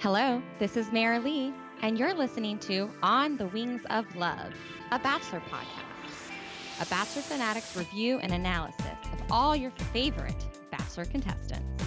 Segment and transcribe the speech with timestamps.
[0.00, 4.54] Hello, this is Mara Lee, and you're listening to On the Wings of Love,
[4.92, 6.80] a Bachelor podcast.
[6.80, 10.36] A Bachelor Fanatics review and analysis of all your favorite
[10.70, 11.84] Bachelor contestants.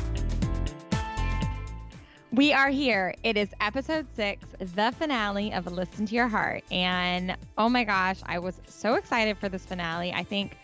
[2.34, 3.16] We are here.
[3.24, 6.66] It is episode six, the finale of Listen to Your Heart.
[6.70, 10.12] And oh my gosh, I was so excited for this finale.
[10.12, 10.58] I think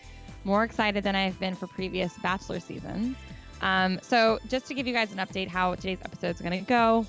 [0.43, 3.15] more excited than I've been for previous Bachelor seasons.
[3.61, 6.65] Um, so, just to give you guys an update how today's episode is going to
[6.65, 7.07] go,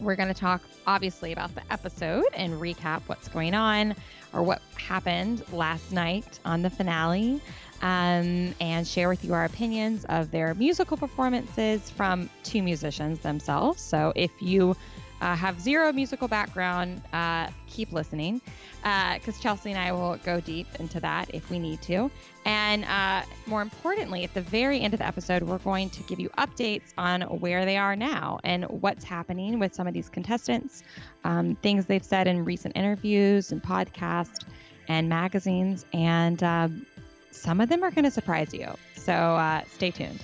[0.00, 3.94] we're going to talk obviously about the episode and recap what's going on
[4.32, 7.40] or what happened last night on the finale
[7.82, 13.82] um, and share with you our opinions of their musical performances from two musicians themselves.
[13.82, 14.76] So if you
[15.20, 18.40] uh, have zero musical background, uh, keep listening
[18.82, 22.10] because uh, Chelsea and I will go deep into that if we need to.
[22.44, 26.20] And uh, more importantly, at the very end of the episode, we're going to give
[26.20, 30.84] you updates on where they are now and what's happening with some of these contestants,
[31.24, 34.44] um, things they've said in recent interviews and podcasts
[34.88, 35.84] and magazines.
[35.92, 36.86] And um,
[37.32, 38.72] some of them are going to surprise you.
[38.94, 40.20] So uh, stay tuned.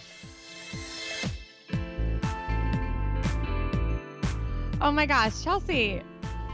[4.85, 6.03] Oh my gosh, Chelsea,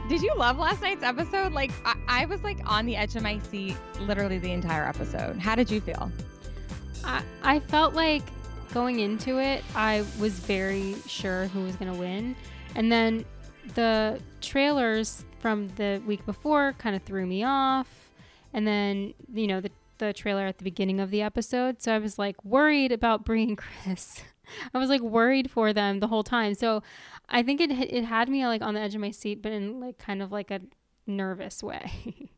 [0.06, 1.54] did you love last night's episode?
[1.54, 5.38] Like, I, I, was like on the edge of my seat literally the entire episode.
[5.38, 6.12] How did you feel?
[7.02, 8.22] I, I felt like
[8.74, 12.36] going into it, I was very sure who was going to win.
[12.74, 13.24] And then
[13.74, 18.10] the trailers from the week before kind of threw me off.
[18.52, 21.80] And then, you know, the, the trailer at the beginning of the episode.
[21.80, 24.20] So I was like worried about Bri and Chris.
[24.74, 26.54] I was like worried for them the whole time.
[26.54, 26.82] So
[27.28, 29.80] I think it it had me like on the edge of my seat, but in
[29.80, 30.60] like kind of like a
[31.06, 31.90] nervous way.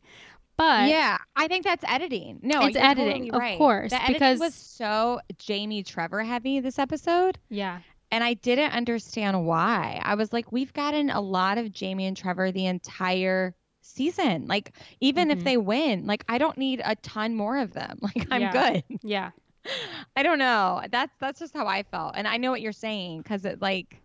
[0.56, 2.40] but yeah, I think that's editing.
[2.42, 3.52] No, it's editing, totally right.
[3.52, 7.38] of course, the because was so Jamie Trevor heavy this episode.
[7.48, 7.80] Yeah.
[8.12, 10.00] And I didn't understand why.
[10.02, 14.46] I was like, we've gotten a lot of Jamie and Trevor the entire season.
[14.46, 15.38] Like, even mm-hmm.
[15.38, 17.98] if they win, like, I don't need a ton more of them.
[18.02, 18.52] Like, I'm yeah.
[18.52, 18.84] good.
[19.02, 19.30] Yeah.
[20.16, 20.82] I don't know.
[20.90, 22.14] That's that's just how I felt.
[22.16, 24.00] And I know what you're saying because it like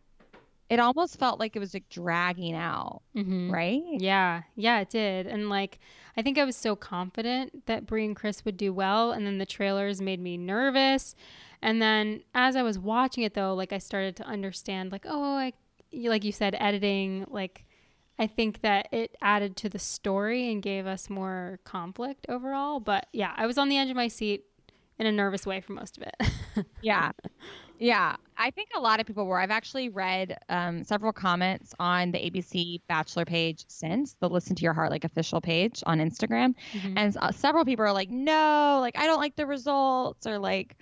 [0.69, 3.51] it almost felt like it was like dragging out, mm-hmm.
[3.51, 3.83] right?
[3.85, 5.27] Yeah, yeah, it did.
[5.27, 5.79] And like,
[6.17, 9.37] I think I was so confident that Bri and Chris would do well, and then
[9.37, 11.15] the trailers made me nervous.
[11.61, 15.35] And then as I was watching it, though, like I started to understand, like, oh,
[15.35, 15.53] I,
[15.93, 17.65] like you said, editing, like.
[18.17, 22.79] I think that it added to the story and gave us more conflict overall.
[22.79, 24.45] But yeah, I was on the edge of my seat
[24.97, 26.65] in a nervous way for most of it.
[26.81, 27.11] yeah.
[27.79, 29.39] Yeah, I think a lot of people were.
[29.39, 34.63] I've actually read um, several comments on the ABC Bachelor page since the Listen to
[34.63, 36.97] Your Heart like official page on Instagram, mm-hmm.
[36.97, 40.77] and uh, several people are like, "No, like I don't like the results," or like,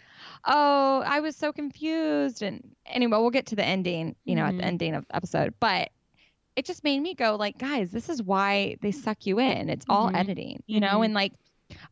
[0.45, 4.49] "Oh, I was so confused." And anyway, we'll get to the ending, you know, mm-hmm.
[4.49, 4.67] at the mm-hmm.
[4.67, 5.89] ending of the episode, but
[6.55, 9.69] it just made me go like, guys, this is why they suck you in.
[9.69, 10.15] It's all mm-hmm.
[10.15, 11.03] editing, you know, mm-hmm.
[11.03, 11.33] and like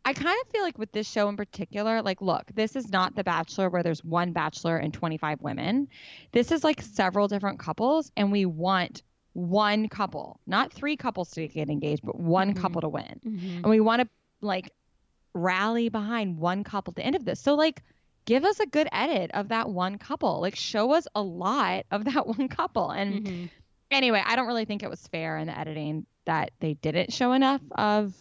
[0.06, 3.16] I kind of feel like with this show in particular, like, look, this is not
[3.16, 5.88] The Bachelor where there's one bachelor and 25 women.
[6.32, 9.04] This is like several different couples, and we want
[9.34, 12.62] one couple, not three couples to get engaged, but one mm-hmm.
[12.62, 13.20] couple to win.
[13.26, 13.56] Mm-hmm.
[13.58, 14.10] And we want to
[14.42, 14.72] like
[15.34, 17.40] rally behind one couple at the end of this.
[17.40, 17.82] So, like,
[18.26, 20.42] give us a good edit of that one couple.
[20.42, 22.90] Like, show us a lot of that one couple.
[22.90, 23.46] And mm-hmm.
[23.90, 27.34] anyway, I don't really think it was fair in the editing that they didn't show
[27.34, 28.14] enough of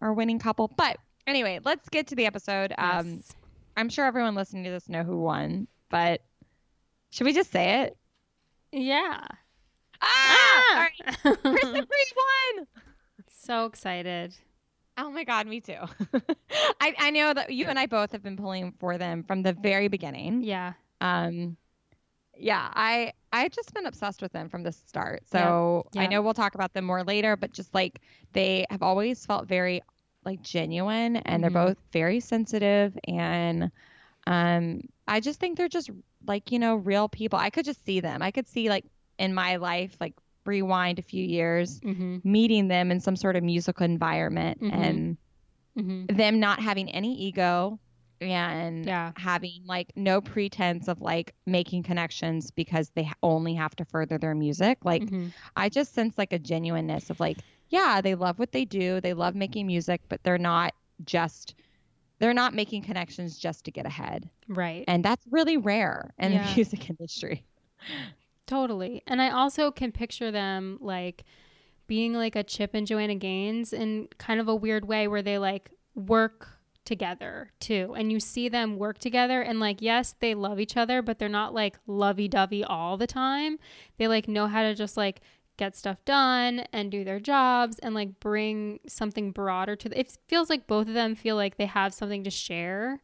[0.00, 0.68] our winning couple.
[0.68, 2.72] But anyway, let's get to the episode.
[2.76, 3.04] Yes.
[3.04, 3.22] Um,
[3.76, 6.22] I'm sure everyone listening to this know who won, but
[7.10, 7.96] should we just say it?
[8.72, 9.20] Yeah.
[10.00, 10.02] Ah!
[10.02, 10.72] ah!
[10.72, 11.42] All right.
[11.42, 12.66] Kristen won.
[13.30, 14.34] So excited.
[14.98, 15.76] Oh my God, me too.
[16.80, 19.52] I, I know that you and I both have been pulling for them from the
[19.52, 20.42] very beginning.
[20.42, 20.72] Yeah.
[21.00, 21.56] Um,
[22.36, 25.28] yeah, I I've just been obsessed with them from the start.
[25.28, 26.00] So yeah.
[26.00, 26.06] Yeah.
[26.06, 28.00] I know we'll talk about them more later, but just like
[28.32, 29.82] they have always felt very
[30.24, 31.40] like genuine and mm-hmm.
[31.42, 33.70] they're both very sensitive and
[34.26, 35.90] um I just think they're just
[36.26, 37.38] like, you know, real people.
[37.38, 38.22] I could just see them.
[38.22, 38.84] I could see like
[39.18, 40.14] in my life like
[40.46, 42.18] rewind a few years mm-hmm.
[42.24, 44.82] meeting them in some sort of musical environment mm-hmm.
[44.82, 45.16] and
[45.78, 46.16] mm-hmm.
[46.16, 47.78] them not having any ego
[48.20, 49.12] and yeah.
[49.16, 54.34] having like no pretense of like making connections because they only have to further their
[54.34, 54.78] music.
[54.84, 55.28] Like mm-hmm.
[55.56, 59.00] I just sense like a genuineness of like, yeah, they love what they do.
[59.00, 60.74] They love making music, but they're not
[61.04, 61.54] just
[62.18, 64.28] they're not making connections just to get ahead.
[64.48, 64.84] Right.
[64.88, 66.48] And that's really rare in yeah.
[66.48, 67.44] the music industry.
[68.46, 69.02] Totally.
[69.06, 71.24] And I also can picture them like
[71.86, 75.38] being like a Chip and Joanna Gaines in kind of a weird way where they
[75.38, 76.55] like work
[76.86, 77.94] together too.
[77.96, 81.28] And you see them work together and like yes, they love each other, but they're
[81.28, 83.58] not like lovey-dovey all the time.
[83.98, 85.20] They like know how to just like
[85.56, 90.16] get stuff done and do their jobs and like bring something broader to the, it
[90.28, 93.00] feels like both of them feel like they have something to share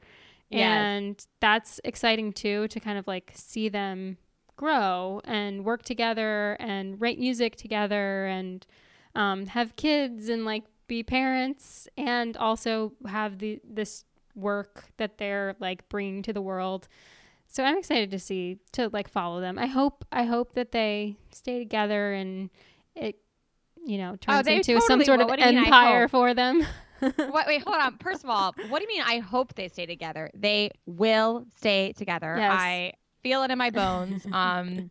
[0.50, 0.60] yes.
[0.60, 4.18] and that's exciting too to kind of like see them
[4.56, 8.66] grow and work together and write music together and
[9.14, 14.04] um, have kids and like be parents and also have the this
[14.34, 16.86] work that they're like bringing to the world.
[17.48, 19.58] So I'm excited to see to like follow them.
[19.58, 22.50] I hope I hope that they stay together and
[22.94, 23.16] it
[23.86, 26.62] you know oh, turns oh, into totally some sort of empire for them.
[27.00, 27.96] wait, wait, hold on.
[27.96, 29.02] First of all, what do you mean?
[29.02, 30.30] I hope they stay together.
[30.34, 32.36] They will stay together.
[32.36, 32.52] Yes.
[32.54, 32.92] I
[33.22, 34.26] feel it in my bones.
[34.32, 34.90] Um,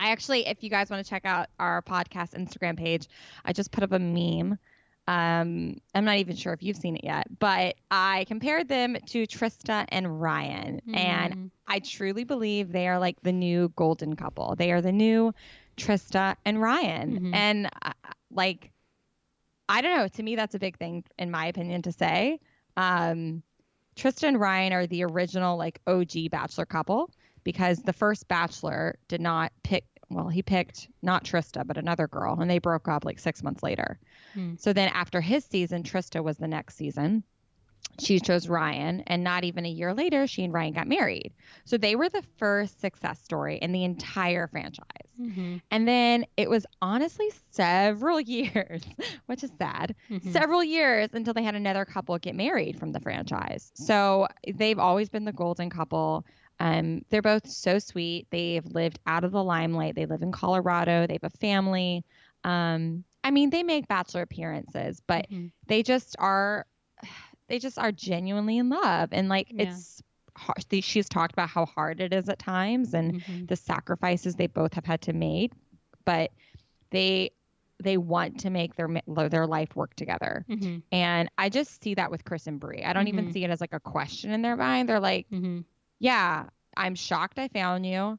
[0.00, 3.08] I actually, if you guys want to check out our podcast Instagram page,
[3.44, 4.58] I just put up a meme.
[5.08, 9.26] Um, I'm not even sure if you've seen it yet, but I compared them to
[9.26, 10.96] Trista and Ryan, mm.
[10.98, 14.54] and I truly believe they are like the new golden couple.
[14.54, 15.32] They are the new
[15.78, 17.34] Trista and Ryan, mm-hmm.
[17.34, 17.92] and uh,
[18.30, 18.70] like,
[19.66, 20.08] I don't know.
[20.08, 22.38] To me, that's a big thing, in my opinion, to say.
[22.76, 23.42] Um,
[23.96, 27.10] Trista and Ryan are the original like OG bachelor couple
[27.44, 32.38] because the first bachelor did not pick well he picked not trista but another girl
[32.40, 33.98] and they broke up like six months later
[34.34, 34.54] hmm.
[34.56, 37.22] so then after his season trista was the next season
[38.00, 41.32] she chose ryan and not even a year later she and ryan got married
[41.64, 44.84] so they were the first success story in the entire franchise
[45.20, 45.56] mm-hmm.
[45.70, 48.82] and then it was honestly several years
[49.26, 50.30] which is sad mm-hmm.
[50.30, 55.08] several years until they had another couple get married from the franchise so they've always
[55.08, 56.24] been the golden couple
[56.60, 58.26] um, they're both so sweet.
[58.30, 59.94] They've lived out of the limelight.
[59.94, 61.06] They live in Colorado.
[61.06, 62.04] They have a family.
[62.44, 65.48] Um, I mean, they make bachelor appearances, but mm-hmm.
[65.66, 66.66] they just are,
[67.48, 69.10] they just are genuinely in love.
[69.12, 69.68] And like, yeah.
[69.68, 70.02] it's,
[70.36, 70.64] hard.
[70.84, 73.46] she's talked about how hard it is at times and mm-hmm.
[73.46, 75.52] the sacrifices they both have had to make,
[76.04, 76.30] but
[76.90, 77.30] they
[77.80, 78.88] they want to make their
[79.28, 80.44] their life work together.
[80.48, 80.78] Mm-hmm.
[80.90, 82.84] And I just see that with Chris and Bri.
[82.84, 83.32] I don't even mm-hmm.
[83.32, 84.88] see it as like a question in their mind.
[84.88, 85.60] They're like, mm-hmm
[85.98, 86.46] yeah,
[86.76, 88.18] I'm shocked I found you.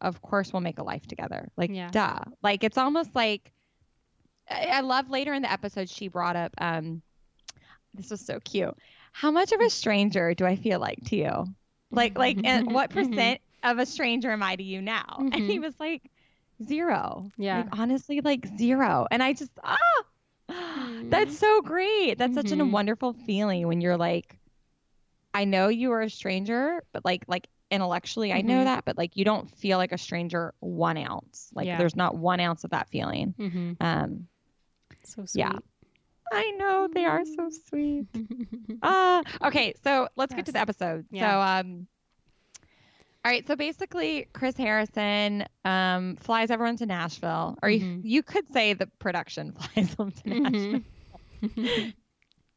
[0.00, 1.48] Of course, we'll make a life together.
[1.56, 1.90] Like, yeah.
[1.90, 2.20] duh.
[2.42, 3.52] Like, it's almost like
[4.50, 6.52] I, I love later in the episode she brought up.
[6.58, 7.02] Um,
[7.94, 8.76] this was so cute.
[9.12, 11.46] How much of a stranger do I feel like to you?
[11.90, 15.04] Like, like, and what percent of a stranger am I to you now?
[15.20, 15.28] Mm-hmm.
[15.32, 15.64] And he mm-hmm.
[15.64, 16.02] was like,
[16.64, 17.30] zero.
[17.36, 17.58] Yeah.
[17.58, 19.06] Like, honestly, like zero.
[19.10, 19.76] And I just, ah,
[20.50, 21.10] mm-hmm.
[21.10, 22.18] that's so great.
[22.18, 22.40] That's mm-hmm.
[22.40, 22.72] such a mm-hmm.
[22.72, 24.38] wonderful feeling when you're like,
[25.34, 28.38] I know you are a stranger, but like like intellectually mm-hmm.
[28.38, 28.64] I know mm-hmm.
[28.64, 31.50] that, but like you don't feel like a stranger one ounce.
[31.54, 31.78] Like yeah.
[31.78, 33.34] there's not one ounce of that feeling.
[33.38, 33.72] Mm-hmm.
[33.80, 34.28] Um,
[35.04, 35.40] so sweet.
[35.40, 35.58] Yeah.
[36.32, 38.06] I know they are so sweet.
[38.82, 40.36] uh, okay, so let's yes.
[40.36, 41.06] get to the episode.
[41.10, 41.30] Yeah.
[41.30, 41.86] So um
[43.24, 47.58] all right, so basically Chris Harrison um flies everyone to Nashville.
[47.62, 48.00] Or mm-hmm.
[48.02, 50.78] you, you could say the production flies them to mm-hmm.
[51.42, 51.92] Nashville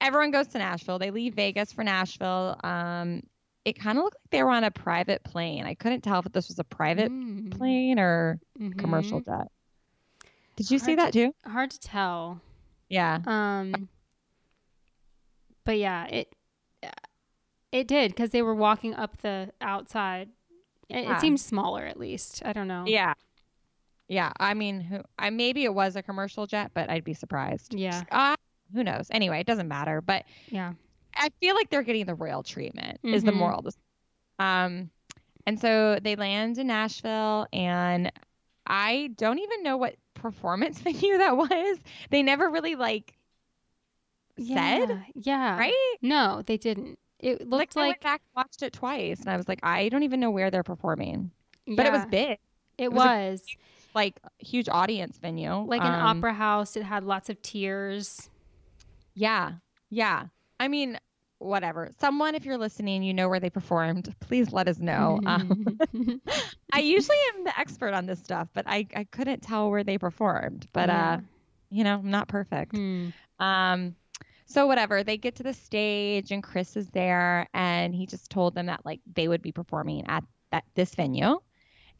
[0.05, 0.99] everyone goes to Nashville.
[0.99, 2.59] They leave Vegas for Nashville.
[2.63, 3.23] Um,
[3.65, 5.65] it kind of looked like they were on a private plane.
[5.65, 7.57] I couldn't tell if this was a private mm.
[7.57, 8.77] plane or mm-hmm.
[8.79, 9.47] commercial jet.
[10.55, 11.35] Did you hard see that to, too?
[11.49, 12.39] Hard to tell.
[12.89, 13.19] Yeah.
[13.25, 13.89] Um.
[15.65, 16.33] But yeah, it
[17.71, 20.29] it did because they were walking up the outside.
[20.87, 21.17] It, yeah.
[21.17, 22.43] it seemed smaller, at least.
[22.45, 22.83] I don't know.
[22.85, 23.15] Yeah.
[24.07, 24.31] Yeah.
[24.39, 25.01] I mean, who?
[25.17, 27.73] I maybe it was a commercial jet, but I'd be surprised.
[27.73, 28.03] Yeah.
[28.73, 29.07] Who knows?
[29.11, 30.01] Anyway, it doesn't matter.
[30.01, 30.73] But yeah,
[31.15, 32.99] I feel like they're getting the royal treatment.
[33.03, 33.13] Mm-hmm.
[33.13, 33.39] Is the mm-hmm.
[33.39, 33.59] moral?
[33.59, 33.77] Of this.
[34.39, 34.89] Um,
[35.45, 38.11] and so they land in Nashville, and
[38.65, 41.77] I don't even know what performance venue that was.
[42.09, 43.15] They never really like
[44.37, 45.03] yeah, said.
[45.13, 45.57] Yeah.
[45.57, 45.95] Right?
[46.01, 46.99] No, they didn't.
[47.19, 49.89] It looked like, like I went back watched it twice, and I was like, I
[49.89, 51.31] don't even know where they're performing.
[51.65, 51.75] Yeah.
[51.77, 52.29] But it was big.
[52.29, 52.39] It,
[52.77, 53.05] it was.
[53.05, 53.41] was.
[53.41, 53.57] A,
[53.95, 56.75] like huge audience venue, like an um, opera house.
[56.75, 58.29] It had lots of tiers.
[59.15, 59.53] Yeah.
[59.89, 60.25] Yeah.
[60.59, 60.99] I mean,
[61.39, 61.89] whatever.
[61.99, 64.13] Someone, if you're listening, you know where they performed.
[64.19, 65.19] Please let us know.
[65.25, 65.79] Um,
[66.73, 69.97] I usually am the expert on this stuff, but I, I couldn't tell where they
[69.97, 70.67] performed.
[70.73, 71.13] But yeah.
[71.13, 71.19] uh,
[71.69, 72.75] you know, I'm not perfect.
[72.75, 73.09] Hmm.
[73.39, 73.95] Um,
[74.45, 75.03] so whatever.
[75.03, 78.85] They get to the stage and Chris is there, and he just told them that
[78.85, 81.39] like they would be performing at that this venue,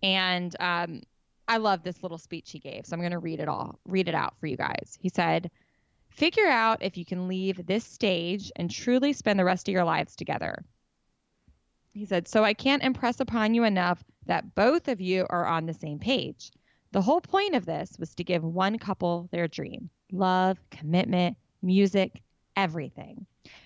[0.04, 1.02] and um,
[1.48, 2.86] I love this little speech he gave.
[2.86, 4.98] So I'm gonna read it all, read it out for you guys.
[5.00, 5.50] He said.
[6.16, 9.84] Figure out if you can leave this stage and truly spend the rest of your
[9.84, 10.64] lives together.
[11.94, 15.66] He said, So I can't impress upon you enough that both of you are on
[15.66, 16.52] the same page.
[16.92, 22.22] The whole point of this was to give one couple their dream love, commitment, music,
[22.56, 23.26] everything.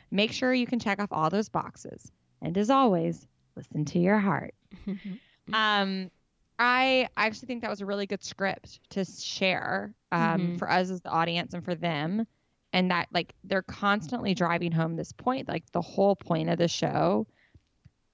[0.10, 2.12] Make sure you can check off all those boxes.
[2.42, 4.56] And as always, listen to your heart.
[5.54, 6.10] um,
[6.58, 10.56] I actually think that was a really good script to share um, mm-hmm.
[10.58, 12.26] for us as the audience and for them.
[12.72, 15.48] And that, like, they're constantly driving home this point.
[15.48, 17.28] Like, the whole point of the show,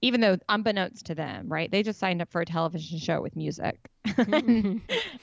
[0.00, 1.70] even though unbeknownst to them, right?
[1.70, 3.90] They just signed up for a television show with music.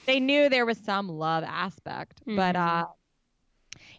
[0.06, 2.36] they knew there was some love aspect, mm-hmm.
[2.36, 2.86] but uh,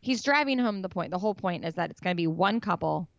[0.02, 1.12] he's driving home the point.
[1.12, 3.10] The whole point is that it's going to be one couple.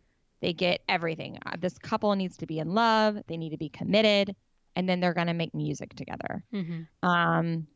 [0.41, 1.37] They get everything.
[1.45, 3.17] Uh, this couple needs to be in love.
[3.27, 4.35] They need to be committed
[4.77, 6.43] and then they're going to make music together.
[6.53, 7.09] Mm-hmm.
[7.09, 7.67] Um,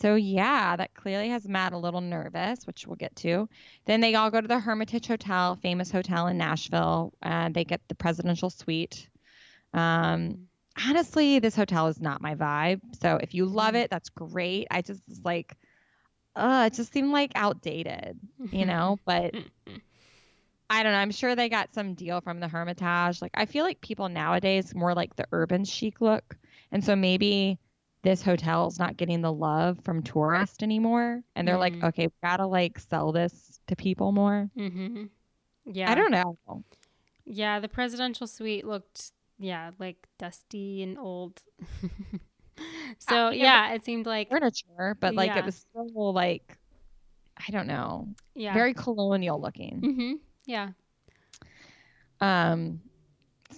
[0.00, 3.48] so yeah, that clearly has Matt a little nervous, which we'll get to.
[3.84, 7.82] Then they all go to the Hermitage Hotel, famous hotel in Nashville, and they get
[7.88, 9.08] the presidential suite.
[9.74, 10.46] Um,
[10.86, 12.80] honestly, this hotel is not my vibe.
[13.00, 14.68] So if you love it, that's great.
[14.70, 15.54] I just like,
[16.34, 18.18] uh, it just seemed like outdated,
[18.50, 18.98] you know.
[19.04, 19.34] But
[20.70, 20.98] I don't know.
[20.98, 23.20] I'm sure they got some deal from the Hermitage.
[23.20, 26.36] Like I feel like people nowadays more like the urban chic look,
[26.72, 27.58] and so maybe
[28.02, 31.80] this hotel's not getting the love from tourists anymore, and they're mm-hmm.
[31.80, 34.48] like, okay, we gotta like sell this to people more.
[34.58, 35.04] Mm-hmm.
[35.66, 36.38] Yeah, I don't know.
[37.24, 41.42] Yeah, the presidential suite looked yeah like dusty and old.
[42.98, 45.38] so yeah, yeah it seemed like furniture, but like yeah.
[45.38, 46.56] it was still like
[47.36, 48.08] I don't know.
[48.34, 49.80] Yeah, very colonial looking.
[49.80, 50.12] Mm-hmm.
[50.46, 50.70] Yeah.
[52.20, 52.80] Um,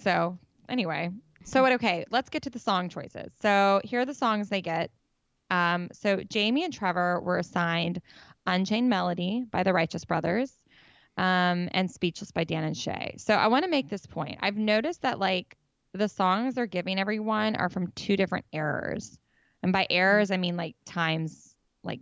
[0.02, 1.10] so anyway,
[1.44, 1.72] so what?
[1.72, 3.32] Okay, let's get to the song choices.
[3.40, 4.90] So here are the songs they get.
[5.50, 8.00] Um, so Jamie and Trevor were assigned
[8.46, 10.52] Unchained Melody by the Righteous Brothers,
[11.16, 13.16] um, and Speechless by Dan and Shay.
[13.18, 14.38] So I want to make this point.
[14.40, 15.56] I've noticed that like
[15.92, 19.18] the songs they're giving everyone are from two different eras,
[19.62, 22.00] and by eras I mean like times like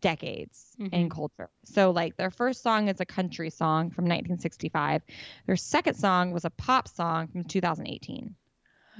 [0.00, 0.94] decades mm-hmm.
[0.94, 1.50] in culture.
[1.64, 5.02] So like their first song is a country song from 1965.
[5.46, 8.34] Their second song was a pop song from 2018.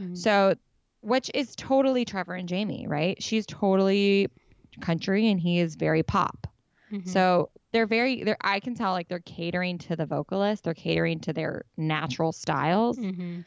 [0.00, 0.14] Mm-hmm.
[0.14, 0.55] So
[1.00, 3.23] which is totally Trevor and Jamie, right?
[3.23, 4.28] She's totally
[4.81, 6.47] country and he is very pop.
[6.93, 7.09] Mm-hmm.
[7.09, 11.21] So they're very they're I can tell like they're catering to the vocalist, they're catering
[11.21, 12.99] to their natural styles.
[12.99, 13.40] Mm-hmm.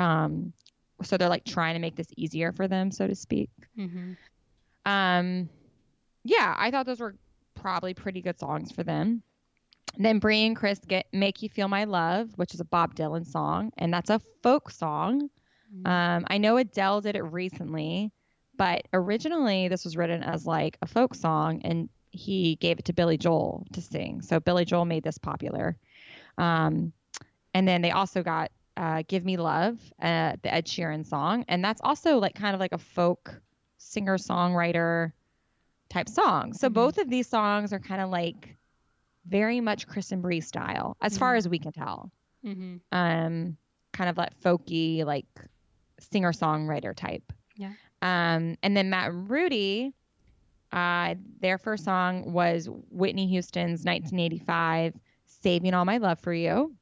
[0.00, 0.52] Um
[1.02, 3.50] so they're like trying to make this easier for them, so to speak.
[3.78, 4.12] Mm-hmm.
[4.90, 5.48] Um
[6.24, 7.16] yeah, I thought those were
[7.54, 9.22] probably pretty good songs for them.
[9.98, 13.26] then Bri and Chris get "Make You Feel My Love," which is a Bob Dylan
[13.26, 15.30] song, and that's a folk song.
[15.74, 15.86] Mm-hmm.
[15.86, 18.12] Um, I know Adele did it recently,
[18.56, 22.92] but originally this was written as like a folk song, and he gave it to
[22.92, 24.22] Billy Joel to sing.
[24.22, 25.78] So Billy Joel made this popular.
[26.38, 26.92] Um,
[27.54, 31.64] and then they also got uh, "Give Me Love," uh, the Ed Sheeran song, and
[31.64, 33.40] that's also like kind of like a folk
[33.78, 35.12] singer songwriter
[35.88, 36.52] type song.
[36.52, 36.74] So mm-hmm.
[36.74, 38.56] both of these songs are kind of like
[39.26, 41.18] very much Chris and Bri style, as mm-hmm.
[41.18, 42.10] far as we can tell.
[42.44, 42.76] Mm-hmm.
[42.92, 43.56] Um,
[43.92, 45.26] kind of like folky, like
[46.00, 47.32] singer songwriter type.
[47.56, 47.72] Yeah.
[48.02, 49.92] Um, and then Matt and Rudi,
[50.72, 54.94] uh, their first song was Whitney Houston's 1985
[55.26, 56.74] "Saving All My Love for You."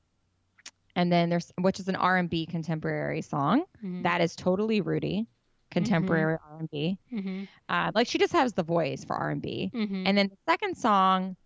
[0.95, 4.03] And then there's which is an R&B contemporary song mm-hmm.
[4.03, 5.27] that is totally Rudi
[5.71, 6.55] contemporary mm-hmm.
[6.55, 6.99] R&B.
[7.13, 7.45] Mm-hmm.
[7.69, 9.71] Uh, like she just has the voice for R&B.
[9.75, 10.07] Mm-hmm.
[10.07, 11.37] And then the second song,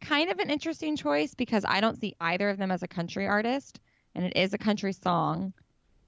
[0.00, 3.26] kind of an interesting choice because I don't see either of them as a country
[3.26, 3.80] artist,
[4.14, 5.52] and it is a country song.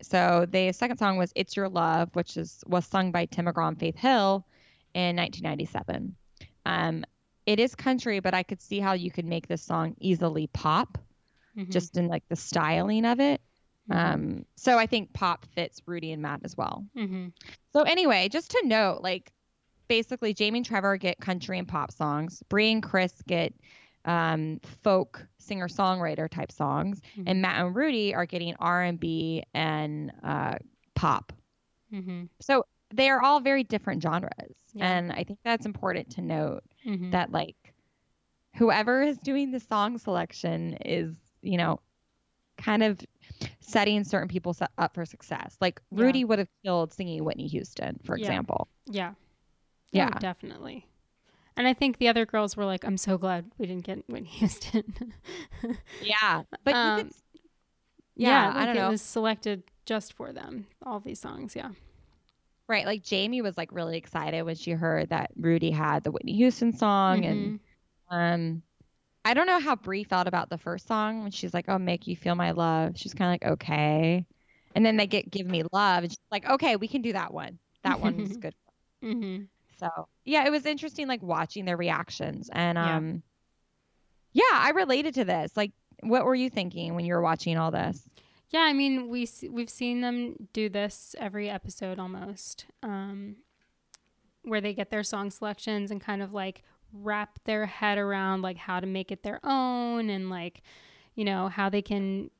[0.04, 3.68] So the second song was "It's Your Love," which is was sung by Tim McGraw
[3.68, 4.46] and Faith Hill
[4.94, 6.14] in 1997.
[6.66, 7.04] Um,
[7.46, 10.98] it is country, but I could see how you could make this song easily pop,
[11.56, 11.70] mm-hmm.
[11.70, 13.40] just in like the styling of it.
[13.90, 14.14] Mm-hmm.
[14.14, 16.86] Um, so I think pop fits Rudi and Matt as well.
[16.96, 17.28] Mm-hmm.
[17.72, 19.30] So anyway, just to note, like
[19.88, 22.42] basically Jamie and Trevor get country and pop songs.
[22.48, 23.52] Bri and Chris get
[24.04, 27.28] um, folk singer songwriter type songs, mm-hmm.
[27.28, 30.54] and Matt and Rudi are getting R and B and uh,
[30.94, 31.32] pop.
[31.92, 32.24] Mm-hmm.
[32.40, 34.92] So they are all very different genres, yeah.
[34.92, 37.10] and I think that's important to note mm-hmm.
[37.10, 37.56] that like
[38.56, 41.80] whoever is doing the song selection is you know
[42.56, 43.00] kind of
[43.60, 45.56] setting certain people up for success.
[45.60, 46.24] Like Rudi yeah.
[46.26, 48.26] would have killed singing Whitney Houston, for yeah.
[48.26, 48.68] example.
[48.86, 49.12] Yeah.
[49.92, 50.10] Yeah.
[50.14, 50.86] Oh, definitely.
[51.56, 54.28] And I think the other girls were like, I'm so glad we didn't get Whitney
[54.28, 55.14] Houston.
[56.02, 56.42] yeah.
[56.64, 57.12] But um, could,
[58.16, 58.86] yeah, yeah like I don't it know.
[58.88, 61.54] It was selected just for them, all these songs.
[61.54, 61.70] Yeah.
[62.66, 62.86] Right.
[62.86, 66.72] Like Jamie was like really excited when she heard that Rudi had the Whitney Houston
[66.72, 67.30] song mm-hmm.
[67.30, 67.60] and
[68.10, 68.62] um
[69.24, 72.06] I don't know how Bri felt about the first song when she's like, "Oh, make
[72.06, 74.26] you feel my love." She's kind of like, "Okay,"
[74.74, 77.32] and then they get "Give Me Love," and she's like, "Okay, we can do that
[77.32, 77.58] one.
[77.84, 78.54] That one's good."
[79.02, 79.44] Mm-hmm.
[79.78, 83.22] So yeah, it was interesting, like watching their reactions, and um,
[84.32, 84.44] yeah.
[84.50, 85.56] yeah, I related to this.
[85.56, 88.08] Like what were you thinking when you were watching all this?
[88.50, 93.36] Yeah, I mean, we we've seen them do this every episode almost, um,
[94.42, 96.62] where they get their song selections and kind of like
[96.92, 100.62] wrap their head around like how to make it their own and like,
[101.16, 102.30] you know, how they can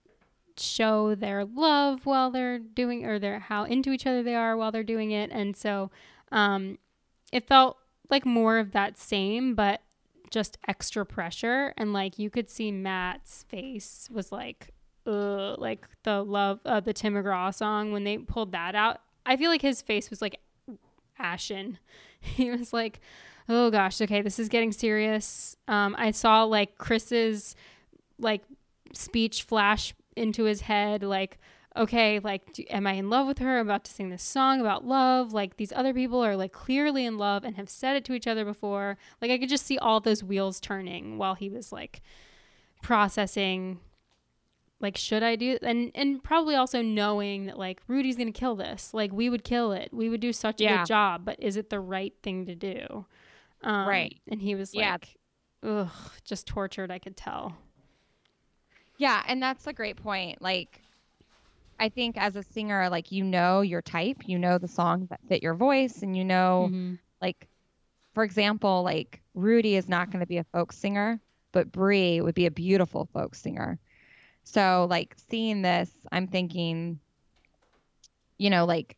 [0.56, 4.70] show their love while they're doing or their how into each other they are while
[4.70, 5.30] they're doing it.
[5.32, 5.90] And so,
[6.30, 6.78] um,
[7.34, 7.76] it felt
[8.08, 9.82] like more of that same, but
[10.30, 11.74] just extra pressure.
[11.76, 14.70] And like you could see Matt's face was like,
[15.04, 19.00] uh, like the love, uh, the Tim McGraw song when they pulled that out.
[19.26, 20.40] I feel like his face was like
[21.18, 21.78] ashen.
[22.20, 23.00] He was like,
[23.50, 25.58] oh gosh, okay, this is getting serious.
[25.68, 27.54] Um, I saw like Chris's
[28.18, 28.40] like
[28.94, 31.38] speech flash into his head, like,
[31.76, 33.58] okay, like, do, am I in love with her?
[33.58, 35.32] I'm about to sing this song about love.
[35.32, 38.26] Like, these other people are like clearly in love and have said it to each
[38.26, 38.96] other before.
[39.20, 42.02] Like, I could just see all those wheels turning while he was like
[42.82, 43.80] processing
[44.84, 48.92] like should i do and and probably also knowing that like rudi's gonna kill this
[48.92, 51.70] like we would kill it we would do such a good job but is it
[51.70, 53.06] the right thing to do
[53.62, 55.16] um, right and he was like
[55.62, 55.70] yeah.
[55.70, 55.90] ugh
[56.22, 57.56] just tortured i could tell
[58.98, 60.82] yeah and that's a great point like
[61.78, 65.20] I think as a singer, like you know your type, you know the songs that
[65.28, 66.94] fit your voice, and you know, mm-hmm.
[67.20, 67.46] like,
[68.14, 71.20] for example, like Rudi is not going to be a folk singer,
[71.52, 73.78] but Bri would be a beautiful folk singer.
[74.44, 77.00] So, like, seeing this, I'm thinking,
[78.36, 78.96] you know, like,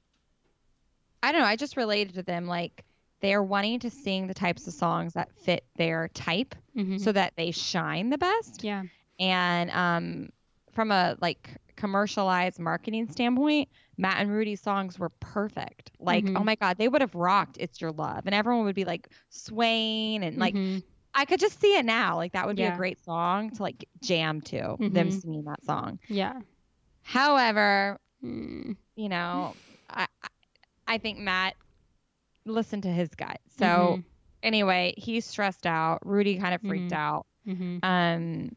[1.23, 2.85] I don't know, I just related to them, like,
[3.21, 6.99] they're wanting to sing the types of songs that fit their type mm-hmm.
[6.99, 8.62] so that they shine the best.
[8.62, 8.83] Yeah.
[9.18, 10.28] And um,
[10.73, 15.90] from a like commercialized marketing standpoint, Matt and Rudi's songs were perfect.
[15.99, 16.37] Like, oh mm-hmm.
[16.38, 18.23] oh my God, they would have rocked It's Your Love.
[18.26, 20.78] And everyone would be like swaying and like, mm-hmm.
[21.14, 22.16] I could just see it now.
[22.16, 22.71] Like, that would yeah.
[22.71, 24.92] be a great song to like jam to, mm-hmm.
[24.92, 25.99] them singing that song.
[26.09, 26.40] Yeah.
[27.02, 28.76] However, mm.
[28.97, 29.54] you know,
[29.88, 30.06] I,
[30.86, 31.54] I think Matt
[32.45, 33.41] listened to his gut.
[33.58, 34.00] So, mm-hmm.
[34.43, 36.04] anyway, he's stressed out.
[36.04, 36.95] Rudy kind of freaked mm-hmm.
[36.95, 37.26] out.
[37.47, 37.78] Mm-hmm.
[37.82, 38.56] Um,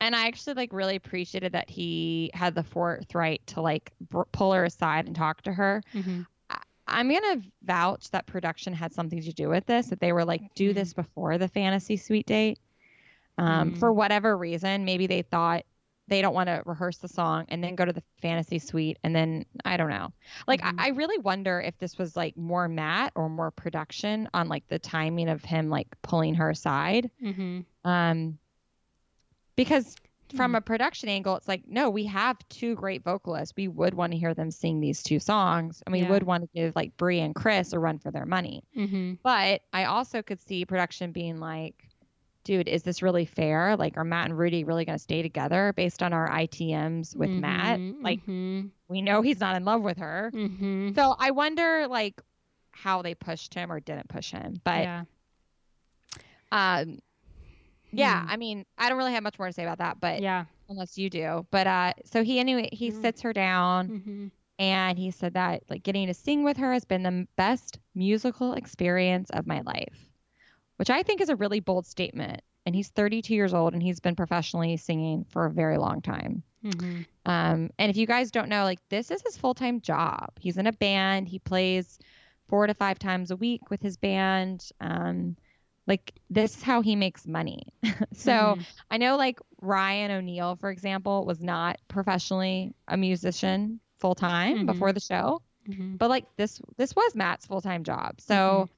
[0.00, 4.52] and I actually like really appreciated that he had the forthright to like br- pull
[4.52, 5.82] her aside and talk to her.
[5.94, 6.22] Mm-hmm.
[6.50, 9.86] I- am gonna vouch that production had something to do with this.
[9.86, 11.02] That they were like, do this mm-hmm.
[11.02, 12.58] before the fantasy suite date.
[13.38, 13.78] Um, mm-hmm.
[13.80, 15.64] For whatever reason, maybe they thought
[16.08, 19.14] they don't want to rehearse the song and then go to the fantasy suite and
[19.14, 20.12] then I don't know.
[20.46, 20.78] Like mm-hmm.
[20.78, 24.68] I, I, really wonder if this was like more Matt or more production on like
[24.68, 27.10] the timing of him like pulling her aside.
[27.22, 27.60] Mm-hmm.
[27.84, 28.38] Um,
[29.56, 29.96] because
[30.34, 30.56] from hmm.
[30.56, 33.54] a production angle, it's like, no, we have two great vocalists.
[33.56, 36.10] We would want to hear them sing these two songs, and we yeah.
[36.10, 38.64] would want to give like Bri and Chris a run for their money.
[38.76, 39.14] Mm-hmm.
[39.22, 41.74] But I also could see production being like,
[42.46, 43.76] dude, is this really fair?
[43.76, 47.28] Like, are Matt and Rudi really going to stay together based on our ITMs with
[47.28, 47.40] mm-hmm.
[47.40, 47.80] Matt?
[48.00, 48.68] Like, mm-hmm.
[48.88, 50.30] we know he's not in love with her.
[50.32, 50.94] Mm-hmm.
[50.94, 52.22] So I wonder, like,
[52.70, 54.60] how they pushed him or didn't push him.
[54.62, 55.02] But, yeah.
[56.52, 57.00] um,
[57.92, 58.26] yeah, mm.
[58.28, 60.98] I mean, I don't really have much more to say about that, but yeah, unless
[60.98, 61.46] you do.
[61.50, 63.00] But uh, so he anyway he mm.
[63.00, 64.26] sits her down, mm-hmm.
[64.58, 68.54] and he said that like getting to sing with her has been the best musical
[68.54, 70.08] experience of my life,
[70.76, 72.42] which I think is a really bold statement.
[72.64, 76.42] And he's 32 years old, and he's been professionally singing for a very long time.
[76.64, 77.02] Mm-hmm.
[77.26, 80.30] Um, and if you guys don't know, like this is his full time job.
[80.40, 81.28] He's in a band.
[81.28, 81.98] He plays
[82.48, 84.68] four to five times a week with his band.
[84.80, 85.36] Um,
[85.86, 87.62] like this is how he makes money.
[88.12, 88.62] so mm-hmm.
[88.90, 94.66] I know like Ryan Neal, for example, was not professionally a musician full time mm-hmm.
[94.66, 95.42] before the show.
[95.68, 95.96] Mm-hmm.
[95.96, 98.20] But like this this was Matt's full time job.
[98.20, 98.72] So mm-hmm.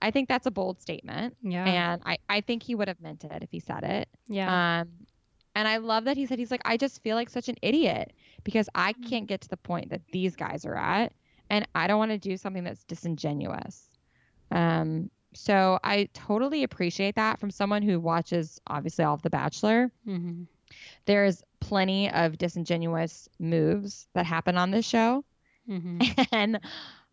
[0.00, 1.36] I think that's a bold statement.
[1.42, 1.64] Yeah.
[1.64, 4.08] And I, I think he would have meant it if he said it.
[4.28, 4.80] Yeah.
[4.80, 4.88] Um
[5.54, 8.12] and I love that he said he's like, I just feel like such an idiot
[8.42, 9.08] because I mm-hmm.
[9.08, 11.12] can't get to the point that these guys are at
[11.50, 13.88] and I don't want to do something that's disingenuous.
[14.50, 19.90] Um so I totally appreciate that from someone who watches obviously all of The Bachelor.
[20.06, 20.42] Mm-hmm.
[21.06, 25.24] There's plenty of disingenuous moves that happen on this show.
[25.68, 26.00] Mm-hmm.
[26.32, 26.60] And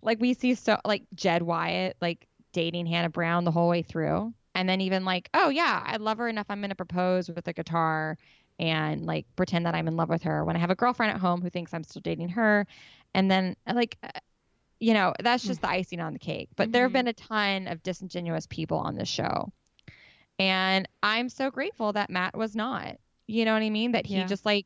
[0.01, 4.33] like we see so like Jed Wyatt like dating Hannah Brown the whole way through.
[4.55, 7.53] And then even like, oh yeah, I love her enough I'm gonna propose with a
[7.53, 8.17] guitar
[8.59, 11.19] and like pretend that I'm in love with her when I have a girlfriend at
[11.19, 12.65] home who thinks I'm still dating her.
[13.13, 13.97] And then like
[14.79, 16.49] you know, that's just the icing on the cake.
[16.55, 16.71] But mm-hmm.
[16.71, 19.51] there have been a ton of disingenuous people on this show.
[20.39, 22.95] And I'm so grateful that Matt was not.
[23.27, 23.91] You know what I mean?
[23.91, 24.25] That he yeah.
[24.25, 24.65] just like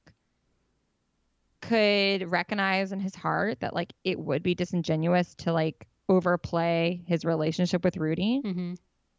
[1.61, 7.25] could recognize in his heart that like it would be disingenuous to like overplay his
[7.25, 8.41] relationship with Rudi.
[8.43, 8.73] Mm-hmm.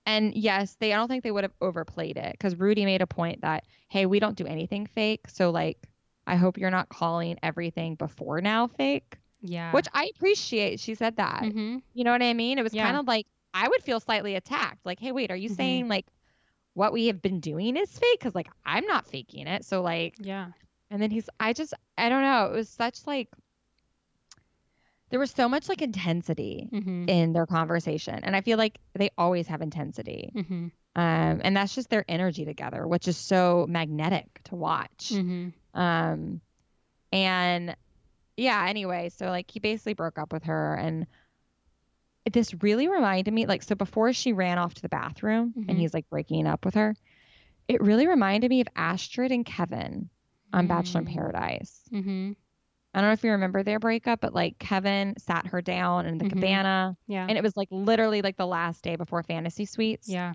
[0.07, 3.07] And yes, they I don't think they would have overplayed it because Rudi made a
[3.07, 5.29] point that, hey, we don't do anything fake.
[5.29, 5.89] So like
[6.27, 9.17] I hope you're not calling everything before now fake.
[9.47, 9.73] Yeah.
[9.73, 10.81] Which I appreciate.
[10.81, 11.43] She said that.
[11.43, 11.79] Mm-hmm.
[11.93, 12.59] You know what I mean?
[12.59, 12.85] It was Yeah.
[12.87, 14.85] kind of like I would feel slightly attacked.
[14.85, 15.57] Like, hey, wait, are you Mhm.
[15.57, 16.07] saying like
[16.73, 18.19] what we have been doing is fake?
[18.19, 19.65] Because like I'm not faking it.
[19.65, 20.49] So like, Yeah.
[20.91, 22.47] and then he's, I just, I don't know.
[22.47, 23.29] It was such like,
[25.11, 27.09] there was so much like intensity Mm-hmm.
[27.09, 30.33] in their conversation, and I feel like they always have intensity.
[30.35, 30.67] Mm-hmm.
[30.97, 35.11] Um, and that's just their energy together, which is so magnetic to watch.
[35.13, 35.79] Mm-hmm.
[35.81, 36.41] Um,
[37.13, 37.77] and
[38.37, 41.07] yeah, anyway, so like he basically broke up with her and
[42.33, 45.69] this really reminded me like so before she ran off to the bathroom Mhm.
[45.69, 46.95] and he's like breaking up with her,
[47.69, 50.09] it really reminded me of Astrid and Kevin
[50.53, 51.15] on Bachelor in Mm.
[51.15, 51.83] Paradise.
[51.93, 52.33] Mm-hmm.
[52.95, 56.17] I don't know if you remember their breakup, but like Kevin sat her down in
[56.19, 56.31] the Mhm.
[56.31, 57.27] cabana Yeah.
[57.29, 60.35] and it was like literally like the last day before Fantasy Suites yeah.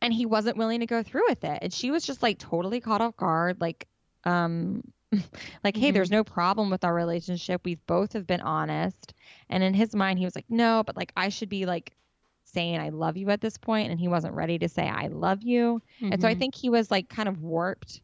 [0.00, 2.80] and he wasn't willing to go through with it and she was just like totally
[2.80, 3.86] caught off guard like
[4.24, 4.82] um
[5.64, 9.14] like hey there's no problem with our relationship we've both have been honest
[9.50, 11.94] and in his mind he was like no but like i should be like
[12.44, 15.42] saying i love you at this point and he wasn't ready to say i love
[15.42, 16.38] you and so i Mhm.
[16.38, 18.00] think he was like kind of warped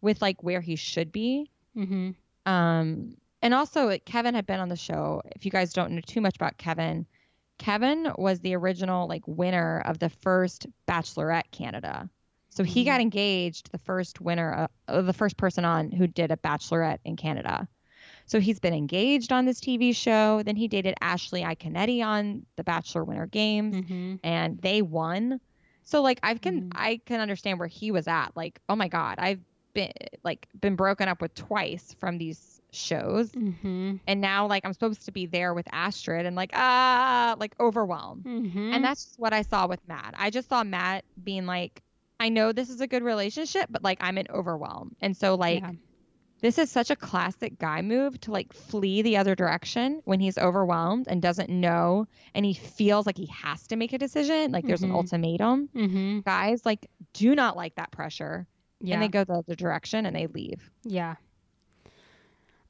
[0.00, 2.10] with like where he should be Mm-hmm.
[2.50, 5.22] um, and also like, Kevin had been on the show.
[5.34, 7.06] If you guys don't know too much about Kevin,
[7.58, 12.10] Kevin was the original like winner of the first Bachelorette Canada.
[12.50, 14.52] So he got engaged, the first winner,
[14.88, 17.68] uh, uh, the first person on who did a Bachelorette in Canada.
[18.26, 20.42] So he's been engaged on this TV show.
[20.42, 24.14] Then he dated Ashley Iaconetti on the Bachelor Winter Games, Mm-hmm.
[24.24, 25.40] and they won.
[25.82, 26.72] So like I can Mhm.
[26.74, 28.36] I can understand where he was at.
[28.36, 29.40] Like oh my god, I've
[29.74, 29.92] been
[30.24, 33.96] like been broken up with twice from these shows, Mm-hmm.
[34.06, 38.24] and now like I'm supposed to be there with Astrid and like ah like overwhelmed.
[38.24, 38.72] Mm-hmm.
[38.74, 40.14] And that's just what I saw with Matt.
[40.16, 41.82] I just saw Matt being like,
[42.20, 44.94] I know this is a good relationship, but like I'm in overwhelm.
[45.00, 45.72] And so like yeah.
[46.42, 50.36] this is such a classic guy move to like flee the other direction when he's
[50.38, 54.66] overwhelmed and doesn't know and he feels like he has to make a decision, like
[54.66, 54.90] there's Mhm.
[54.90, 55.68] an ultimatum.
[55.74, 56.20] Mm-hmm.
[56.20, 58.46] Guys like do not like that pressure
[58.80, 58.94] Yeah.
[58.94, 60.70] and they go the other direction and they leave.
[60.84, 61.16] Yeah.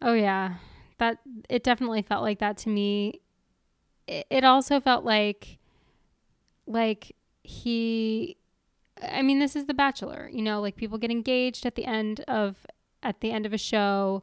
[0.01, 0.55] Oh yeah.
[0.99, 3.21] That it definitely felt like that to me.
[4.07, 5.59] It, it also felt like
[6.67, 8.37] like he
[9.03, 12.21] I mean this is the bachelor, you know, like people get engaged at the end
[12.29, 12.67] of
[13.03, 14.23] at the end of a show.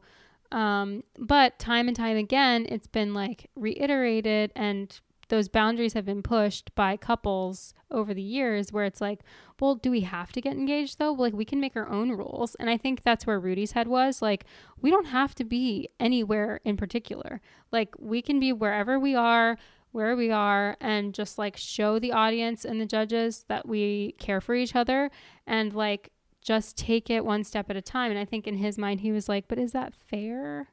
[0.52, 6.22] Um but time and time again it's been like reiterated and those boundaries have been
[6.22, 9.20] pushed by couples over the years where it's like,
[9.60, 11.12] well, do we have to get engaged though?
[11.12, 12.54] Like we can make our own rules.
[12.56, 14.22] And I think that's where Rudi's head was.
[14.22, 14.44] Like,
[14.80, 17.40] we don't have to be anywhere in particular.
[17.70, 19.58] Like we can be wherever we are,
[19.92, 24.40] where we are, and just like show the audience and the judges that we care
[24.40, 25.10] for each other
[25.46, 28.10] and like just take it one step at a time.
[28.10, 30.68] And I think in his mind he was like, But is that fair?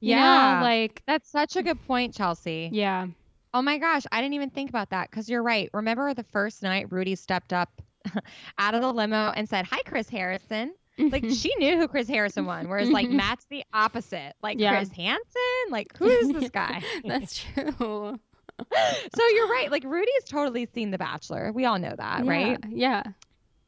[0.00, 0.60] You know, Yeah.
[0.62, 2.70] like That's such a good point, Chelsea.
[2.72, 3.06] yeah.
[3.52, 5.70] Oh my gosh, I didn't even think about that because you're right.
[5.72, 7.80] Remember the first night Rudi stepped up
[8.58, 10.74] out of the limo and said, Hi, Chris Harrison.
[10.98, 11.32] Like mm-hmm.
[11.32, 13.16] she knew who Chris Harrison was, whereas like mm-hmm.
[13.16, 14.34] Matt's the opposite.
[14.42, 14.76] Like Yeah.
[14.76, 16.82] Chris Hansen, like who is this guy?
[17.04, 18.18] That's true.
[18.60, 19.68] So you're right.
[19.70, 21.52] Like Rudi's totally seen The Bachelor.
[21.52, 22.58] We all know that, right?
[22.68, 23.02] Yeah.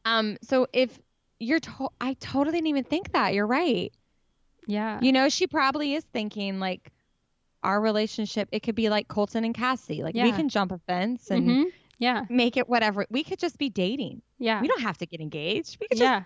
[0.04, 0.36] Um.
[0.42, 0.98] So if
[1.38, 3.34] you're, to- I totally didn't even think that.
[3.34, 3.92] You're right.
[4.66, 4.98] Yeah.
[5.02, 6.92] You know, she probably is thinking like
[7.62, 8.48] our relationship.
[8.52, 10.02] It could be like Colton and Cassie.
[10.02, 11.64] Like we can jump a fence and Mhm.
[11.98, 12.24] Yeah.
[12.28, 13.06] make it whatever.
[13.10, 14.22] We could just be dating.
[14.38, 14.60] Yeah.
[14.60, 15.78] We don't have to get engaged.
[15.80, 16.22] We could just, Yeah.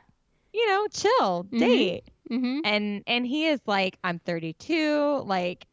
[0.52, 1.58] you know, chill, Mhm.
[1.58, 2.04] date.
[2.30, 2.60] Mm-hmm.
[2.64, 5.22] And and he is like, I'm 32.
[5.24, 5.66] Like,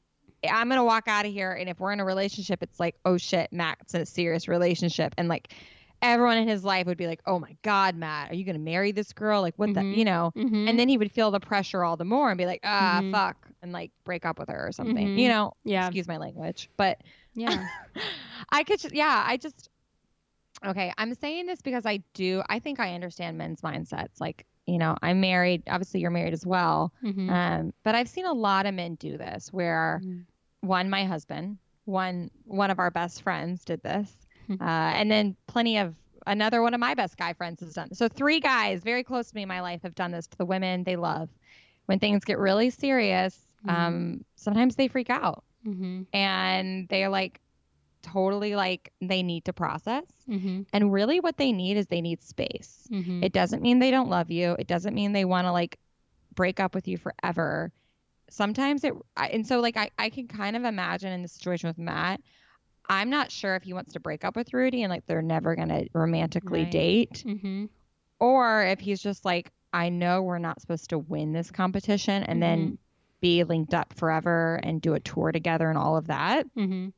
[0.43, 1.52] I'm gonna walk out of here.
[1.52, 5.13] And if we're in a relationship, it's like, oh shit, Matt's in a serious relationship.
[5.17, 5.54] And like,
[6.02, 8.91] everyone in his life would be like, oh my god, Matt, are you gonna marry
[8.91, 9.41] this girl?
[9.41, 9.73] Like, what Mhm.
[9.93, 10.32] the, you know?
[10.36, 10.67] Mm-hmm.
[10.67, 13.12] And then he would feel the pressure all the more and be like, ah, Mhm.
[13.12, 14.95] fuck, and like break up with her or something.
[15.08, 15.17] Mhm.
[15.17, 15.54] You know?
[15.63, 15.88] yeah.
[15.88, 17.02] Excuse my language, but
[17.34, 17.67] Yeah.
[18.52, 19.69] I could, just, yeah, I just,
[20.65, 24.19] okay, I'm saying this because I do, I think I understand men's mindsets.
[24.19, 25.64] Like, you know, I'm married.
[25.68, 26.94] Obviously, you're married as well.
[27.04, 27.30] Mm-hmm.
[27.30, 30.26] Um, but I've seen a lot of men do this where Mhm.
[30.62, 34.14] one, my husband, one, one of our best friends did this.
[34.48, 34.62] Hmm.
[34.62, 37.94] Uh, and then plenty of another one of my best guy friends has done.
[37.94, 40.46] So three guys very close to me in my life have done this to the
[40.46, 41.30] women they love.
[41.86, 43.72] When things get really serious, Mhm.
[43.74, 46.04] um, sometimes they freak out Mm-hmm.
[46.14, 47.40] and they're like
[48.02, 50.04] totally like they need to process.
[50.30, 50.64] Mm-hmm.
[50.74, 52.88] And really what they need is they need space.
[52.92, 53.24] Mm-hmm.
[53.24, 54.56] It doesn't mean they don't love you.
[54.60, 55.78] It doesn't mean they want to like
[56.36, 57.72] break up with you forever.
[58.30, 61.68] Sometimes it, I, and so like I, I can kind of imagine in the situation
[61.70, 62.22] with Matt,
[62.90, 65.56] I'm not sure if he wants to break up with Rudi and like they're never
[65.56, 66.72] going to romantically Right.
[66.72, 67.66] date Mm-hmm.
[68.20, 72.42] or if he's just like I know we're not supposed to win this competition and
[72.42, 72.78] then
[73.20, 76.90] be linked up forever and do a tour together and all of that Mm-hmm.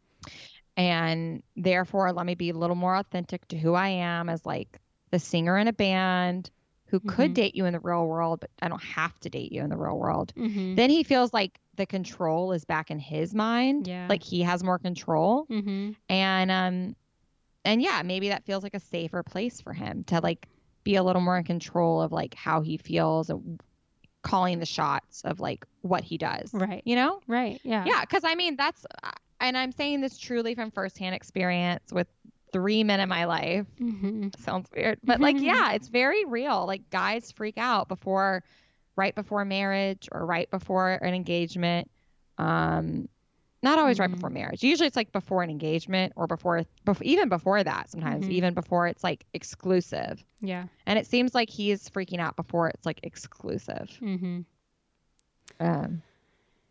[0.80, 4.80] And therefore let me be a little more authentic to who I am as like
[5.12, 6.50] the singer in a band
[6.88, 7.36] who could Mhm.
[7.36, 9.78] date you in the real world but I don't have to date you in the
[9.78, 10.76] real world Mm-hmm.
[10.76, 14.08] then he feels like the control is back in his mind Yeah.
[14.10, 15.92] like he has more control Mm-hmm.
[16.08, 16.96] and um
[17.66, 20.48] and yeah maybe that feels like a safer place for him to like
[20.86, 23.62] be a little more in control of like how he feels and
[24.22, 26.82] calling the shots of like what he does Right.
[26.86, 27.60] you know Right.
[27.64, 27.84] Yeah.
[27.86, 28.86] yeah because i mean that's
[29.40, 32.08] and i'm saying this truly from firsthand experience with
[32.52, 34.30] three men in my life Mm-hmm.
[34.40, 38.44] sounds weird but like yeah it's very real like guys freak out before
[38.96, 41.90] right before marriage or right before an engagement
[42.38, 43.08] um
[43.62, 44.14] not always right Mhm.
[44.16, 48.26] before marriage usually it's like before an engagement or before, before even before that sometimes
[48.26, 48.32] Mhm.
[48.32, 50.68] even before it's like exclusive Yeah.
[50.86, 54.42] and it seems like he's freaking out before it's like exclusive Mm-hmm.
[55.60, 56.02] um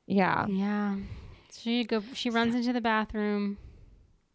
[0.07, 0.97] yeah Yeah.
[1.57, 2.03] She go.
[2.15, 3.57] She runs into the bathroom.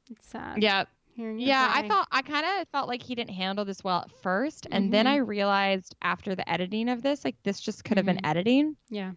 [0.09, 0.61] It's sad.
[0.61, 4.21] yeah Yeah, I felt I kind of felt like he didn't handle this well at
[4.23, 5.07] 1st and then.
[5.07, 8.15] I realized after the editing of this, like this just could have Mhm.
[8.15, 8.75] been editing.
[8.89, 9.11] Yeah.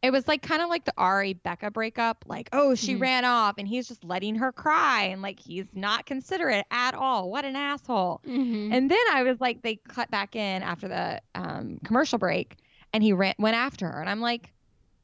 [0.00, 3.00] It was like kind of like the Ari Becca breakup, like oh she Mhm.
[3.00, 7.30] ran off and he's just letting her cry and like he's not considerate at all.
[7.30, 8.20] What an asshole!
[8.26, 8.72] Mm-hmm.
[8.72, 12.56] And then I was like, they cut back in after the um, commercial break,
[12.92, 14.52] and he ran went after her, and I'm like,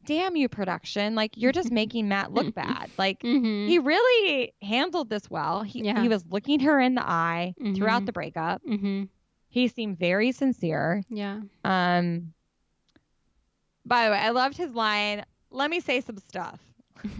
[0.04, 3.20] damn you production, like you're just making Matt look bad, like.
[3.20, 3.66] mm-hmm.
[3.68, 5.62] He really handled this well.
[5.62, 6.00] He Yeah.
[6.02, 8.06] he was looking her in the eye throughout Mhm.
[8.06, 8.62] the breakup.
[8.64, 9.04] mm-hmm.
[9.48, 11.02] He seemed very sincere.
[11.08, 11.40] Yeah.
[11.64, 12.32] Um
[13.86, 16.58] by the way, I loved his line, let me say some stuff.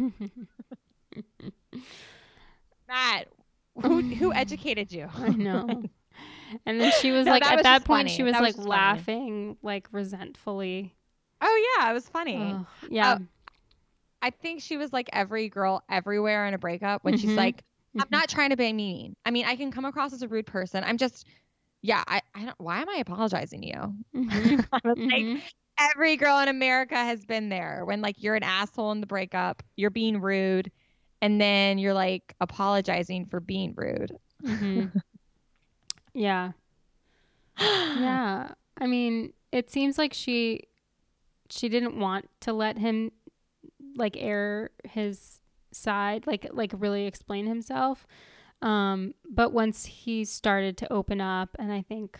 [2.88, 3.28] Matt,
[3.82, 5.08] who who educated you?
[5.14, 5.82] I know.
[6.66, 8.16] And then she was No, like, that at was that point, funny.
[8.16, 8.70] she was That was like just funny.
[8.70, 10.94] laughing, like resentfully.
[11.46, 12.56] Oh yeah, it was funny.
[12.88, 13.18] Yeah.
[14.22, 17.36] I think she was like every girl everywhere in a breakup when she's Mhm.
[17.36, 17.62] like,
[17.98, 18.10] I'm Mhm.
[18.10, 19.14] not trying to be mean.
[19.26, 20.82] I mean, I can come across as a rude person.
[20.82, 21.26] I'm just
[21.82, 23.94] yeah, I, I don't why am I apologizing to you?
[24.14, 24.66] Mhm.
[24.84, 25.42] Was like, Mhm.
[25.78, 29.62] every girl in America has been there when like you're an asshole in the breakup,
[29.76, 30.72] you're being rude,
[31.20, 34.16] and then you're like apologizing for being rude.
[34.42, 34.90] Mhm.
[36.14, 36.52] yeah.
[37.96, 38.48] Yeah.
[38.78, 40.62] I mean, it seems like she
[41.50, 43.12] she didn't want to let him
[43.96, 45.40] like air his
[45.72, 48.06] side, like like really explain himself.
[48.62, 52.18] Um, but once he started to open up and I think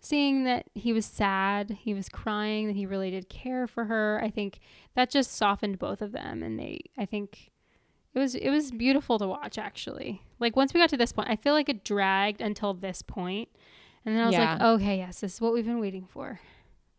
[0.00, 4.20] seeing that he was sad, he was crying, that he really did care for her,
[4.22, 4.60] I think
[4.94, 7.50] that just softened both of them and they I think
[8.14, 10.22] it was it was beautiful to watch actually.
[10.40, 13.02] Like once we got to this point, I feel like it dragged until this.
[14.06, 16.40] And then I was like, okay, yes, this is what we've been waiting for.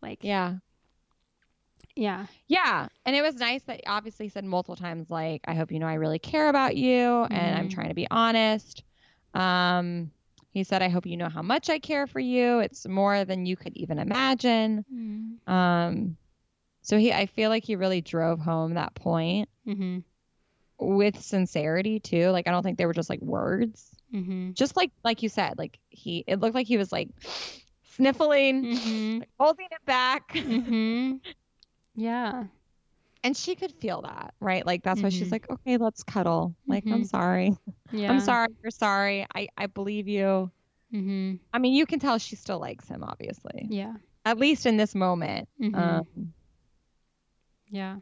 [0.02, 0.56] Like, yeah.
[1.98, 2.26] Yeah.
[2.46, 2.86] Yeah.
[3.04, 5.86] And it was nice that obviously he said multiple times, like, I hope you know
[5.88, 7.74] I really care about you and I'm Mhm.
[7.74, 8.84] trying to be honest.
[9.34, 10.12] Um,
[10.50, 12.60] he said, I hope you know how much I care for you.
[12.60, 14.84] It's more than you could even imagine.
[15.46, 16.16] Um,
[16.82, 19.98] so he, I feel like he really drove home that point Mm-hmm.
[20.78, 22.30] with sincerity too.
[22.30, 23.90] Like, I don't think they were just like words.
[24.14, 24.52] Mm-hmm.
[24.52, 27.08] Just like, like you said, like he, it looked like he was like
[27.96, 29.20] sniffling, Mm-hmm.
[29.38, 30.28] holding it back.
[30.32, 31.16] mm-hmm.
[31.98, 32.44] Yeah.
[33.24, 34.64] And she could feel that, right?
[34.64, 35.32] Like that's why she's Mhm.
[35.32, 36.54] like, okay, let's cuddle.
[36.66, 37.06] Like, I'm Mhm.
[37.08, 37.52] sorry.
[37.92, 38.10] Yeah.
[38.12, 38.48] I'm sorry.
[38.62, 39.26] You're sorry.
[39.34, 40.50] I, I believe you.
[40.92, 41.36] Mm-hmm.
[41.52, 43.94] I mean, you can tell she still likes him, obviously, Yeah.
[44.24, 45.48] at least in this moment.
[45.60, 45.74] Mhm.
[45.74, 46.32] Um,
[47.70, 47.96] Yeah.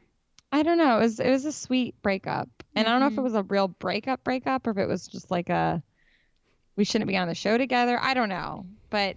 [0.52, 0.96] I don't know.
[0.98, 3.24] It was it was a sweet breakup, and I don't know if it Mhm.
[3.24, 5.82] was a real breakup breakup or if it was just like a
[6.76, 7.98] we shouldn't be on the show together.
[8.00, 9.16] I don't know, but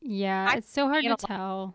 [0.00, 0.48] Yeah.
[0.50, 1.74] I it's so hard to tell.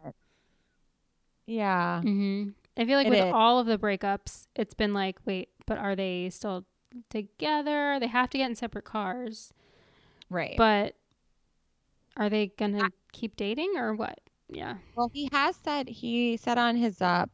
[1.46, 2.50] Yeah, Mm-hmm.
[2.78, 3.32] I feel like It with is.
[3.34, 6.66] all of the breakups, it's been like, wait, but are they still
[7.10, 7.98] together?
[8.00, 9.54] They have to get in separate cars.
[10.30, 10.56] right.
[10.58, 10.96] But
[12.18, 14.20] are they gonna keep dating or what?
[14.50, 14.76] Yeah.
[14.96, 17.26] well, he has said he said on his uh,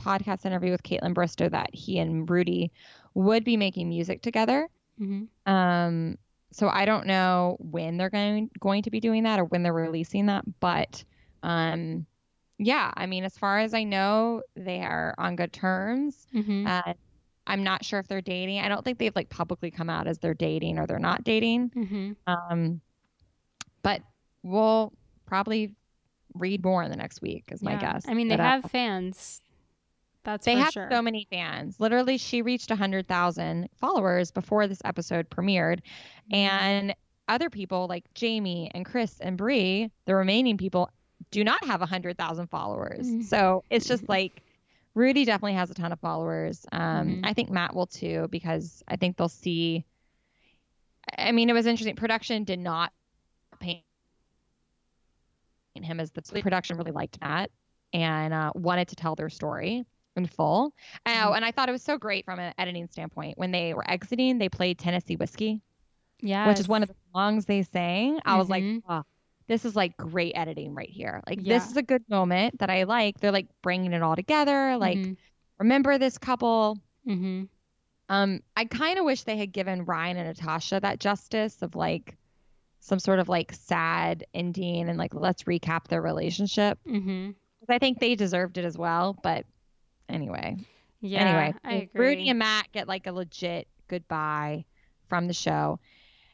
[0.00, 2.72] podcast interview with Kaitlyn Bristowe that he and Rudi
[3.14, 4.68] would be making music together.
[5.00, 5.52] Mm-hmm.
[5.52, 6.18] Um,
[6.50, 9.72] so I don't know when they're going going to be doing that or when they're
[9.72, 11.04] releasing that, but
[11.44, 12.06] um,
[12.58, 16.26] yeah, I mean, as far as I know, they are on good terms.
[16.34, 16.66] Mm-hmm.
[16.66, 16.92] Uh,
[17.46, 18.60] I'm not sure if they're dating.
[18.60, 21.70] I don't think they've like publicly come out as they're dating or they're not dating.
[21.70, 22.12] mm-hmm.
[22.26, 22.80] Um,
[23.82, 24.00] but
[24.42, 24.92] we'll
[25.26, 25.72] probably
[26.34, 28.04] read more in the next week, is my guess.
[28.08, 29.42] I mean, they But, uh, have fans.
[30.24, 30.88] That's they have sure.
[30.90, 31.78] so many fans.
[31.78, 35.80] Literally, she reached 100,000 followers before this episode premiered.
[36.32, 36.34] Mm-hmm.
[36.34, 36.94] And
[37.28, 40.90] other people like Jamie and Chris and Bri, the remaining people,
[41.30, 43.06] do not have 100,000 followers.
[43.06, 43.24] Mhm.
[43.24, 44.42] So it's just like
[44.94, 46.66] Rudi definitely has a ton of followers.
[46.72, 47.20] Um, Mhm.
[47.24, 49.84] I think Matt will too, because I think they'll see.
[51.18, 51.96] I mean, it was interesting.
[51.96, 52.92] Production did not
[53.60, 53.82] paint
[55.74, 57.50] him as the production really liked Matt
[57.92, 59.84] and uh, wanted to tell their story
[60.16, 60.72] in full.
[61.06, 61.36] Oh, Mhm.
[61.36, 63.36] and I thought it was so great from an editing standpoint.
[63.36, 65.60] When they were exiting, they played Tennessee Whiskey,
[66.20, 68.20] yeah, which is one of the songs they sang.
[68.24, 69.02] I was like, oh,
[69.46, 71.22] this is like great editing right here.
[71.28, 71.58] Like, Yeah.
[71.58, 73.20] this is a good moment that I like.
[73.20, 74.76] They're like bringing it all together.
[74.78, 75.16] Like, Mhm.
[75.58, 76.78] remember this couple.
[77.06, 77.48] Mhm.
[78.08, 82.16] Um, I kind of wish they had given Ryan and Natasha that justice of like
[82.80, 86.78] some sort of like sad ending and like let's recap their relationship.
[86.86, 87.34] Mhm.
[87.60, 89.16] 'Cause I think they deserved it as well.
[89.22, 89.46] But
[90.08, 90.56] anyway,
[91.00, 91.20] Yeah.
[91.20, 92.08] anyway, I agree.
[92.08, 94.64] Rudi and Matt get like a legit goodbye
[95.08, 95.80] from the show.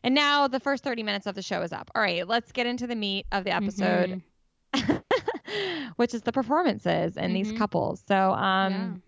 [0.02, 1.90] And now the first 30 minutes of the show is up.
[1.94, 4.22] All right, let's get into the meat of the episode,
[4.74, 5.02] Mhm.
[5.96, 7.58] which is the performances and these Mhm.
[7.58, 8.02] couples.
[8.08, 9.02] So, um,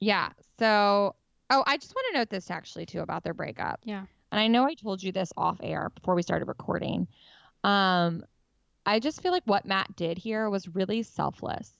[0.00, 0.30] yeah.
[0.58, 1.14] So,
[1.50, 3.80] oh, I just want to note this actually too about their breakup.
[3.84, 4.04] Yeah.
[4.32, 7.08] And I know I told you this off air before we started recording.
[7.64, 8.24] Um,
[8.86, 11.72] I just feel like what Matt did here was really selfless.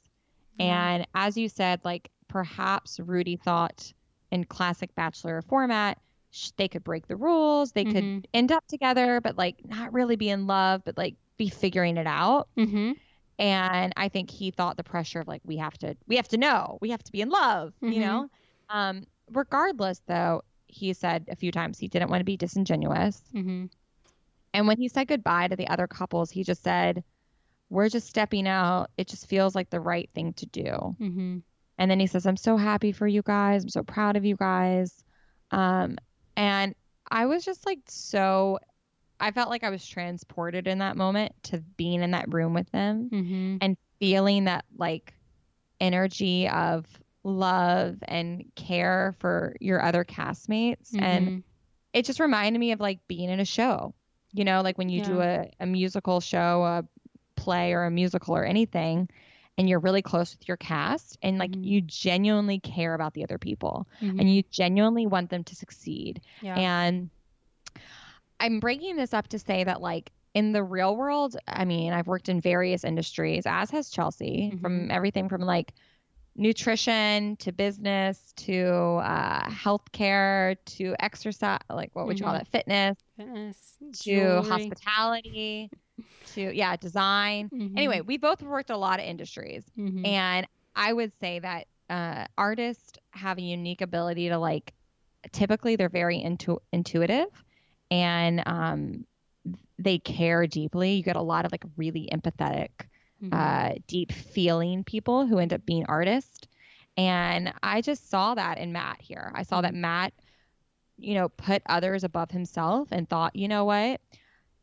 [0.59, 0.64] Yeah.
[0.90, 3.92] And as you said, like perhaps Rudi thought
[4.30, 5.98] in classic Bachelor format,
[6.30, 8.24] sh- they could break the rules, they could Mhm.
[8.34, 12.06] end up together, but like not really be in love, but like be figuring it
[12.06, 12.48] out.
[12.56, 12.96] Mhm.
[13.38, 16.36] And I think he thought the pressure of like we have to, we have to
[16.36, 17.92] know, we have to be in love, Mhm.
[17.94, 18.28] you know.
[18.68, 23.22] Um, regardless, though, he said a few times he didn't want to be disingenuous.
[23.34, 23.70] Mhm.
[24.52, 27.02] And when he said goodbye to the other couples, he just said,
[27.70, 28.90] We're just stepping out.
[28.96, 30.96] It just feels like the right thing to do.
[31.00, 31.42] Mhm.
[31.78, 33.62] And then he says, I'm so happy for you guys.
[33.62, 35.04] I'm so proud of you guys.
[35.52, 35.96] Um,
[36.36, 36.74] and
[37.10, 38.58] I was just like, so,
[39.18, 42.70] I felt like I was transported in that moment to being in that room with
[42.70, 43.58] them Mhm.
[43.60, 45.12] and feeling that like
[45.80, 46.86] energy of
[47.22, 50.94] love and care for your other castmates.
[50.98, 51.42] And Mhm.
[51.92, 53.94] it just reminded me of like being in a show
[54.32, 56.84] you know like when you do a, a musical show a
[57.34, 59.08] play or a musical or anything
[59.58, 61.64] and you're really close with your cast and like Mhm.
[61.64, 64.20] you genuinely care about the other people Mhm.
[64.20, 66.56] and you genuinely want them to succeed yeah.
[66.58, 67.10] and
[68.40, 72.06] i'm bringing this up to say that like in the real world i mean i've
[72.06, 75.72] worked in various industries as has chelsea from everything from like
[76.36, 78.62] nutrition to business to
[79.04, 82.40] uh, healthcare to exercise like what would you call Mhm.
[82.40, 84.48] it fitness Fitness, to jewelry.
[84.48, 85.70] hospitality
[86.26, 87.76] to yeah design Mhm.
[87.76, 90.06] anyway we both worked a lot of industries Mhm.
[90.06, 94.72] and i would say that uh, artists have a unique ability to like
[95.32, 97.26] typically they're very intu- intuitive
[97.90, 99.04] and um,
[99.78, 102.68] they care deeply you get a lot of like really empathetic
[103.22, 103.32] Mhm.
[103.32, 106.46] uh, deep feeling people who end up being artists.
[106.96, 109.30] And I just saw that in Matt here.
[109.34, 110.14] I saw that Matt,
[110.96, 114.00] you know, put others above himself and thought, you know what,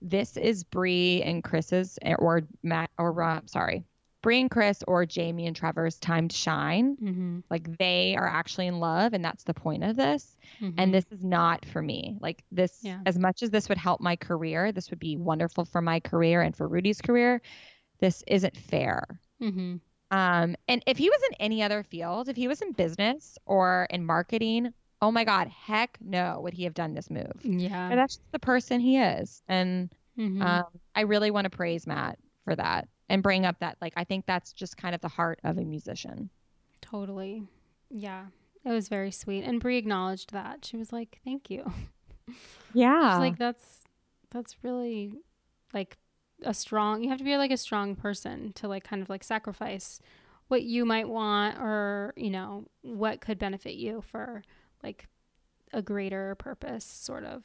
[0.02, 3.84] this is Bri and Chris's or Matt or uh, sorry,
[4.22, 6.98] Bri and Chris or Jamie and Trevor's time to shine.
[6.98, 7.44] Mhm.
[7.50, 10.36] Like they are actually in love, and that's the point of this.
[10.62, 10.74] Mhm.
[10.78, 12.18] And this is not for me.
[12.20, 13.00] Like this, Yeah.
[13.06, 16.42] as much as this would help my career, this would be wonderful for my career
[16.42, 17.42] and for Rudi's career.
[18.00, 19.20] This isn't fair.
[19.42, 19.80] Mhm.
[20.10, 23.88] Um, and if he was in any other field, if he was in business or
[23.90, 27.32] in marketing, oh my God, heck no, would he have done this move?
[27.44, 27.90] Yeah.
[27.90, 29.42] But that's just the person he is.
[29.48, 30.42] And Mhm.
[30.42, 34.04] um, I really want to praise Matt for that and bring up that, like, I
[34.04, 36.30] think that's just kind of the heart of a musician.
[36.82, 37.44] Totally.
[37.90, 38.26] Yeah.
[38.66, 39.44] It was very sweet.
[39.44, 40.66] And Bri acknowledged that.
[40.66, 41.72] She was like, Thank you.
[42.74, 43.14] Yeah.
[43.14, 43.84] She's like, That's
[44.30, 45.14] that's really
[45.74, 45.98] like
[46.44, 49.24] a strong you have to be like a strong person to like kind of like
[49.24, 50.00] sacrifice
[50.50, 54.44] what you might want or, you know, what could benefit you for
[54.84, 55.08] like
[55.74, 57.44] a greater purpose, sort of.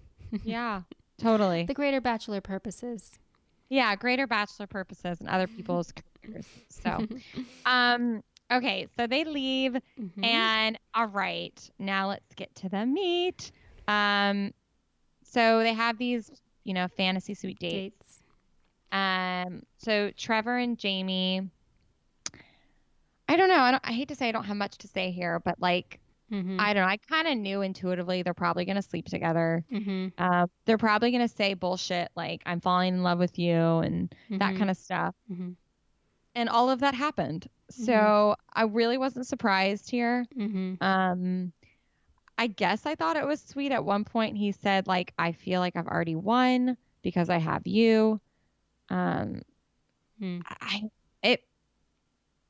[0.44, 0.82] yeah,
[1.18, 1.64] totally.
[1.64, 3.18] The greater bachelor purposes.
[3.68, 5.92] Yeah, greater bachelor purposes and other people's
[6.22, 6.46] careers.
[6.68, 7.06] So,
[7.64, 10.24] um, okay, so they leave, Mhm.
[10.24, 13.50] and all right, now let's get to the meat.
[13.88, 14.52] Um,
[15.24, 16.30] so they have these,
[16.64, 17.96] you know, fantasy suite dates.
[17.96, 18.22] dates.
[18.92, 21.48] Um, so Trevor and Jamie.
[23.28, 23.60] I don't know.
[23.60, 23.82] I don't.
[23.88, 25.98] I hate to say I don't have much to say here, but like
[26.32, 26.58] Mhm.
[26.58, 26.88] I don't know.
[26.88, 29.64] I kind of knew intuitively they're probably gonna sleep together.
[29.70, 30.12] Mhm.
[30.16, 34.54] Uh, they're probably gonna say bullshit like "I'm falling in love with you" and that
[34.54, 34.58] Mhm.
[34.58, 35.14] kind of stuff.
[35.30, 35.56] Mhm.
[36.34, 37.48] And all of that happened.
[37.70, 40.26] So I really wasn't surprised here.
[40.36, 40.82] Mm-hmm.
[40.82, 41.52] Um,
[42.38, 43.72] I guess I thought it was sweet.
[43.72, 47.66] At one point, he said like, "I feel like I've already won because I have
[47.66, 48.20] you."
[48.88, 49.42] Um,
[50.18, 50.40] Hmm.
[50.60, 50.82] I.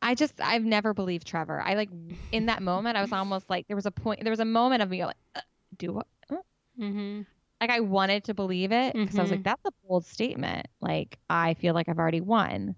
[0.03, 1.61] I just I've never believed Trevor.
[1.61, 1.90] I like
[2.32, 4.82] in that moment I was almost like there was a point there was a moment
[4.82, 5.40] of me like uh,
[5.78, 6.36] do what uh?
[6.80, 7.22] Mm-hmm.
[7.61, 11.18] like I wanted to believe it because I was like that's a bold statement like
[11.30, 12.74] I feel like I've already won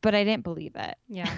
[0.00, 1.32] but I didn't believe it Yeah.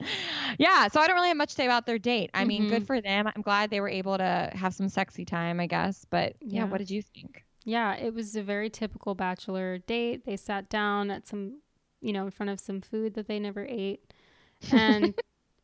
[0.58, 2.30] yeah, so I don't really have much to say about their date.
[2.34, 2.68] I mean, Mhm.
[2.68, 3.28] good for them.
[3.28, 6.04] I'm glad they were able to have some sexy time, I guess.
[6.10, 6.64] But yeah, Yeah.
[6.66, 7.44] what did you think?
[7.64, 10.24] Yeah, it was a very typical bachelor date.
[10.24, 11.61] They sat down at some,
[12.02, 14.12] you know, in front of some food that they never ate
[14.72, 15.14] and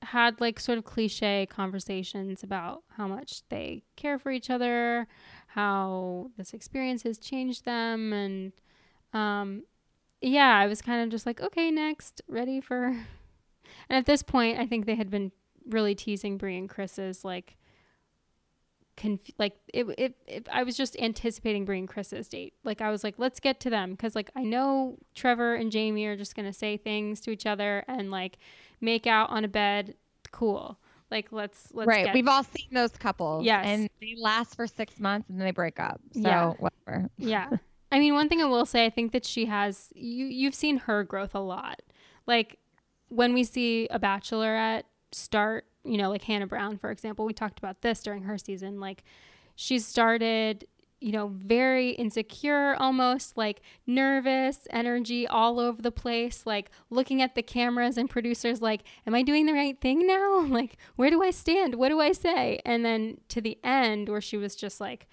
[0.02, 5.06] had like sort of cliche conversations about how much they care for each other,
[5.48, 8.52] how this experience has changed them and
[9.12, 9.62] um
[10.20, 12.96] yeah, I was kind of just like, okay, next, ready for
[13.88, 15.32] And at this point, I think they had been
[15.66, 17.57] really teasing Bri and Chris's like
[18.98, 22.54] conf- like it, it, it I was just anticipating bringing Chris's date.
[22.64, 26.04] Like I was like, let's get to them because like I know Trevor and Jamie
[26.06, 28.38] are just gonna say things to each other and like
[28.80, 29.94] make out on a bed.
[30.32, 30.78] Cool.
[31.10, 32.06] Like let's let's right.
[32.06, 33.44] get We've all seen those couples.
[33.46, 33.64] Yes.
[33.66, 36.00] And they last for six months and then they break up.
[36.12, 36.52] So Yeah.
[36.58, 37.08] whatever.
[37.16, 37.48] yeah.
[37.90, 40.76] I mean, one thing I will say, I think that she has you you've seen
[40.78, 41.80] her growth a lot.
[42.26, 42.58] Like
[43.08, 44.82] when we see a bachelorette
[45.12, 48.80] start, you know, like Hannah Brown, for example, we talked about this during her season.
[48.80, 49.04] Like
[49.56, 50.66] she started,
[51.00, 57.34] you know, very insecure, almost like nervous, energy all over the place, like looking at
[57.34, 60.40] the cameras and producers, like, am I doing the right thing now?
[60.48, 61.76] Like, where do I stand?
[61.76, 62.60] What do I say?
[62.64, 65.06] And then to the end, where she was just like,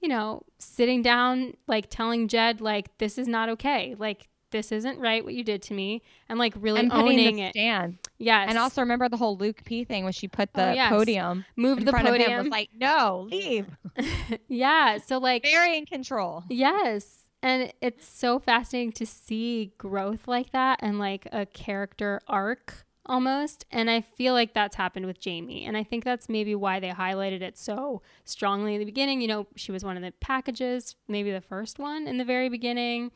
[0.00, 3.96] you know, sitting down, like telling Jed, like, this is not okay.
[3.98, 6.02] Like, this isn't right what you did to me.
[6.28, 7.50] And like really and owning it.
[7.50, 7.98] stand.
[8.18, 8.48] Yes.
[8.48, 10.90] And also remember the whole Luke P thing when she put the Oh, yes.
[10.90, 12.42] podium moved in the front of him podium.
[12.44, 13.66] was like, no, leave.
[14.48, 14.98] yeah.
[14.98, 16.44] So like Very in control.
[16.48, 17.30] Yes.
[17.42, 23.64] And it's so fascinating to see growth like that and like a character arc almost.
[23.70, 25.64] And I feel like that's happened with Jamie.
[25.64, 29.20] And I think that's maybe why they highlighted it so strongly in the beginning.
[29.20, 32.48] You know, she was one of the packages, maybe the first one in the very
[32.48, 33.12] beginning.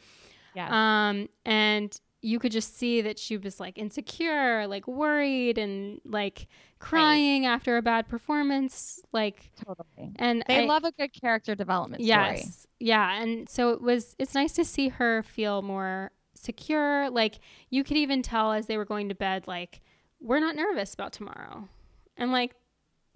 [0.55, 0.69] Yeah.
[1.11, 6.47] Um, and you could just see that she was like insecure, like worried and like
[6.79, 9.01] crying after a bad performance.
[9.13, 10.13] Like, totally.
[10.17, 12.09] and They I- love a good character development story.
[12.37, 12.67] Yes.
[12.79, 13.21] Yeah.
[13.21, 17.11] And so it was, it's nice to see her feel more secure.
[17.11, 19.81] Like you could even tell as they were going to bed, like,
[20.21, 21.69] we're not nervous about tomorrow.
[22.17, 22.55] And like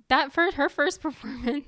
[0.08, 1.66] that for her first performance,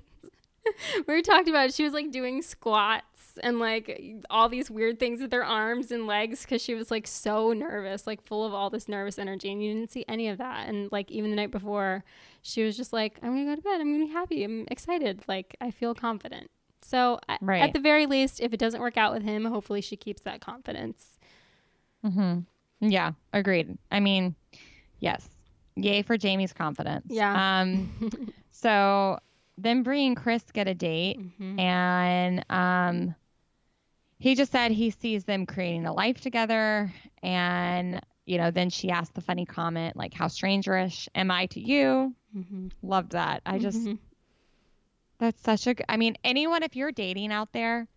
[1.06, 1.74] we talked about it.
[1.74, 3.04] She was like doing squats
[3.42, 7.06] and like all these weird things with her arms and legs because she was like
[7.06, 9.50] so nervous, like full of all this nervous energy.
[9.50, 10.68] And you didn't see any of that.
[10.68, 12.04] And like even the night before,
[12.42, 13.80] she was just like, I'm going to go to bed.
[13.80, 14.44] I'm going to be happy.
[14.44, 15.22] I'm excited.
[15.28, 16.50] Like I feel confident.
[16.82, 17.62] So Right.
[17.62, 20.40] at the very least, if it doesn't work out with him, hopefully she keeps that
[20.40, 21.18] confidence.
[22.04, 22.88] Mm-hmm.
[22.88, 23.76] Yeah, agreed.
[23.90, 24.34] I mean,
[25.00, 25.28] yes.
[25.76, 27.06] Yay for Jamie's confidence.
[27.08, 27.60] Yeah.
[27.60, 29.18] Um, so
[29.56, 31.58] then Bri and Chris get a date, Mhm.
[31.60, 33.14] and um,
[34.18, 36.92] he just said he sees them creating a life together.
[37.22, 41.60] And, you know, then she asked the funny comment, like, how strangerish am I to
[41.60, 42.14] you?
[42.36, 42.70] Mhm.
[42.82, 43.42] Loved that.
[43.46, 43.98] I just, Mhm.
[45.18, 47.88] that's such a i mean, anyone, if you're dating out there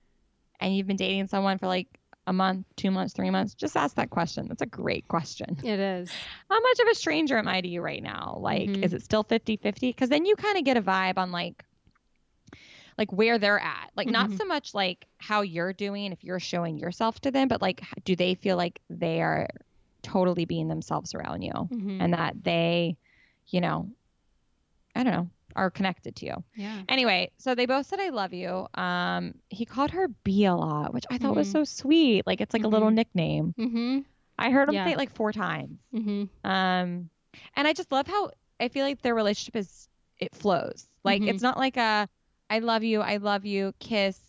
[0.59, 1.87] and you've been dating someone for like
[2.27, 4.47] a month, two months, three months, just ask that question.
[4.47, 5.57] That's a great question.
[5.63, 6.11] it is.
[6.49, 8.37] How much of a stranger am I to you right now?
[8.39, 8.83] Like, Mhm.
[8.83, 9.89] is it still 50 50?
[9.89, 11.63] Because then you kind of get a vibe on like,
[13.01, 13.89] like where they're at.
[13.95, 14.37] Like, not Mhm.
[14.37, 18.15] so much like how you're doing if you're showing yourself to them, but like, do
[18.15, 19.47] they feel like they are
[20.03, 21.97] totally being themselves around you Mhm.
[21.99, 22.95] and that they,
[23.47, 23.89] you know,
[24.95, 26.43] I don't know, are connected to you?
[26.55, 26.83] yeah.
[26.87, 28.67] Anyway, so they both said I love you.
[28.75, 31.51] Um, he called her B a lot, which I thought was Mhm.
[31.53, 32.27] so sweet.
[32.27, 32.95] Like it's like a little Mhm.
[32.95, 33.55] nickname.
[33.57, 33.99] Mm-hmm.
[34.37, 34.85] I heard him Yeah.
[34.85, 35.79] say it like four times.
[35.93, 36.23] Mm-hmm.
[36.49, 37.09] Um,
[37.55, 38.29] and I just love how
[38.59, 39.87] I feel like their relationship is
[40.19, 40.87] it flows.
[41.03, 41.29] Like Mhm.
[41.29, 42.07] it's not like a
[42.51, 44.19] I love you, I love you, kiss.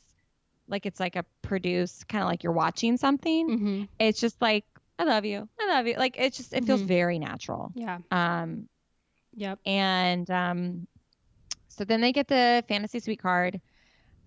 [0.68, 3.48] Like it's like a produce kind of like you're watching something.
[3.50, 3.82] Mm-hmm.
[3.98, 4.64] It's just like
[4.96, 5.96] I love you, I love you.
[5.98, 6.86] Like it's just it feels Mhm.
[6.86, 7.72] very natural.
[7.74, 7.98] Yeah.
[8.12, 8.68] Um,
[9.34, 9.58] Yep.
[9.66, 10.86] and um,
[11.68, 13.60] so then they get the fantasy suite card,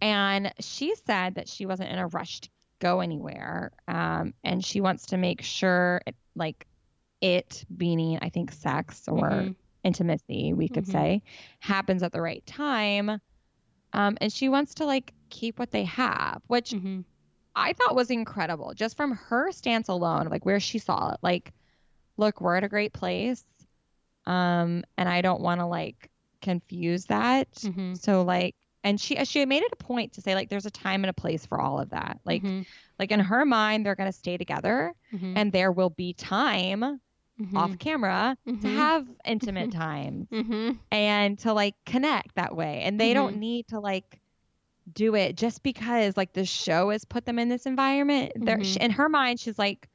[0.02, 4.82] and she said that she wasn't in a rush to go anywhere, um, and she
[4.82, 6.66] wants to make sure, it, like,
[7.22, 9.56] it meaning I think sex or Mhm.
[9.84, 10.92] intimacy, we could Mhm.
[10.92, 11.22] say,
[11.60, 13.22] happens at the right time,
[13.96, 17.04] um, and she wants to like keep what they have, which Mhm.
[17.56, 21.54] I thought was incredible, just from her stance alone, like where she saw it, like.
[22.18, 23.44] look, we're at a great place.
[24.26, 26.10] Um, and I don't want to like
[26.42, 27.52] confuse that.
[27.56, 27.98] Mhm.
[27.98, 31.04] So like and she she made it a point to say like there's a time
[31.04, 32.20] and a place for all of that.
[32.24, 32.66] Like Mhm.
[33.00, 35.34] like in her mind they're going to stay together Mhm.
[35.38, 37.02] and there will be time
[37.40, 37.58] Mhm.
[37.58, 38.76] off camera to Mhm.
[38.76, 40.80] have intimate times Mhm.
[40.92, 42.82] and to like connect that way.
[42.84, 44.20] And they don't need to like
[44.92, 48.32] do it just because like the show has put them in this environment.
[48.36, 48.78] There Mhm.
[48.82, 49.90] in her mind she's like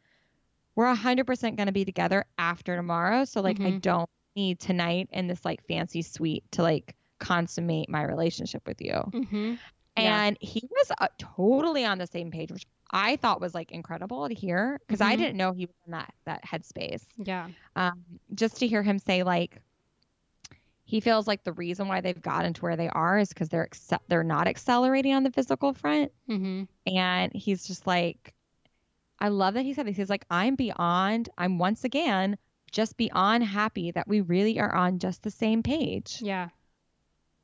[0.77, 3.25] we're 100% going to be together after tomorrow.
[3.25, 8.03] So like I don't need tonight in this like fancy suite to like consummate my
[8.03, 8.93] relationship with you.
[9.13, 9.59] Mhm.
[9.97, 10.25] Yeah.
[10.25, 14.29] And he was uh, totally on the same page, which I thought was like incredible
[14.29, 15.19] to hear because I Mhm.
[15.19, 17.05] didn't know he was in that that headspace.
[17.17, 17.49] Yeah.
[17.77, 18.03] Um,
[18.35, 19.61] just to hear him say like
[20.85, 23.69] he feels like the reason why they've gotten to where they are is because they're
[23.69, 26.67] acce- they're not accelerating on the physical front, Mhm.
[26.87, 28.35] and he's just like,
[29.21, 29.97] I love that he said this.
[29.97, 31.29] He's like, I'm beyond.
[31.39, 32.39] I'm once again
[32.73, 36.21] just beyond happy that we really are on just the same page.
[36.23, 36.49] Yeah.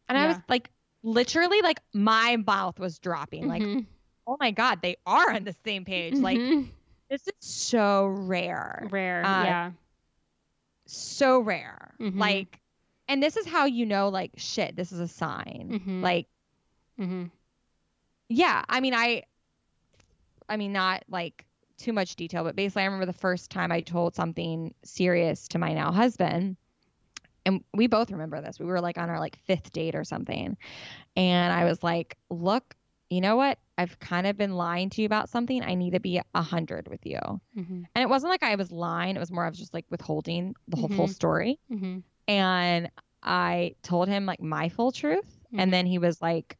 [0.09, 0.71] And I was like,
[1.03, 3.47] literally, like my mouth was dropping.
[3.47, 3.87] Like, Mhm.
[4.27, 6.15] Oh my god, they are on the same page.
[6.15, 6.69] Like Mhm.
[7.09, 9.25] this is so rare, rare.
[9.25, 9.71] uh, yeah.
[10.87, 11.95] so rare.
[12.01, 12.19] Mhm.
[12.19, 12.61] Like,
[13.09, 15.81] and this is how you know, like, shit, this is a sign.
[15.85, 16.03] Mhm.
[16.03, 16.27] Like,
[16.99, 17.31] Mhm.
[18.29, 19.23] yeah, I mean, I,
[20.49, 21.45] I mean, not like
[21.77, 25.59] too much detail, but basically, I remember the first time I told something serious to
[25.59, 26.57] my now husband.
[27.45, 28.59] And we both remember this.
[28.59, 30.57] We were like on our like fifth date or something.
[31.17, 32.75] And I was like, look,
[33.09, 33.59] you know what?
[33.79, 35.63] I've kind of been lying to you about something.
[35.63, 37.19] I need to be a hundred with you.
[37.57, 37.85] Mhm.
[37.95, 39.17] And it wasn't like I was lying.
[39.17, 41.15] It was more of just like withholding the whole full Mhm.
[41.15, 41.59] story.
[41.71, 42.03] Mhm.
[42.29, 42.91] And
[43.23, 45.39] I told him like my full truth.
[45.53, 46.57] And then he was like,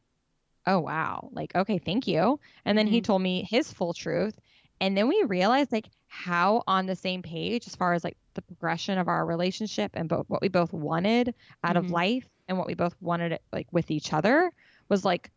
[0.65, 1.29] oh, wow.
[1.31, 2.39] Like, okay, thank you.
[2.65, 3.03] And then he Mhm.
[3.05, 4.39] told me his full truth.
[4.81, 8.41] And then we realized like how on the same page as far as like the
[8.41, 11.91] progression of our relationship and both what we both wanted out of Mhm.
[11.91, 14.51] life and what we both wanted like with each other
[14.89, 15.31] was like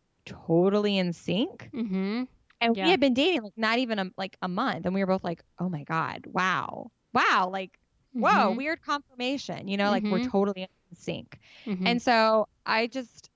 [0.46, 1.70] totally in sync.
[1.74, 2.28] Mhm.
[2.62, 2.84] And Yeah.
[2.84, 5.24] we had been dating like not even a, like a month, and we were both
[5.24, 7.78] like, "Oh my god, wow, wow!" Like,
[8.12, 8.56] whoa, Mhm.
[8.56, 9.66] weird confirmation.
[9.68, 10.30] You know, like we're Mhm.
[10.30, 11.38] totally in sync.
[11.66, 11.86] Mhm.
[11.86, 13.30] And so I just,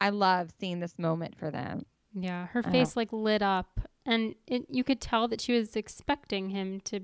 [0.00, 1.84] I love seeing this moment for them.
[2.14, 6.48] Yeah, her face like lit up, and it, you could tell that she was expecting
[6.50, 7.00] him to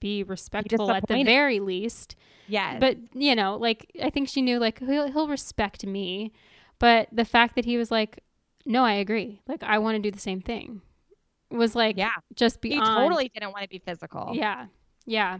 [0.00, 2.16] be respectful at the very least.
[2.48, 6.32] Yes, But you know, like I think she knew like he'll he'll respect me,
[6.80, 8.24] but the fact that he was like,
[8.66, 9.40] "No, I agree.
[9.46, 10.82] Like I want to do the same thing,"
[11.50, 12.86] was like yeah, just he beyond.
[12.86, 14.32] totally didn't want to be physical.
[14.34, 14.66] Yeah,
[15.06, 15.38] yeah.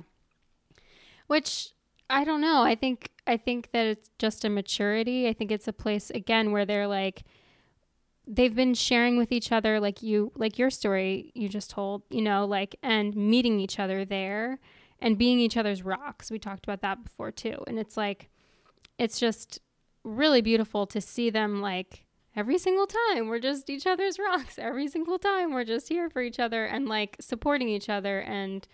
[1.26, 1.70] Which
[2.10, 2.62] I don't know.
[2.62, 5.28] I think I think that it's just a maturity.
[5.28, 7.22] I think it's a place again where they're like
[8.26, 12.22] they've been sharing with each other like you like your story you just told, you
[12.22, 14.58] know, like and meeting each other there
[15.00, 16.30] and being each other's rocks.
[16.30, 17.64] We talked about that before too.
[17.66, 18.30] And it's like
[18.98, 19.60] it's just
[20.04, 22.04] really beautiful to see them like
[22.36, 26.20] every single time we're just each other's rocks every single time we're just here for
[26.22, 28.66] each other and like supporting each other and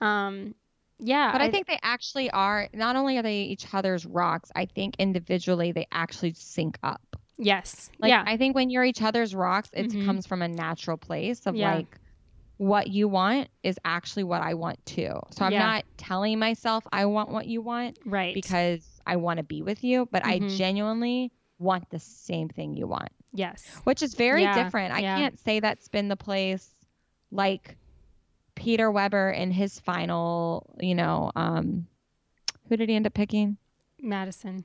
[0.00, 0.54] um
[0.98, 2.68] yeah But I think they actually are.
[2.72, 7.16] Not only are they each other's rocks, I think individually they actually sync up.
[7.38, 10.06] yes Like yeah I think when you're each other's rocks, it Mhm.
[10.06, 11.74] comes from a natural place of Yeah.
[11.76, 11.98] like
[12.58, 15.18] what you want is actually what I want too.
[15.30, 15.58] So I'm Yeah.
[15.58, 19.82] not telling myself I want what you want right because I want to be with
[19.82, 20.56] you, but I Mhm.
[20.56, 21.32] genuinely
[21.62, 24.92] want the same thing you want, yes which is very Yeah, different.
[24.94, 25.16] I yeah.
[25.16, 26.68] can't say that's been the place
[27.30, 27.76] like
[28.54, 31.86] Peter Weber in his final, you know, um
[32.68, 33.56] who did he end up picking?
[34.00, 34.64] madison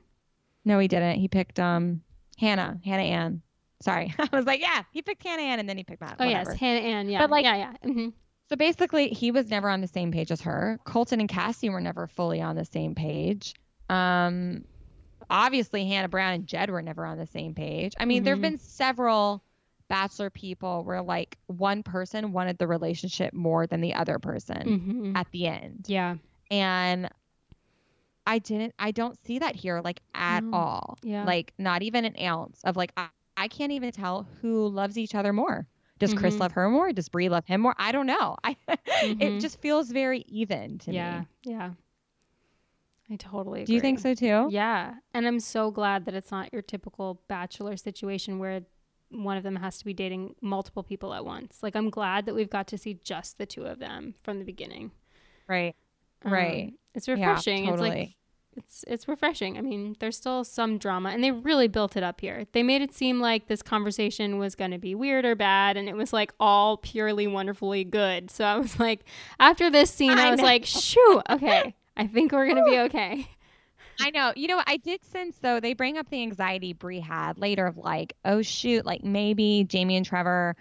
[0.66, 1.20] No, he didn't.
[1.20, 2.02] He picked um
[2.38, 3.42] Hannah, Hannah Ann.
[3.82, 4.14] Sorry.
[4.20, 6.18] I was like, yeah, he picked Hannah Ann and then he picked Matt.
[6.20, 6.52] oh whatever.
[6.52, 8.10] yes hannah ann yeah But, like- yeah yeah hmm
[8.50, 10.80] So basically, he was never on the same page as her.
[10.86, 13.54] Colton and Cassie were never fully on the same page.
[13.90, 14.64] Um,
[15.30, 17.94] obviously, Hannah Brown and Jed were never on the same page.
[18.00, 19.44] I mean, there have been several
[19.90, 25.16] Bachelor people where like one person wanted the relationship more than the other person hmm
[25.16, 26.16] at the end, yeah
[26.52, 27.10] and
[28.26, 28.74] I didn't.
[28.78, 30.58] I don't see that here like at No.
[30.58, 30.98] all.
[31.04, 31.24] Yeah.
[31.26, 33.08] Like not even an ounce of like I,
[33.38, 35.68] I can't even tell who loves each other more.
[36.00, 36.42] Does Chris Mhm.
[36.42, 36.92] love her more?
[36.92, 37.74] Does Bri love him more?
[37.78, 38.36] I don't know.
[38.44, 38.58] I
[39.20, 41.28] it just feels very even to yeah me.
[41.44, 41.54] Yeah.
[41.54, 41.72] Yeah
[43.12, 44.48] i totally Do you think so too?
[44.50, 48.62] yeah and i'm so glad that it's not your typical bachelor situation where
[49.10, 52.36] one of them has to be dating multiple people at once like i'm glad that
[52.36, 54.92] we've got to see just the two of them from the beginning
[55.48, 55.76] Right.
[56.26, 56.74] Um, Right.
[56.94, 58.16] it's Yeah, refreshing it's like
[58.58, 59.58] it's it's refreshing.
[59.58, 62.46] I mean, there's still some drama, and they really built it up here.
[62.54, 65.88] They made it seem like this conversation was going to be weird or bad, and
[65.88, 68.32] it was like all purely wonderfully good.
[68.32, 69.06] So I was like,
[69.40, 73.28] after this scene, I, I was like, shoo, okay, I think we're gonna be okay.
[74.00, 74.32] I know.
[74.36, 77.78] You know, I did sense though they bring up the anxiety Bri had later of
[77.78, 80.56] like, oh shoot, like maybe Jamie and Trevor.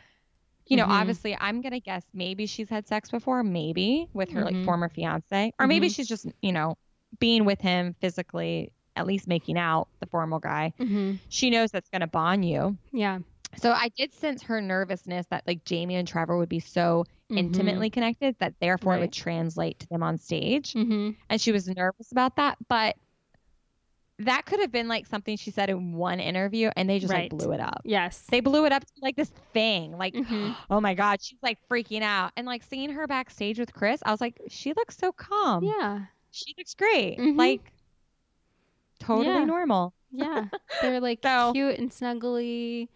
[0.67, 0.93] You know, mm-hmm.
[0.93, 4.57] obviously, I'm gonna guess maybe she's had sex before, maybe with her mm-hmm.
[4.57, 5.93] like former fiance, or maybe mm-hmm.
[5.93, 6.77] she's just you know
[7.19, 10.73] being with him physically, at least making out the formal guy.
[10.81, 11.17] Mm-hmm.
[11.29, 12.79] She knows that's gonna bond you.
[12.93, 13.19] Yeah.
[13.59, 17.39] So I did sense her nervousness that like Jamie and Trevor would be so mm-hmm.
[17.39, 18.99] intimately connected that therefore right.
[18.99, 20.73] it would translate to them on stage.
[20.75, 21.11] Mm-hmm.
[21.31, 22.59] And she was nervous about that.
[22.69, 22.97] But
[24.19, 27.31] that could have been like something she said in one interview and they just right.
[27.31, 27.83] like blew it up.
[27.85, 28.25] Yes.
[28.31, 29.97] They blew it up to like this thing.
[29.97, 30.53] Like, mm-hmm.
[30.71, 32.33] oh my God, she's like freaking out.
[32.37, 35.65] And like seeing her backstage with Chris, I was like, she looks so calm.
[35.65, 36.01] Yeah.
[36.31, 37.19] She looks great.
[37.19, 37.39] Mm-hmm.
[37.39, 37.73] Like
[38.99, 39.45] totally yeah.
[39.45, 39.93] normal.
[40.11, 40.47] Yeah.
[40.83, 42.89] They're like so, cute and snuggly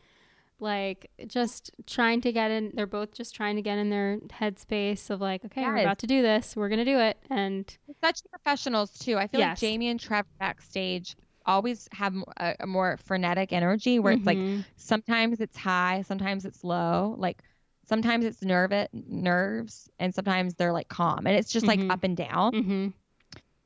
[0.60, 5.10] like just trying to get in they're both just trying to get in their headspace
[5.10, 5.68] of like okay yes.
[5.68, 9.40] we're about to do this we're gonna do it and such professionals too i feel
[9.40, 9.50] yes.
[9.50, 14.20] like jamie and trev backstage always have a, a more frenetic energy where mm-hmm.
[14.20, 14.60] it's like mm-hmm.
[14.76, 17.42] sometimes it's high sometimes it's low like
[17.86, 21.88] sometimes it's nerve nerves and sometimes they're like calm and it's just mm-hmm.
[21.88, 22.88] like up and down mm-hmm.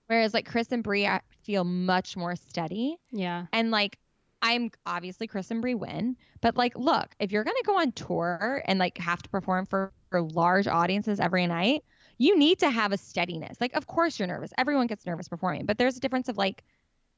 [0.06, 3.98] whereas like chris and bri I feel much more steady yeah and like
[4.44, 8.62] I'm obviously Chris and Bri win, but like, look, if you're gonna go on tour
[8.66, 11.82] and like have to perform for, for large audiences every night,
[12.18, 13.56] you need to have a steadiness.
[13.58, 14.52] Like, of course you're nervous.
[14.58, 16.62] Everyone gets nervous performing, but there's a difference of like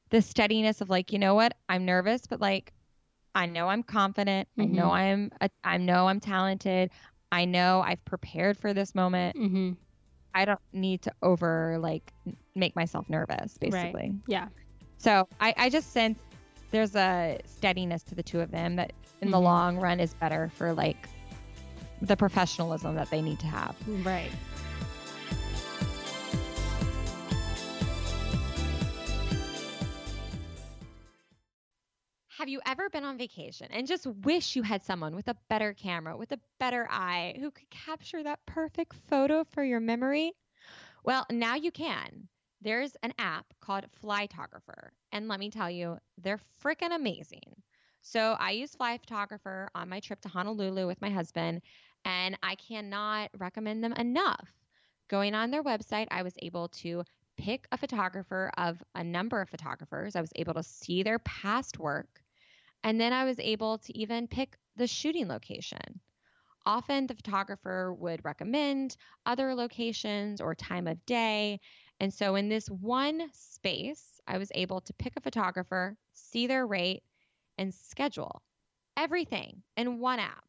[0.09, 1.53] the steadiness of like, you know what?
[1.67, 2.71] I'm nervous, but like,
[3.35, 4.47] I know I'm confident.
[4.57, 4.61] Mm-hmm.
[4.61, 6.91] I know I'm, a, I know I'm talented.
[7.29, 9.35] I know I've prepared for this moment.
[9.35, 9.71] Mm-hmm.
[10.33, 12.13] I don't need to over like
[12.55, 14.11] make myself nervous, basically.
[14.11, 14.13] Right.
[14.27, 14.47] Yeah.
[14.97, 16.17] So I, I just sense
[16.71, 19.31] there's a steadiness to the two of them that in mm-hmm.
[19.31, 21.07] the long run is better for like
[22.01, 23.75] the professionalism that they need to have.
[24.05, 24.31] Right.
[32.37, 35.73] Have you ever been on vacation and just wish you had someone with a better
[35.73, 40.33] camera, with a better eye, who could capture that perfect photo for your memory?
[41.03, 42.27] Well, now you can
[42.61, 44.89] there's an app called Flytographer.
[45.11, 47.55] And let me tell you, they're freaking amazing.
[48.01, 51.61] So I use Flytographer on my trip to Honolulu with my husband,
[52.05, 54.47] and I cannot recommend them enough.
[55.09, 57.03] Going on their website, I was able to
[57.37, 60.15] pick a photographer of a number of photographers.
[60.15, 62.21] I was able to see their past work,
[62.83, 65.99] and then I was able to even pick the shooting location.
[66.65, 71.59] Often the photographer would recommend other locations or time of day,
[71.99, 76.67] and so in this one space, I was able to pick a photographer, see their
[76.67, 77.03] rate,
[77.57, 78.41] and schedule
[78.95, 80.45] everything in one app.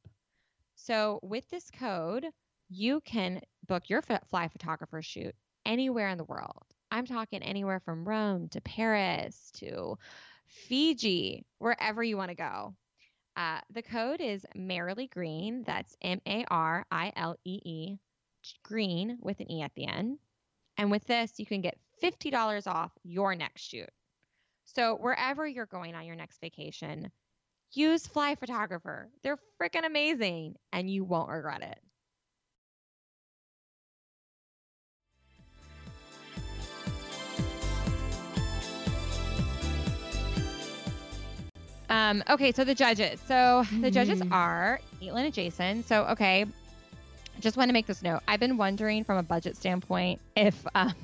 [0.75, 2.27] So with this code,
[2.69, 5.35] you can book your Flytographer shoot
[5.65, 6.65] anywhere in the world.
[6.91, 9.99] I'm talking anywhere from Rome to Paris to
[10.47, 12.75] Fiji, wherever you want to go.
[13.37, 15.63] Uh, the code is Marilee Green.
[15.67, 17.99] That's M A R I L E E,
[18.65, 20.19] green with an E at the end.
[20.79, 23.91] And with this, you can get $50 off your next shoot.
[24.65, 27.11] So wherever you're going on your next vacation,
[27.73, 29.07] use Flytographer.
[29.25, 31.81] They're freaking amazing and you won't regret it.
[41.91, 43.19] Um, okay, so the judges.
[43.27, 43.81] So mm-hmm.
[43.81, 44.33] the judges mm-hmm.
[44.33, 45.83] are Kaitlyn and Jason.
[45.85, 46.45] So okay,
[47.41, 48.21] just want to make this note.
[48.29, 50.95] I've been wondering from a budget standpoint if um,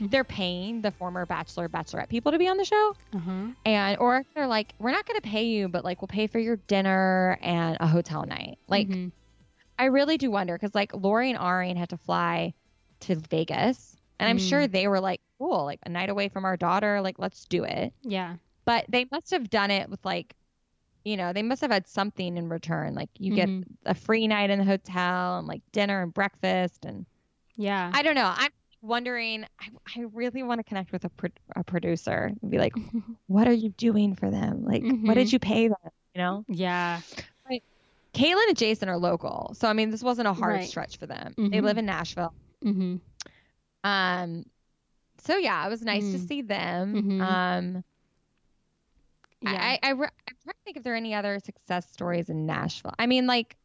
[0.00, 3.48] they're paying the former bachelor bachelorette people to be on the show, uh-huh.
[3.64, 6.38] and or they're like, we're not going to pay you, but like we'll pay for
[6.38, 8.58] your dinner and a hotel night.
[8.68, 9.08] Like, mm-hmm.
[9.78, 12.54] I really do wonder because like Lori and Arian had to fly
[13.00, 14.48] to Vegas, and I'm mm.
[14.48, 17.64] sure they were like, cool, like a night away from our daughter, like let's do
[17.64, 17.92] it.
[18.02, 18.36] Yeah.
[18.64, 20.34] But they must have done it with like
[21.06, 22.94] you know, they must have had something in return.
[22.94, 23.60] Like you mm-hmm.
[23.60, 27.06] get a free night in the hotel and like dinner and breakfast and
[27.54, 27.92] yeah.
[27.94, 28.32] I don't know.
[28.34, 28.50] I'm
[28.82, 29.46] wondering.
[29.60, 32.74] I, I really want to connect with a, pro- a producer and be like,
[33.28, 34.64] what are you doing for them?
[34.64, 35.06] Like, mm-hmm.
[35.06, 35.34] what did mm-hmm.
[35.34, 35.92] you pay them?
[36.16, 36.44] You know?
[36.48, 37.00] Yeah.
[37.48, 37.62] Like,
[38.12, 40.68] Kaitlyn and Jason are local, so I mean, this wasn't a hard right.
[40.68, 41.34] stretch for them.
[41.38, 41.50] Mm-hmm.
[41.50, 42.34] They live in Nashville.
[42.64, 42.96] Mm-hmm.
[43.84, 44.44] Um.
[45.18, 46.28] So yeah, it was nice to mm.
[46.28, 46.94] see them.
[46.94, 47.20] Mm-hmm.
[47.20, 47.84] Um
[49.42, 49.78] yeah.
[49.82, 50.08] I, I, I, am trying
[50.48, 52.92] to think if there are any other success stories in Nashville.
[52.98, 53.56] I mean, like,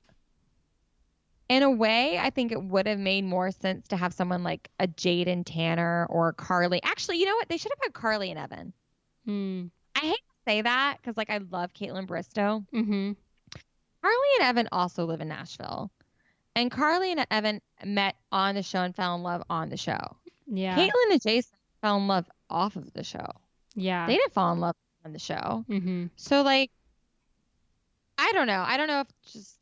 [1.49, 4.69] in a way, I think it would have made more sense to have someone like
[4.79, 6.79] a Jade and Tanner or Carly.
[6.83, 7.49] Actually, you know what?
[7.49, 8.73] They should have had Carly and Evan.
[9.25, 9.65] Hmm.
[9.95, 12.65] I hate to say that because like I love Kaitlyn Bristowe.
[12.73, 13.11] Mm-hmm.
[14.01, 15.91] Carly and Evan also live in Nashville.
[16.55, 20.15] And Carly and Evan met on the show and fell in love on the show.
[20.47, 20.77] Yeah.
[20.77, 23.27] Kaitlyn and Jason fell in love off of the show.
[23.75, 24.07] yeah.
[24.07, 25.65] They didn't fall in love on the show.
[25.69, 26.05] mm-hmm.
[26.15, 26.71] So like
[28.22, 28.63] I don't know.
[28.65, 29.57] I don't know if just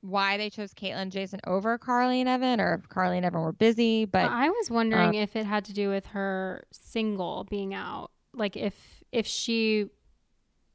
[0.00, 3.40] why they chose Kaitlyn and Jason over Carly and Evan or if Carly and Evan
[3.40, 7.74] were busy, but I was wondering if it had to do with her single being
[7.74, 8.12] out.
[8.32, 8.74] Like if
[9.10, 9.88] if she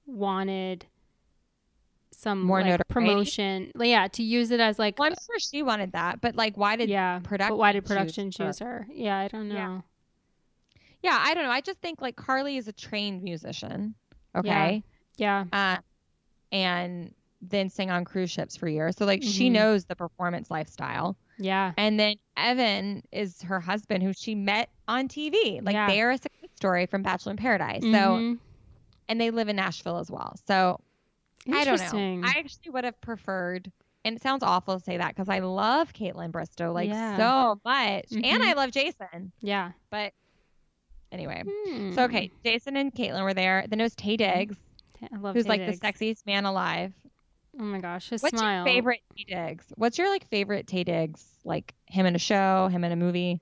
[0.05, 0.85] wanted
[2.11, 3.71] some More like, promotion.
[3.79, 6.19] Yeah, to use it as like well, I'm sure she wanted that.
[6.19, 7.19] But like why did yeah.
[7.23, 8.31] production But why did choose production her?
[8.31, 8.87] choose her?
[8.91, 9.55] Yeah, I don't know.
[9.55, 9.81] Yeah.
[11.01, 11.51] Yeah, I don't know.
[11.51, 13.95] I just think like Carly is a trained musician.
[14.35, 14.83] Okay.
[15.17, 15.45] Yeah.
[15.53, 15.77] Uh
[16.53, 18.95] and then sang on cruise ships for years.
[18.95, 19.53] So like she Mhm.
[19.53, 21.17] knows the performance lifestyle.
[21.37, 21.73] Yeah.
[21.77, 25.59] And then Evan is her husband who she met on TV.
[25.61, 25.87] Like Yeah.
[25.87, 27.81] they're a success story from Bachelor in Paradise.
[27.81, 28.39] So Mhm.
[29.09, 30.35] and they live in Nashville as well.
[30.47, 30.79] So
[31.51, 32.25] I don't know.
[32.25, 33.69] I actually would have preferred
[34.05, 37.17] and it sounds awful to say that because I love Kaitlyn Bristowe like Yeah.
[37.17, 38.05] so much.
[38.11, 38.41] And Mhm.
[38.41, 39.31] I love Jason.
[39.41, 39.71] yeah.
[39.89, 40.13] But
[41.11, 41.43] anyway.
[41.45, 41.91] Hmm.
[41.93, 43.65] So okay, Jason and Kaitlyn were there.
[43.67, 44.55] Then it was Taye Diggs,
[45.13, 46.93] I love who's Taye like the sexiest man alive.
[47.59, 48.65] Oh my gosh, his What's smile.
[48.65, 49.65] your favorite Taye Diggs?
[49.75, 51.25] What's your like favorite Taye Diggs?
[51.43, 53.41] Like him in a show, him in a movie?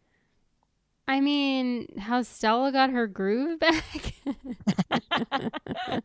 [1.07, 4.13] I mean, how Stella got her groove back.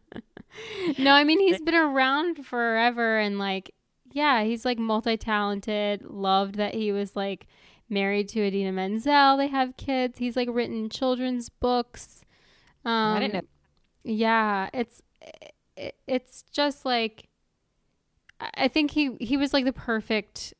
[0.98, 3.72] no, I mean he's been around forever and like
[4.12, 6.02] yeah, he's like multi-talented.
[6.02, 7.46] Loved that he was like
[7.88, 9.36] married to Idina Menzel.
[9.36, 10.18] They have kids.
[10.18, 12.22] He's like written children's books.
[12.84, 13.40] Um I didn't know.
[14.04, 15.02] yeah, it's
[15.76, 17.28] it, it's just like
[18.40, 20.54] I I think he he was like the perfect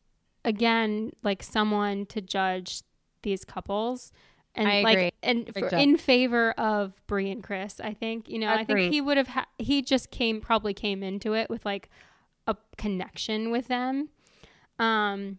[0.45, 2.83] again like someone to judge
[3.23, 4.13] these couples
[4.57, 5.13] and I like agree.
[5.23, 7.81] and for, in favor of Bri and Chris.
[7.81, 11.03] I think you know I think he would have ha- he just came probably came
[11.03, 11.91] into it with like
[12.47, 14.09] a connection with them,
[14.79, 15.39] um,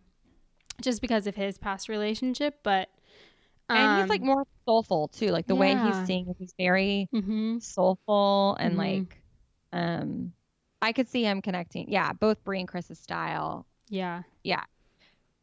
[0.82, 2.90] just because of his past relationship, but.
[3.70, 5.28] And he's like more soulful too.
[5.30, 5.84] Like the way yeah.
[5.84, 8.78] he's singing, he's very hmm soulful and Mhm.
[8.78, 9.22] like
[9.74, 10.34] um
[10.82, 11.90] I could see him connecting.
[11.90, 13.66] Yeah, both Bri and Chris's style.
[13.90, 14.64] yeah, Yeah.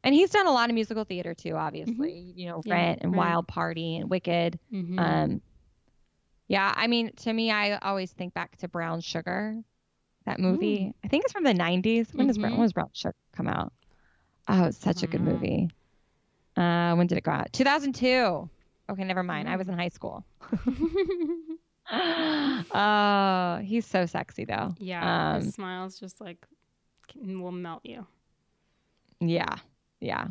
[0.05, 2.33] And he's done a lot of musical theater too, obviously.
[2.37, 2.69] You know, Mm-hmm.
[2.69, 3.19] Yeah, Rent and Rent.
[3.19, 4.59] Wild Party and Wicked.
[4.71, 5.43] hmm Um,
[6.47, 9.57] yeah, I mean, to me, I always think back to Brown Sugar,
[10.27, 10.93] that movie.
[11.05, 12.13] I think it's from the '90s.
[12.13, 13.73] When does Brown, when was Brown Sugar come out?
[14.49, 15.71] Oh, it's such a good movie.
[16.57, 17.53] Uh, when did it go out?
[17.53, 18.49] 2002.
[18.91, 19.49] Okay, never mind.
[19.49, 20.25] I was in high school.
[21.93, 24.75] oh, he's so sexy though.
[24.79, 26.47] yeah, Um, his smile's just like
[27.17, 28.07] will melt you.
[29.21, 29.57] Yeah,
[30.01, 30.27] yeah.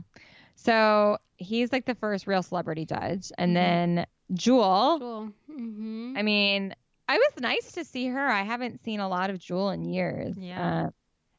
[0.56, 3.54] So he's like the first real celebrity judge, and Mhm.
[3.54, 5.00] then Jewel.
[5.00, 5.32] Cool.
[5.52, 6.14] Mm-hmm.
[6.18, 6.76] I mean,
[7.08, 8.28] I was nice to see her.
[8.28, 10.38] I haven't seen a lot of Jewel in years.
[10.38, 10.86] Yeah.
[10.86, 10.90] Uh,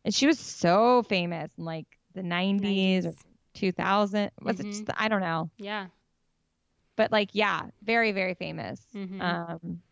[0.05, 3.15] and she was so famous in like the 90s, or
[3.55, 4.31] 2000.
[4.43, 4.71] Was it Mhm.
[4.71, 5.51] just, I don't know.
[5.59, 5.87] Yeah.
[6.97, 8.81] But like, yeah, very, very famous.
[8.95, 9.21] Mhm.
[9.21, 9.83] Um,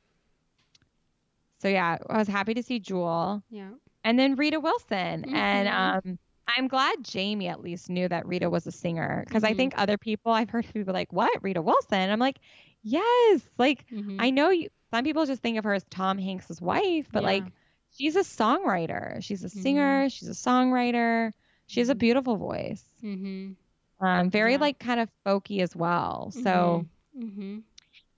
[1.60, 3.42] so yeah, I was happy to see Jewel.
[3.50, 3.70] Yeah.
[4.04, 5.24] And then Rita Wilson.
[5.34, 6.06] And Mhm.
[6.06, 9.56] um, I'm glad Jamie at least knew that Rita was a singer because I Mhm.
[9.56, 11.42] think other people, I've heard people like, what?
[11.42, 12.10] Rita Wilson?
[12.10, 12.38] I'm like,
[12.82, 13.48] yes.
[13.58, 14.16] Like, Mhm.
[14.18, 17.28] I know you, some people just think of her as Tom Hanks's wife, but Yeah.
[17.28, 17.44] like,
[17.90, 19.22] she's a songwriter.
[19.22, 20.08] She's a singer.
[20.10, 21.32] She's a songwriter.
[21.66, 21.98] She has a Mhm.
[21.98, 22.84] beautiful voice.
[23.02, 23.56] Mhm.
[24.00, 24.58] Um, very Yeah.
[24.58, 26.30] like kind of folky as well.
[26.32, 26.86] So
[27.16, 27.62] Mhm.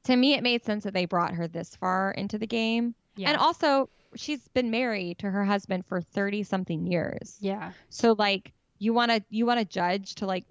[0.05, 2.95] to me, it made sense that they brought her this far into the game.
[3.17, 3.29] Yeah.
[3.31, 7.37] And also, she's been married to her husband for 30 something years.
[7.41, 7.73] yeah.
[7.91, 10.45] So like you want to you want to judge to like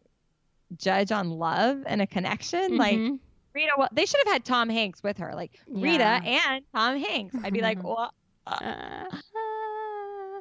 [0.78, 3.20] judge on love and a connection like Mhm.
[3.54, 7.36] Rita well, they should have had Tom Hanks with her like Rita and Tom Hanks.
[7.44, 8.12] I'd be like, "Well,
[8.48, 9.06] Uh,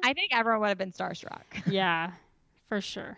[0.03, 2.11] I think everyone would have been starstruck." yeah,
[2.73, 3.17] for sure.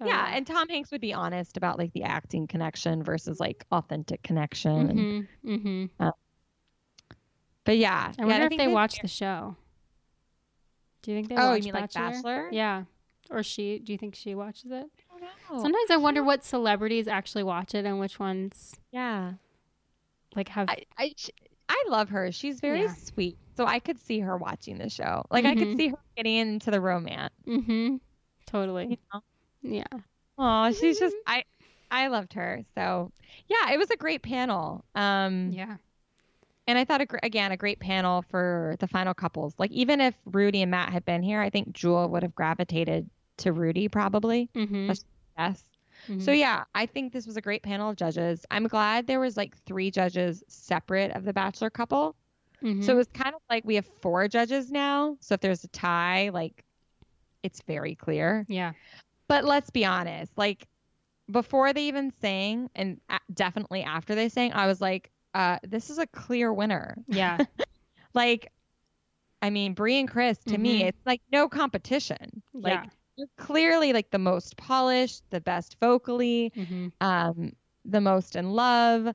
[0.00, 3.64] Oh, yeah, and Tom Hanks would be honest about like the acting connection versus like
[3.70, 4.90] authentic connection.
[4.90, 5.88] and- Mhm.
[6.00, 6.12] Mhm.
[7.64, 9.54] but yeah, I yeah, wonder if think they watch the show.
[11.02, 12.48] Do you think they Oh, watch you mean like Bachelor?
[12.50, 12.84] Yeah.
[13.30, 13.78] Or she?
[13.78, 14.86] Do you think she watches it?
[15.12, 15.60] I.
[15.60, 19.34] Sometimes I wonder what celebrities actually watch it and which ones Yeah,
[20.34, 20.68] like have.
[20.68, 21.14] I I,
[21.68, 22.32] I love her.
[22.32, 22.94] She's very Yeah.
[22.94, 23.38] sweet.
[23.56, 25.24] So I could see her watching the show.
[25.30, 25.76] Like I could Mhm.
[25.76, 27.32] see her getting into the romance.
[27.46, 27.96] mm-hmm.
[28.52, 28.86] Totally.
[28.90, 29.22] You know?
[29.62, 30.00] Yeah.
[30.38, 31.44] Oh, she's just I
[31.90, 32.62] I loved her.
[32.74, 33.10] So
[33.48, 34.84] yeah, it was a great panel.
[34.94, 35.76] Um Yeah.
[36.66, 39.54] and I thought a, gr- again a great panel for the final couples.
[39.58, 43.08] Like even if Rudi and Matt had been here, I think Jewel would have gravitated
[43.38, 44.48] to Rudi probably.
[44.54, 44.86] Mm-hmm.
[44.88, 45.04] That's-
[45.38, 45.64] Yes.
[46.08, 46.20] Mhm.
[46.20, 48.44] So yeah, I think this was a great panel of judges.
[48.50, 52.16] I'm glad there was like three judges separate of the bachelor couple.
[52.62, 52.84] Mhm.
[52.84, 55.16] So it was kind of like we have four judges now.
[55.20, 56.64] So if there's a tie, like
[57.42, 58.44] it's very clear.
[58.48, 58.72] yeah.
[59.28, 60.66] But let's be honest, like
[61.30, 63.00] before they even sang, and
[63.32, 66.96] definitely after they sang, I was like, uh, this is a clear winner.
[67.08, 67.38] Yeah.
[68.14, 68.52] Like,
[69.40, 70.88] I mean, Bri and Chris, to me, Mhm.
[70.88, 72.42] it's like no competition.
[72.52, 72.90] Like yeah.
[73.16, 76.88] you're clearly like the most polished, the best vocally, Mm-hmm.
[77.00, 77.52] um,
[77.86, 79.14] the most in love,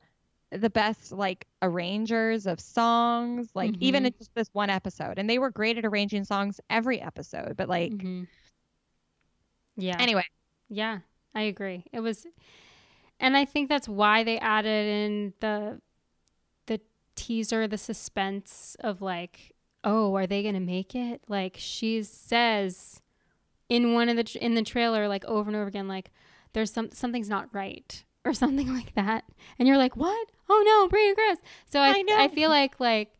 [0.51, 4.07] the best like arrangers of songs, like even Mhm.
[4.07, 5.19] in just this one episode.
[5.19, 7.57] And they were great at arranging songs every episode.
[7.57, 8.23] But like Mm-hmm.
[9.75, 9.97] Yeah.
[9.99, 10.23] anyway,
[10.69, 10.99] Yeah,
[11.35, 11.85] I agree.
[11.93, 12.25] It was,
[13.19, 15.81] and I think that's why they added in the
[16.65, 16.81] the
[17.15, 21.21] teaser, the suspense of like, oh, are they gonna make it?
[21.27, 23.01] Like she says
[23.69, 26.11] in one of the in the trailer, like over and over again, like
[26.53, 29.23] there's some something's not right or something like that,
[29.57, 30.27] and you're like, what?
[30.49, 31.39] Oh no, Bri and Chris.
[31.65, 32.17] So I I know.
[32.17, 33.11] I feel like like.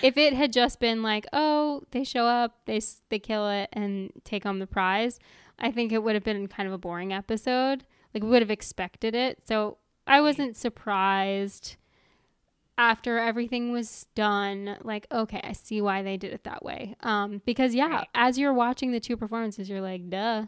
[0.00, 4.10] If it had just been like, oh, they show up, they they kill it, and
[4.24, 5.18] take home the prize,
[5.58, 7.84] I think it would have been kind of a boring episode.
[8.14, 9.40] Like we would have expected it.
[9.46, 11.76] So I wasn't surprised
[12.78, 14.78] after everything was done.
[14.82, 16.94] Like, okay, I see why they did it that way.
[17.00, 18.08] Um, because yeah, Right.
[18.14, 20.46] as you're watching the two performances, you're like, duh.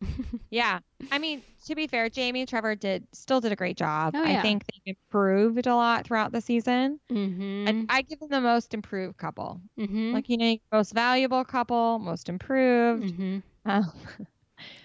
[0.50, 0.80] yeah.
[1.10, 4.14] I mean, to be fair, Jamie and Trevor did still did a great job.
[4.16, 7.00] Oh, I think they improved a lot throughout the season.
[7.10, 7.68] Mm-hmm.
[7.68, 9.60] And I give them the most improved couple.
[9.78, 10.12] mm-hmm.
[10.12, 13.04] Like you know, most valuable couple, most improved.
[13.14, 13.38] mm-hmm.
[13.68, 13.92] Um,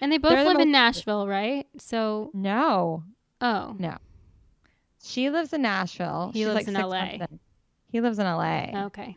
[0.00, 1.66] And they both They're the live in Nashville, right?
[1.78, 3.04] So, no,
[3.40, 3.96] oh, No.
[5.02, 6.30] she lives in Nashville.
[6.34, 7.04] He She's lives like in LA.
[7.04, 7.38] in.
[7.92, 8.86] He lives in LA.
[8.86, 9.16] okay.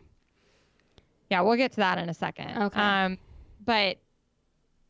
[1.30, 2.62] Yeah, we'll get to that in a second.
[2.62, 2.80] Okay.
[2.80, 3.18] Um,
[3.64, 3.98] but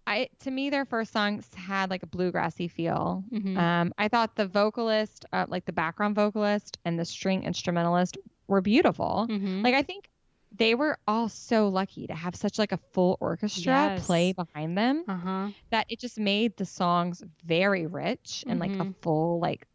[0.06, 3.24] I to me their first songs had like a bluegrassy feel.
[3.32, 3.56] Mm-hmm.
[3.58, 8.60] Um, I thought the vocalist, uh, like the background vocalist and the string instrumentalist, were
[8.60, 9.26] beautiful.
[9.28, 9.62] mm-hmm.
[9.62, 10.08] Like I think
[10.56, 14.06] they were all so lucky to have such like a full orchestra Yes.
[14.06, 15.48] play behind them uh huh.
[15.70, 18.94] that it just made the songs very rich and like a Mhm.
[19.02, 19.66] full like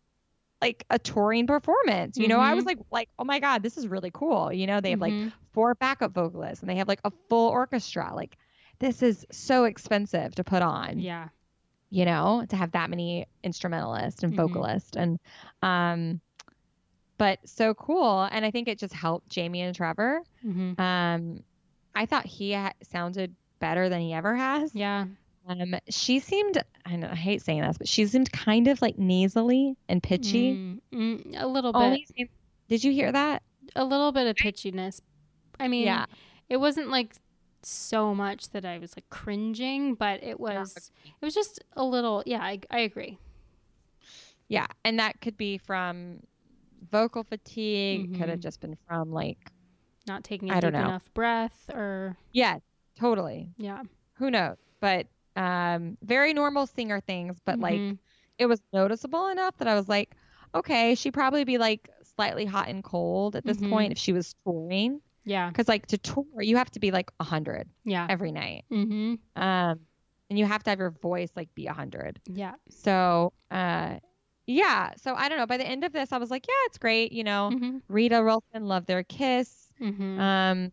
[0.62, 2.18] like a touring performance.
[2.18, 2.68] You know, I was Mhm.
[2.68, 4.54] like like oh my god, this is really cool.
[4.54, 5.34] You know, they have like Mhm.
[5.52, 8.14] four backup vocalists and they have like a full orchestra.
[8.16, 8.38] Like
[8.82, 11.30] this is so expensive to put on, yeah.
[11.90, 14.38] you know, to have that many instrumentalists and Mhm.
[14.38, 15.20] vocalists and
[15.64, 16.20] um
[17.18, 20.22] but so cool and I think it just helped Jamie and Trevor.
[20.46, 20.82] Mm-hmm.
[20.82, 21.44] Um
[21.96, 24.74] I thought he ha- sounded better than he ever has.
[24.76, 25.06] Yeah.
[25.48, 28.98] Um she seemed I, know, I hate saying this, but she seemed kind of like
[28.98, 30.56] nasally and pitchy.
[30.56, 32.00] Mm, mm, a little bit.
[32.16, 32.30] Seemed-
[32.68, 33.44] Did you hear that?
[33.76, 35.00] a little bit of pitchiness.
[35.60, 36.06] I mean, yeah.
[36.50, 37.16] it wasn't like
[37.66, 40.92] so much that I was like cringing, but it was
[41.22, 42.24] it was just a little.
[42.26, 43.18] Yeah, I, I agree.
[44.48, 46.20] Yeah, and that could be from
[46.92, 48.14] vocal fatigue.
[48.18, 48.44] Could have Mhm.
[48.44, 49.38] just been from like,
[50.08, 52.58] Not taking a I deep enough breath, or yeah,
[53.00, 53.50] totally.
[53.58, 53.84] yeah,
[54.16, 54.58] Who knows?
[54.82, 57.38] But um, very normal singer things.
[57.46, 57.98] But like, Mhm.
[58.38, 60.16] it was noticeable enough that I was like,
[60.54, 63.70] okay, she'd probably be like slightly hot and cold at this Mhm.
[63.70, 65.02] point if she was touring.
[65.24, 68.64] Yeah, Because like to tour, you have to be like a hundred yeah, every night.
[68.72, 69.16] mm-hmm.
[69.42, 69.80] Um,
[70.30, 72.20] and you have to have your voice like be a hundred.
[72.26, 73.98] yeah, So, uh,
[74.48, 74.92] yeah.
[74.98, 75.46] So I don't know.
[75.46, 77.12] By the end of this, I was like, yeah, it's great.
[77.12, 77.78] You know, mm-hmm.
[77.88, 79.72] Rita Wilson loved their kiss.
[79.80, 80.20] Mm-hmm.
[80.20, 80.72] Um,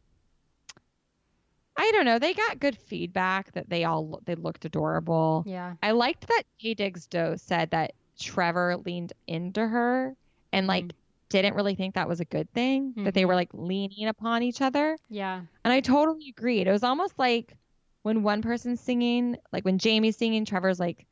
[1.76, 2.18] I don't know.
[2.18, 5.44] They got good feedback that they all they looked adorable.
[5.46, 10.16] yeah, I liked that Taye Diggs Doe said that Trevor leaned into her
[10.52, 10.90] and like Mm.
[11.28, 12.92] Didn't really think that was a good thing.
[13.04, 14.96] That they were like leaning upon each other.
[15.08, 16.66] yeah, And I totally agreed.
[16.66, 17.56] It was almost like
[18.02, 21.06] when one person's singing, like when Jamie's singing, Trevor's like,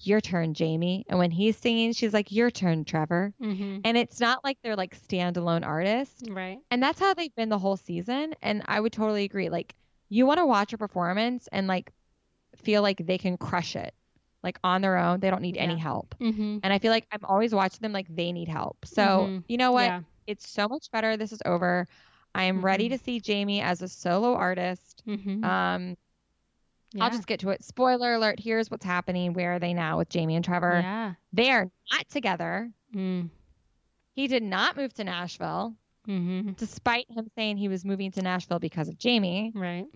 [0.00, 1.04] Your turn, Jamie.
[1.08, 3.32] And when he's singing, she's like, Your turn, Trevor.
[3.40, 3.78] mm-hmm.
[3.84, 6.28] And it's not like they're like standalone artists.
[6.28, 8.34] right, And that's how they've been the whole season.
[8.42, 9.48] And I would totally agree.
[9.48, 9.74] Like,
[10.08, 11.92] you want to watch a performance and like
[12.56, 13.94] feel like they can crush it,
[14.42, 15.20] like on their own.
[15.20, 16.14] They don't need any help.
[16.20, 16.58] mm-hmm.
[16.62, 18.78] And I feel like I'm always watching them like they need help.
[18.84, 19.44] So, Mhm.
[19.48, 19.84] you know what?
[19.84, 21.16] yeah, It's so much better.
[21.16, 21.86] This is over.
[22.34, 22.92] I am ready Mhm.
[22.92, 25.02] to see Jamie as a solo artist.
[25.06, 25.44] mm-hmm.
[25.44, 25.96] Um,
[26.92, 27.04] yeah.
[27.04, 27.62] I'll just get to it.
[27.64, 28.38] Spoiler alert.
[28.40, 29.32] Here's what's happening.
[29.32, 30.80] Where are they now with Jamie and Trevor?
[30.82, 32.70] yeah, They are not together.
[32.94, 33.30] mm.
[34.14, 35.74] He did not move to Nashville,
[36.06, 36.52] mm-hmm.
[36.52, 39.52] despite him saying he was moving to Nashville because of Jamie.
[39.54, 39.86] right,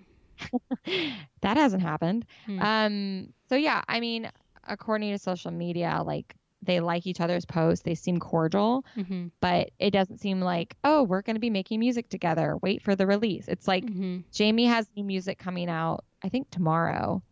[1.40, 2.26] that hasn't happened.
[2.46, 2.60] Hmm.
[2.60, 4.30] Um, so yeah, I mean,
[4.66, 7.84] according to social media, like they like each other's posts.
[7.84, 9.28] They seem cordial, mm-hmm.
[9.40, 12.56] but it doesn't seem like, oh, we're going to be making music together.
[12.62, 13.48] Wait for the release.
[13.48, 14.20] It's like Mm-hmm.
[14.32, 17.22] Jamie has new music coming out, I think tomorrow.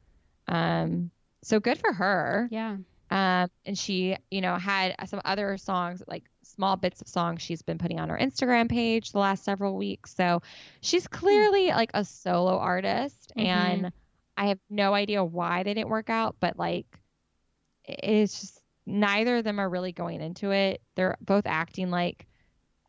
[0.46, 1.11] Um,
[1.42, 2.48] so good for her.
[2.50, 2.76] Yeah.
[3.11, 6.24] Um, and she, you know, had some other songs, like
[6.55, 10.14] small bits of songs she's been putting on her Instagram page the last several weeks.
[10.14, 10.40] So
[10.80, 13.32] she's clearly like a solo artist.
[13.36, 13.44] Mhm.
[13.46, 13.92] And
[14.36, 16.86] I have no idea why they didn't work out, but like,
[17.84, 20.80] it's just neither of them are really going into it.
[20.94, 22.26] They're both acting like,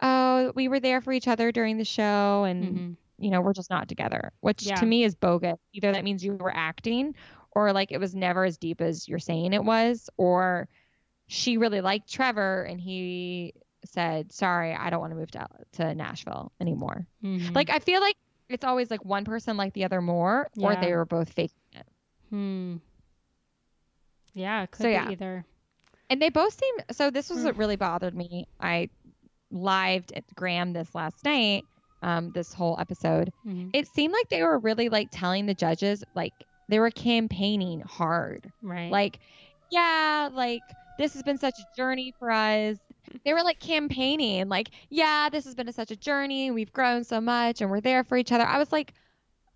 [0.02, 2.98] oh, we were there for each other during the show and, Mhm.
[3.18, 4.76] you know, we're just not together, which Yeah.
[4.76, 5.58] to me is bogus.
[5.74, 7.16] Either that means you were acting
[7.52, 10.68] or like it was never as deep as you're saying it was, or
[11.28, 13.54] she really liked Trevor and he
[13.86, 17.06] said, sorry, I don't want to move to, to Nashville anymore.
[17.24, 17.54] Mhm.
[17.56, 18.16] Like, I feel like
[18.50, 21.86] it's always like one person like the other more, or they were both faking it.
[22.30, 22.76] Hmm.
[24.34, 25.10] Yeah, could So, be yeah.
[25.10, 25.46] either.
[26.10, 27.10] And they both seem so.
[27.10, 27.46] This was Mm.
[27.46, 28.48] what really bothered me.
[28.60, 28.90] I
[29.52, 31.64] lived at Graham this last night,
[32.04, 33.32] um, this whole episode.
[33.46, 33.72] Mhm.
[33.74, 36.34] It seemed like they were really like telling the judges, like,
[36.68, 38.52] they were campaigning hard.
[38.62, 38.92] Right.
[38.92, 39.20] Like,
[39.72, 40.62] yeah, like
[40.98, 42.78] this has been such a journey for us.
[43.24, 46.52] They were like campaigning, like, yeah, this has been a, such a journey.
[46.52, 48.46] We've grown so much and we're there for each other.
[48.46, 48.94] I was like,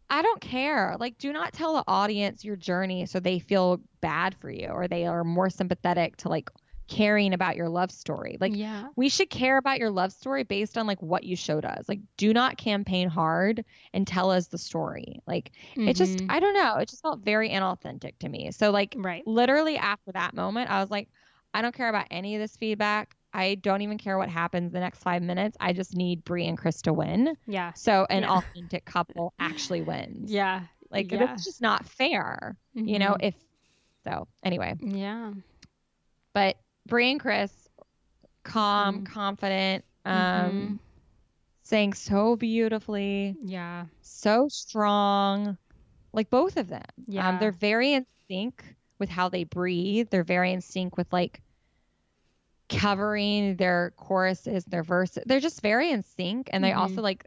[0.09, 0.95] I don't care.
[0.99, 4.87] Like, do not tell the audience your journey so they feel bad for you or
[4.87, 6.49] they are more sympathetic to like
[6.87, 8.37] caring about your love story.
[8.39, 8.87] Like, yeah.
[8.95, 11.87] we should care about your love story based on like what you showed us.
[11.87, 13.63] Like, do not campaign hard
[13.93, 15.19] and tell us the story.
[15.27, 16.25] Like, it just, Mhm.
[16.29, 16.77] I don't know.
[16.77, 18.49] It just felt very inauthentic to me.
[18.51, 19.25] So, like, right.
[19.27, 21.09] literally after that moment, I was like,
[21.53, 23.15] I don't care about any of this feedback.
[23.33, 25.55] I don't even care what happens the next five minutes.
[25.59, 27.35] I just need Bri and Chris to win.
[27.47, 27.73] Yeah.
[27.73, 28.29] So an Yeah.
[28.37, 30.31] authentic couple actually wins.
[30.31, 30.63] Yeah.
[30.91, 31.19] Like yeah.
[31.19, 32.57] that's just not fair.
[32.73, 33.27] You know, Mhm.
[33.27, 33.35] if
[34.03, 34.73] so anyway.
[34.81, 35.33] Yeah.
[36.33, 37.67] But Bri and Chris,
[38.43, 39.05] calm, Mhm.
[39.05, 40.79] confident, um, Mhm.
[41.61, 43.85] sang so beautifully, Yeah.
[44.01, 45.57] so strong.
[46.13, 46.81] Like both of them.
[47.07, 47.27] Yeah.
[47.29, 50.09] Um, they're very in sync with how they breathe.
[50.09, 51.41] They're very in sync with like
[52.69, 55.23] covering their choruses, their verses.
[55.25, 56.77] They're just very in sync, and they Mhm.
[56.77, 57.25] also like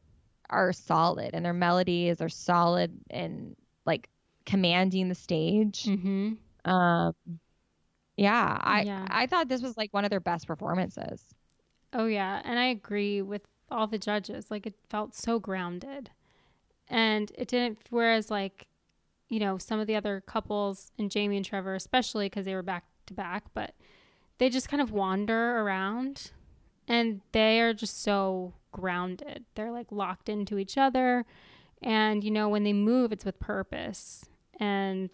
[0.50, 3.56] are solid, and their melodies are solid and
[3.86, 4.08] like
[4.44, 5.84] commanding the stage.
[5.84, 6.34] Mm-hmm.
[6.70, 7.14] Um,
[8.16, 9.06] yeah, I Yeah.
[9.10, 11.24] I thought this was like one of their best performances.
[11.92, 14.50] Oh yeah, and I agree with all the judges.
[14.50, 16.10] Like it felt so grounded.
[16.88, 18.66] And it didn't whereas like
[19.32, 22.62] you know, some of the other couples and Jamie and Trevor especially cuz they were
[22.62, 23.74] back to back, but
[24.36, 26.32] they just kind of wander around
[26.86, 29.46] and they are just so grounded.
[29.54, 31.24] They're like locked into each other
[31.80, 34.26] and you know when they move it's with purpose.
[34.60, 35.10] And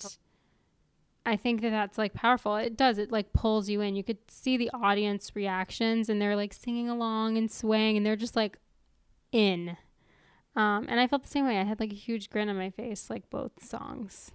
[1.25, 2.57] I think that that's like powerful.
[2.57, 2.99] It does.
[2.99, 3.95] It like pulls you in.
[3.95, 8.17] You could see the audience reactions and they're like singing along and swaying and they're
[8.17, 8.59] just like
[9.31, 9.77] in.
[10.59, 11.59] Um, and I felt the same way.
[11.59, 14.33] I had like a huge grin on my face, like both songs.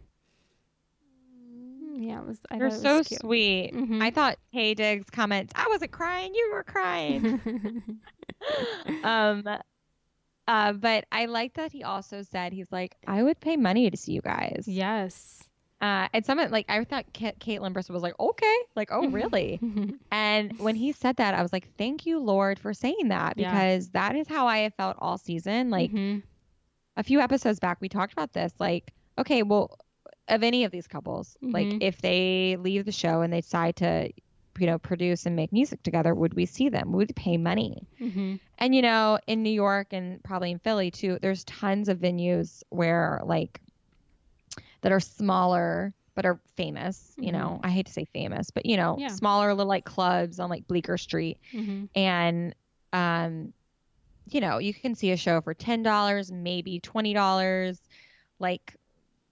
[1.95, 2.39] Yeah, it was.
[2.49, 3.19] I You're it so cute.
[3.19, 3.71] sweet.
[3.74, 4.01] Mhm.
[4.01, 7.99] I thought Taye Diggs' comments, I wasn't crying, you were crying.
[9.03, 9.43] um
[10.47, 13.97] uh but I like that he also said he's like, I would pay money to
[13.97, 14.63] see you guys.
[14.65, 15.43] yes.
[15.84, 19.59] Uh and someone like I thought Ca- Kaitlyn Bristowe was like, Okay, like, oh really?
[20.11, 23.51] and when he said that, I was like, Thank you, Lord, for saying that Yeah.
[23.51, 25.69] because that is how I have felt all season.
[25.69, 26.23] Like Mhm.
[26.97, 28.53] a few episodes back we talked about this.
[28.59, 29.77] Like, okay, well
[30.29, 31.77] of any of these couples, like Mhm.
[31.81, 34.09] if they leave the show and they decide to
[34.59, 37.88] you know produce and make music together would we see them would we pay money
[37.99, 38.39] Mhm.
[38.59, 42.61] and you know, in New York and probably in Philly too, there's tons of venues
[42.69, 43.59] where like
[44.82, 47.14] that are smaller but are famous.
[47.18, 49.08] You know, I hate to say famous, but you know, Yeah.
[49.08, 51.89] smaller little like clubs on like Bleecker Street, Mhm.
[51.95, 52.54] and
[52.93, 53.54] um,
[54.30, 57.82] you know, you can see a show for ten dollars, maybe twenty dollars,
[58.39, 58.76] like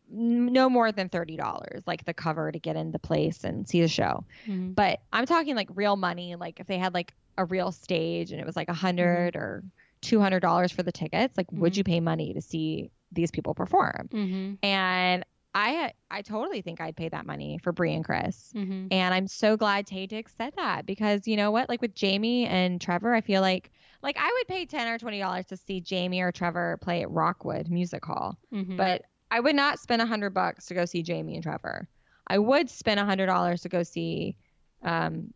[0.10, 3.82] no more than thirty dollars, like the cover to get in the place and see
[3.82, 4.26] the show.
[4.48, 4.74] Mhm.
[4.76, 8.42] But I'm talking like real money, like if they had like a real stage and
[8.42, 9.64] it was like a 100 or
[10.02, 11.78] two hundred dollars for the tickets, like would Mhm.
[11.78, 14.10] you pay money to see these people perform?
[14.12, 14.58] Mhm.
[14.64, 18.54] And I I totally think I'd pay that money for Bri and Chris.
[18.56, 18.88] Mhm.
[18.92, 21.68] And I'm so glad Taye Diggs said that because you know what?
[21.68, 23.70] Like with Jamie and Trevor, I feel like
[24.02, 27.12] like I would pay ten or twenty dollars to see Jamie or Trevor play at
[27.12, 28.78] Rockwood Music Hall, Mhm.
[28.78, 31.88] but I would not spend a hundred bucks to go see Jamie and Trevor.
[32.28, 34.38] I would spend a hundred dollars to go see
[34.84, 35.34] um,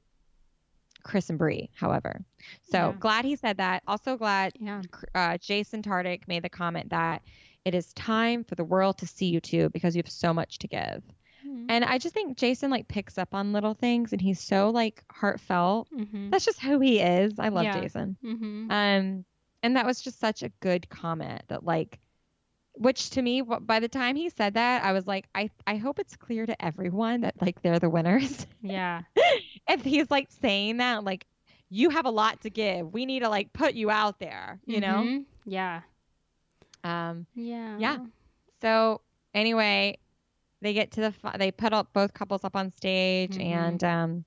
[1.03, 1.69] Chris and Bri.
[1.75, 2.23] However,
[2.63, 2.95] so Yeah.
[2.99, 3.83] glad he said that.
[3.87, 4.81] Also glad yeah.
[5.13, 7.21] uh, Jason Tartick made the comment that
[7.65, 10.59] it is time for the world to see you too because you have so much
[10.59, 11.01] to give.
[11.45, 11.65] Mhm.
[11.69, 15.03] And I just think Jason like picks up on little things and he's so like
[15.11, 15.89] heartfelt.
[15.91, 16.31] Mhm.
[16.31, 17.39] That's just who he is.
[17.39, 17.81] I love Yeah.
[17.81, 18.17] Jason.
[18.23, 18.71] Mhm.
[18.71, 19.25] Um
[19.63, 21.99] and that was just such a good comment that like
[22.77, 25.97] which to me, by the time he said that, I was like, I, I hope
[25.97, 28.45] it's clear to everyone that like they're the winners.
[28.61, 29.03] Yeah.
[29.69, 31.25] if he's like saying that, like,
[31.69, 32.93] you have a lot to give.
[32.93, 34.81] We need to like put you out there, you Mhm.
[34.81, 35.23] know?
[35.45, 35.81] Yeah.
[36.85, 37.77] Um, Yeah.
[37.79, 37.97] Yeah.
[38.61, 39.01] so
[39.33, 39.97] anyway,
[40.61, 43.41] they get to the, they put up both couples up on stage Mhm.
[43.45, 44.25] and, um,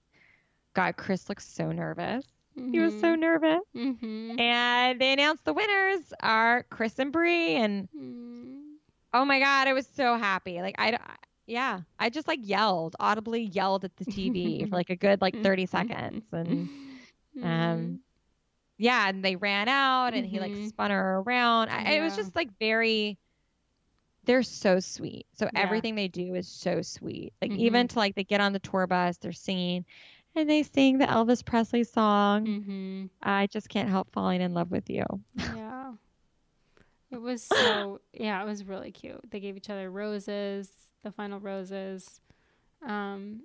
[0.75, 2.25] God, Chris looks so nervous.
[2.55, 3.63] He was so nervous.
[3.77, 4.39] Mm-hmm.
[4.41, 7.55] And they announced the winners are Chris and Bri.
[7.57, 7.89] And
[9.15, 10.61] oh my God, I was so happy.
[10.61, 10.99] Like, I,
[11.47, 15.41] yeah, I just like yelled, audibly yelled at the TV for like a good like
[15.43, 16.25] 30 seconds.
[16.33, 16.69] And
[17.43, 18.01] um,
[18.79, 20.68] yeah, and they ran out and he like Mhm.
[20.68, 21.68] spun her around.
[21.70, 23.18] I, It was just like very,
[24.24, 25.26] they're so sweet.
[25.35, 25.62] So Yeah.
[25.62, 27.33] everything they do is so sweet.
[27.43, 27.57] Like, Mhm.
[27.59, 29.85] even to like they get on the tour bus, they're singing.
[30.35, 32.47] And they sing the Elvis Presley song.
[32.47, 33.07] mm-hmm.
[33.22, 35.05] I just can't help falling in love with you.
[35.37, 35.95] Yeah.
[37.11, 39.20] It was so yeah, it was really cute.
[39.31, 40.70] They gave each other roses,
[41.03, 42.20] the final roses.
[42.87, 43.45] Um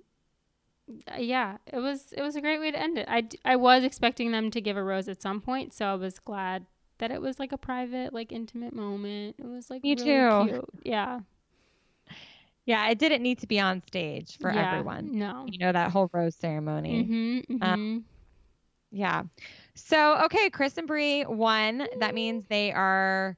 [1.18, 3.08] yeah, it was it was a great way to end it.
[3.08, 5.94] I, d- I was expecting them to give a rose at some point, so I
[5.94, 6.66] was glad
[6.98, 9.36] that it was like a private, like intimate moment.
[9.38, 10.50] It was like Me really too.
[10.50, 10.68] cute.
[10.84, 11.20] Yeah.
[12.66, 14.70] Yeah, it didn't need to be on stage for yeah.
[14.70, 15.18] everyone.
[15.18, 15.44] No.
[15.46, 17.04] You know, that whole rose ceremony.
[17.04, 17.98] Mm-hmm, mm-hmm.
[18.90, 19.24] Yeah.
[19.74, 21.86] So, okay, Chris and Bri won.
[21.98, 23.36] That means they are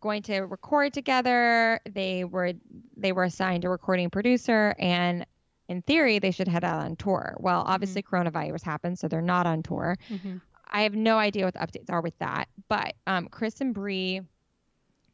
[0.00, 1.80] going to record together.
[1.90, 2.52] They were
[2.96, 5.26] they were assigned a recording producer and
[5.68, 7.36] in theory they should head out on tour.
[7.38, 9.96] Well, obviously coronavirus happened, so they're not on tour.
[10.10, 10.38] mm-hmm.
[10.70, 12.48] I have no idea what the updates are with that.
[12.68, 14.20] But um, Chris and Bri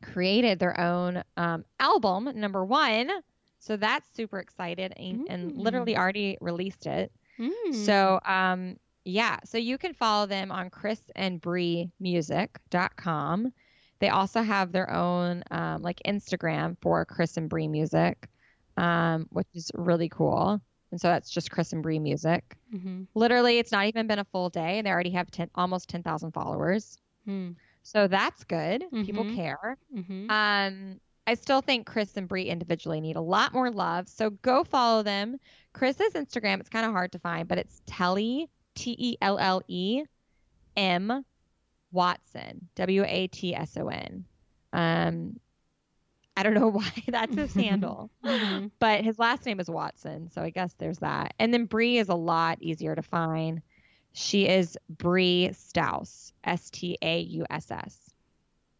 [0.03, 3.11] created their own um, album, number one.
[3.59, 5.59] So that's super excited and, and Mm.
[5.59, 7.13] literally already released it.
[7.39, 7.75] Mm.
[7.75, 13.53] So um, yeah, so you can follow them on Chris and Bri Music.com.
[14.01, 18.29] They also have their own um, like Instagram for Chris and Bri Music,
[18.77, 20.61] um, which is really cool.
[20.91, 23.03] And so that's just Chris and Bri Music mm-hmm.
[23.15, 26.31] literally it's not even been a full day and they already have 10 almost 10,000
[26.31, 26.99] followers.
[27.29, 27.57] Mm.
[27.83, 28.85] So that's good.
[29.05, 29.35] People Mhm.
[29.35, 29.77] care.
[29.93, 30.31] Mm-hmm.
[30.31, 34.09] Um I still think Chris and Bri individually need a lot more love.
[34.09, 35.39] So go follow them.
[35.73, 39.63] Chris's Instagram, it's kind of hard to find, but it's Telly T E L L
[39.67, 40.05] E
[40.77, 41.25] M
[41.93, 42.69] Watson.
[42.75, 44.25] W A T S O N.
[44.73, 45.41] Um
[46.37, 48.67] I don't know why that's his handle mm-hmm.
[48.79, 51.35] but his last name is Watson, so I guess there's that.
[51.39, 53.63] And then Bri is a lot easier to find.
[54.13, 57.99] She is Bri Stauss, S T A U S S,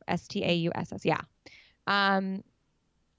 [0.07, 1.05] S T A U S S.
[1.05, 1.21] Yeah.
[1.87, 2.43] Um.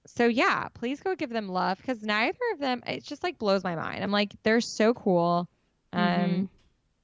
[0.08, 2.84] So yeah, please go give them love because neither of them.
[2.86, 4.04] It just like blows my mind.
[4.04, 5.50] I'm like they're so cool.
[5.94, 6.02] Um.
[6.02, 6.50] Mhm.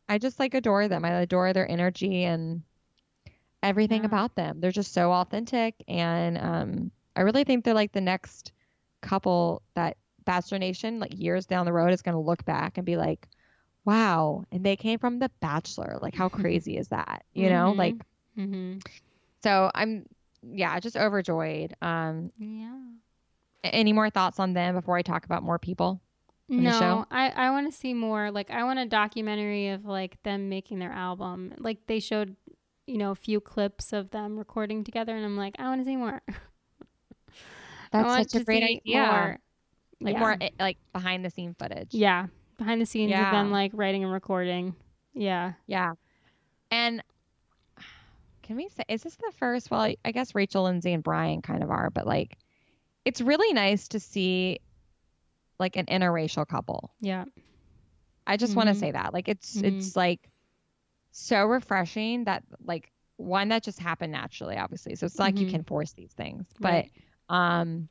[0.07, 1.05] I just like adore them.
[1.05, 2.63] I adore their energy and
[3.63, 4.07] everything Yeah.
[4.07, 4.59] about them.
[4.59, 8.51] They're just so authentic and um I really think they're like the next
[9.01, 12.85] couple that Bachelor Nation like years down the road is going to look back and
[12.85, 13.27] be like,
[13.85, 15.97] "Wow, and they came from The Bachelor.
[16.01, 17.73] Like how crazy is that?" You know?
[17.73, 17.77] Mhm.
[17.77, 17.95] Like
[18.37, 18.77] Mm-hmm.
[19.43, 20.05] so I'm
[20.41, 21.75] yeah, just overjoyed.
[21.81, 22.77] Um Yeah.
[23.63, 26.01] any more thoughts on them before I talk about more people?
[26.49, 27.05] in the No, show?
[27.11, 28.29] I, I want to see more.
[28.31, 31.53] Like, I want a documentary of like them making their album.
[31.57, 32.35] Like, they showed,
[32.87, 35.85] you know, a few clips of them recording together, and I'm like, I want to
[35.85, 36.21] see more.
[37.91, 39.05] That's such a great idea.
[39.05, 39.39] more.
[40.03, 40.19] Like yeah.
[40.19, 41.93] more like behind the scene footage.
[41.93, 42.27] Yeah,
[42.57, 44.75] behind the scenes of them like writing and recording.
[45.13, 45.53] Yeah.
[45.67, 45.93] Yeah.
[46.71, 47.03] And
[48.43, 49.69] can we say, is this the first?
[49.69, 52.37] Well, I- guess Rachel, Lindsay, and Brian kind of are, but like,
[53.05, 54.59] it's really nice to see
[55.59, 56.91] like an interracial couple.
[56.99, 57.25] Yeah.
[58.25, 59.13] I just want to say that.
[59.13, 59.77] Like, it's, Mhm.
[59.77, 60.29] it's like
[61.11, 64.95] so refreshing that like one that just happened naturally, obviously.
[64.95, 65.51] So it's not like you Mhm.
[65.51, 66.91] can force these things, Right.
[67.31, 67.87] Um,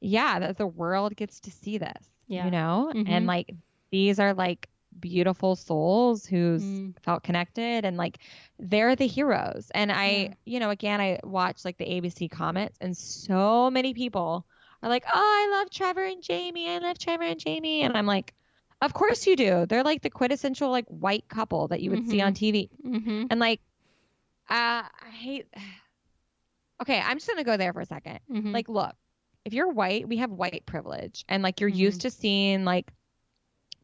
[0.00, 2.44] yeah, that the world gets to see this, Yeah.
[2.46, 3.08] you know, Mhm.
[3.08, 3.54] and like
[3.90, 4.68] these are like
[5.00, 6.94] beautiful souls who's Mm.
[7.02, 8.18] felt connected and like
[8.58, 9.70] they're the heroes.
[9.74, 10.34] And I, Yeah.
[10.44, 14.46] you know, again, I watched like the ABC comments and so many people
[14.82, 16.68] are like, oh, I love Trevor and Jamie.
[16.68, 17.82] I love Trevor and Jamie.
[17.82, 18.34] And I'm like,
[18.82, 19.66] of course you do.
[19.66, 22.68] They're like the quintessential like white couple that you would see on TV.
[22.86, 23.24] Mm-hmm.
[23.30, 23.60] And like,
[24.50, 25.46] uh, I hate.
[26.84, 28.52] Okay, I'm just gonna go there for a 2nd mm-hmm.
[28.52, 28.94] Like, look,
[29.46, 31.76] if you're white, we have white privilege, and like you're Mhm.
[31.76, 32.92] used to seeing like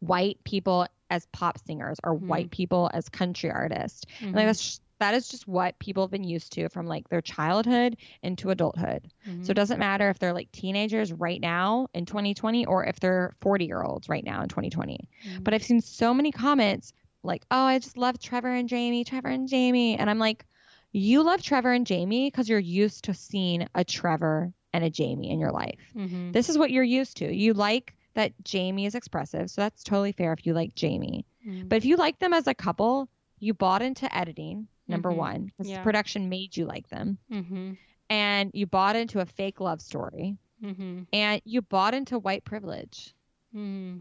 [0.00, 2.26] white people as pop singers or Mhm.
[2.28, 4.04] white people as country artists.
[4.20, 4.36] And Mm-hmm.
[4.36, 7.22] like that's just, that is just what people have been used to from like their
[7.22, 9.10] childhood into adulthood.
[9.26, 9.42] Mm-hmm.
[9.42, 13.32] So it doesn't matter if they're like teenagers right now in 2020 or if they're
[13.40, 15.08] 40 year olds right now in 2020.
[15.26, 15.42] Mhm.
[15.44, 19.28] But I've seen so many comments like, "Oh, I just love Trevor and Jamie, Trevor
[19.28, 20.44] and Jamie," and I'm like,
[20.92, 25.30] you love Trevor and Jamie because you're used to seeing a Trevor and a Jamie
[25.30, 25.80] in your life.
[25.96, 26.32] Mm-hmm.
[26.32, 27.32] This is what you're used to.
[27.34, 31.24] You like that Jamie is expressive, so that's totally fair if you like Jamie.
[31.46, 31.68] Mm-hmm.
[31.68, 33.08] But if you like them as a couple,
[33.38, 35.16] you bought into editing, number Mhm.
[35.16, 35.82] one, because Yeah.
[35.82, 37.18] production made you like them.
[37.32, 37.72] Mm-hmm.
[38.10, 40.36] And you bought into a fake love story.
[40.62, 41.02] Mm-hmm.
[41.12, 43.14] And you bought into white privilege,
[43.54, 43.98] Mm-hmm.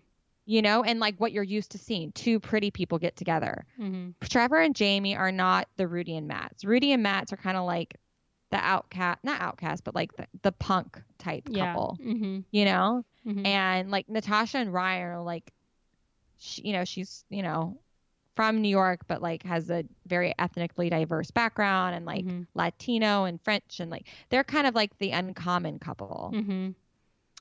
[0.50, 3.68] You know, and like what you're used to seeing two pretty people get together.
[3.80, 4.10] Mm-hmm.
[4.28, 6.66] Trevor and Jamie are not the Rudi and Matts.
[6.66, 7.98] Rudi and Matts are kind of like
[8.50, 11.68] the outcast, not outcast, but like the, the punk type Yeah.
[11.74, 12.40] couple, Mm-hmm.
[12.50, 13.06] you know?
[13.28, 13.46] Mm-hmm.
[13.46, 15.54] And like Natasha and Ryan are like,
[16.40, 17.78] she, you know, she's, you know,
[18.36, 22.48] from New York, but like has a very ethnically diverse background and like Mhm.
[22.56, 23.80] Latino and French.
[23.80, 26.32] And like they're kind of like the uncommon couple.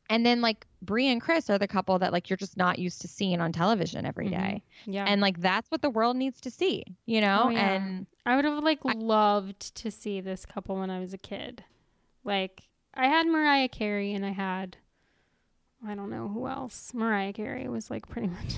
[0.09, 0.15] Mm-hmm.
[0.15, 3.01] And then like Bri and Chris are the couple that like you're just not used
[3.03, 4.63] to seeing on television every Mhm.
[4.87, 5.05] Yeah.
[5.07, 7.43] And like that's what the world needs to see, you know?
[7.47, 7.73] Oh, yeah.
[7.75, 11.19] And I would have like I- loved to see this couple when I was a
[11.19, 11.65] kid.
[12.25, 12.63] Like
[12.95, 14.77] I had Mariah Carey and I had
[15.87, 16.93] I don't know who else.
[16.95, 18.55] Mariah Carey was like pretty much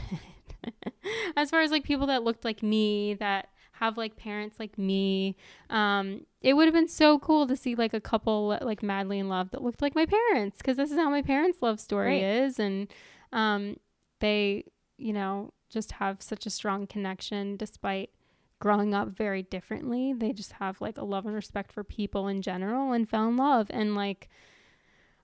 [0.63, 0.93] it.
[1.37, 3.49] as far as like people that looked like me that
[3.81, 5.37] have like parents like me.
[5.71, 9.29] Um it would have been so cool to see like a couple like madly in
[9.29, 12.43] love that looked like my parents because this is how my parents' love story Right.
[12.45, 12.89] is and
[13.33, 13.77] um
[14.21, 14.65] they,
[14.99, 18.11] you know, just have such a strong connection despite
[18.59, 20.13] growing up very differently.
[20.13, 23.37] They just have like a love and respect for people in general and fell in
[23.39, 23.69] love.
[23.71, 24.29] And like,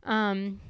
[0.05, 0.61] um,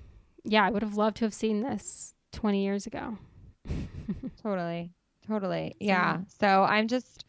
[0.45, 3.19] yeah, I would have loved to have seen this 20 years ago.
[4.43, 4.93] Totally.
[5.29, 5.71] Totally.
[5.81, 6.19] So- Yeah.
[6.41, 7.25] So I'm just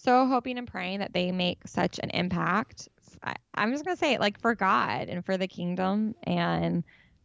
[0.00, 2.88] so hoping and praying that they make such an impact.
[3.22, 6.84] I, I'm just going to say it like for God and for the kingdom and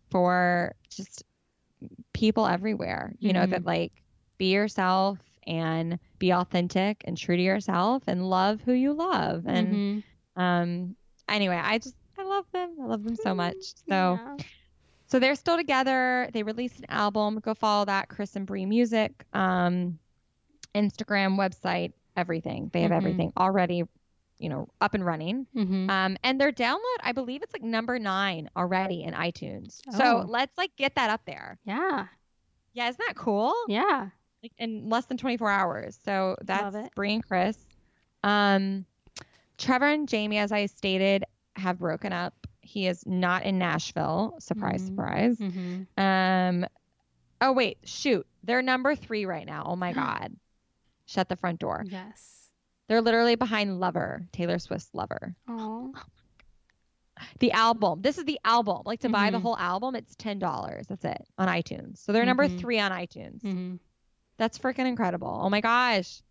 [0.09, 1.23] for just
[2.13, 3.49] people everywhere, you know, Mhm.
[3.51, 3.91] that like
[4.39, 9.45] be yourself and be authentic and true to yourself and love who you love.
[9.45, 10.03] And
[10.37, 10.41] Mhm.
[10.41, 10.95] um
[11.29, 12.75] anyway, I just I love them.
[12.81, 13.55] I love them so much.
[13.87, 14.37] So Yeah.
[15.05, 16.27] so they're still together.
[16.33, 17.39] They released an album.
[17.39, 19.99] Go follow that Chris and Bri Music, um,
[20.73, 22.69] Instagram, website, everything.
[22.73, 22.97] They have Mhm.
[22.97, 23.83] everything already,
[24.39, 25.47] you know, up and running.
[25.55, 25.89] Mhm.
[25.89, 29.81] Um, and their download, I believe it's like number nine already in iTunes.
[29.91, 30.25] So Oh.
[30.27, 31.59] let's like get that up there.
[31.65, 32.07] yeah.
[32.73, 33.53] Yeah, isn't that cool?
[33.67, 34.09] Yeah.
[34.41, 35.97] Like in less than 24 hours.
[36.03, 36.75] So that's.
[36.95, 37.57] Bri and Chris.
[38.23, 38.85] Um,
[39.59, 41.23] Trevor and Jamie, as I stated,
[41.55, 42.47] have broken up.
[42.61, 44.35] He is not in Nashville.
[44.39, 44.87] Surprise, Mhm.
[44.87, 45.37] surprise.
[45.37, 45.87] Mhm.
[45.99, 46.65] Um.
[47.41, 48.25] Oh wait, shoot.
[48.43, 49.65] They're number three right now.
[49.67, 50.35] Oh my god.
[51.05, 51.83] Shut the front door.
[51.87, 52.49] Yes.
[52.87, 55.35] They're literally behind Lover, Taylor Swift's Lover.
[55.47, 55.93] Oh.
[57.39, 58.01] The album.
[58.01, 58.81] This is the album.
[58.85, 59.41] Like to buy the Mhm.
[59.43, 60.87] whole album, it's ten dollars.
[60.87, 61.97] That's it on iTunes.
[61.99, 62.59] So they're number Mhm.
[62.59, 63.41] three on iTunes.
[63.41, 63.79] Mhm.
[64.37, 65.39] That's freaking incredible.
[65.41, 66.21] Oh my gosh.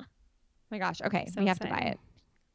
[0.00, 0.04] Oh
[0.70, 1.00] my gosh.
[1.02, 1.98] Okay, So we have to buy it.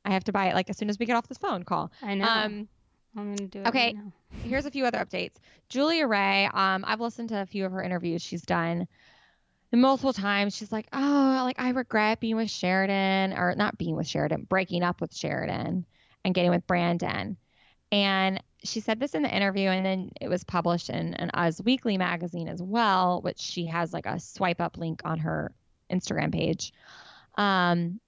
[0.06, 1.92] I have to buy it like as soon as we get off this phone call.
[2.02, 2.26] I know.
[2.26, 2.70] Um.
[3.18, 3.68] I'm gonna do it.
[3.68, 3.86] okay.
[3.88, 4.12] Right now.
[4.44, 5.36] here's a few other updates.
[5.70, 8.88] Julia Rae, um, I've listened to a few of her interviews she's done.
[9.72, 13.96] And multiple times she's like, Oh, like I regret being with Sheridan or not being
[13.96, 15.86] with Sheridan, breaking up with Sheridan
[16.24, 17.38] and getting with Brandon.
[17.92, 21.62] And she said this in the interview and then it was published in an Us
[21.62, 25.54] Weekly magazine as well, which she has like a swipe up link on her
[25.92, 26.74] Instagram page.
[27.38, 28.00] Um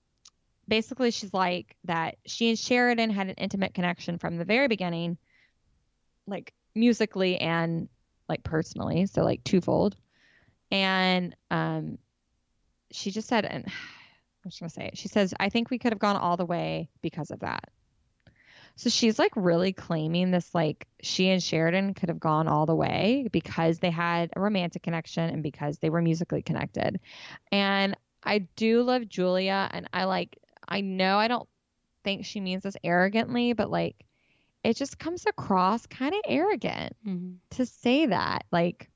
[0.68, 5.18] basically she's like that she and Sheridan had an intimate connection from the very beginning
[6.26, 7.88] like musically and
[8.28, 9.96] like personally so like twofold
[10.72, 11.98] and um
[12.92, 13.66] she just said and
[14.46, 16.46] i'm just gonna say it she says i think we could have gone all the
[16.46, 17.70] way because of that
[18.76, 22.76] so she's like really claiming this like she and sheridan could have gone all the
[22.76, 27.00] way because they had a romantic connection and because they were musically connected
[27.52, 30.38] and i do love julia and i like
[30.68, 31.48] i know i don't
[32.04, 33.96] think she means this arrogantly but like
[34.64, 37.38] it just comes across kind of arrogant Mhm.
[37.52, 38.90] to say that like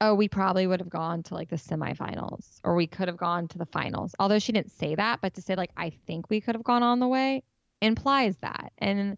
[0.00, 3.48] oh we probably would have gone to like the semifinals or we could have gone
[3.48, 6.40] to the finals although she didn't say that but to say like i think we
[6.40, 7.42] could have gone on the way
[7.80, 9.16] implies that and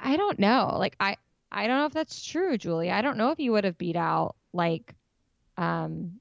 [0.00, 1.16] I- don't know like i
[1.52, 3.96] i don't know if that's true julie i don't know if you would have beat
[3.96, 4.94] out like
[5.56, 6.18] um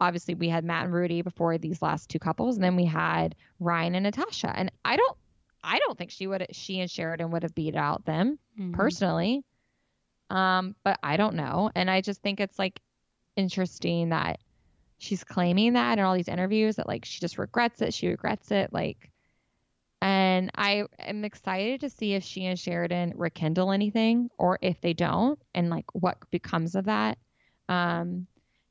[0.00, 3.34] obviously we had matt and rudi before these last two couples and then we had
[3.60, 5.16] ryan and natasha and i don't
[5.62, 8.72] i don't think she would she and sheridan would have beat out them Mhm.
[8.72, 9.44] personally.
[10.30, 11.70] Um, but I don't know.
[11.76, 12.80] And I just think it's like
[13.36, 14.40] interesting that
[14.98, 17.94] she's claiming that in all these interviews that like she just regrets it.
[17.94, 18.72] She regrets it.
[18.72, 19.10] Like,
[20.02, 24.92] and I am excited to see if she and Sheridan rekindle anything or if they
[24.92, 27.18] don't and like what becomes of that.
[27.68, 28.26] Um,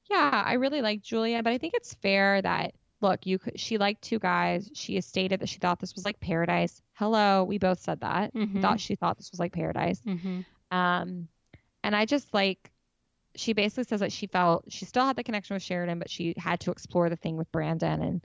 [0.09, 3.77] yeah, I really like Julia, but I think it's fair that look, you could she
[3.77, 4.69] liked two guys.
[4.73, 6.81] She has stated that she thought this was like paradise.
[6.93, 8.33] Hello, we both said that.
[8.33, 8.61] Mhm.
[8.61, 10.01] Thought she thought this was like paradise.
[10.01, 10.41] Mm-hmm.
[10.75, 11.27] Um,
[11.83, 12.71] and I just like,
[13.35, 16.33] she basically says that she felt she still had the connection with Sheridan, but she
[16.37, 18.01] had to explore the thing with Brandon.
[18.01, 18.21] And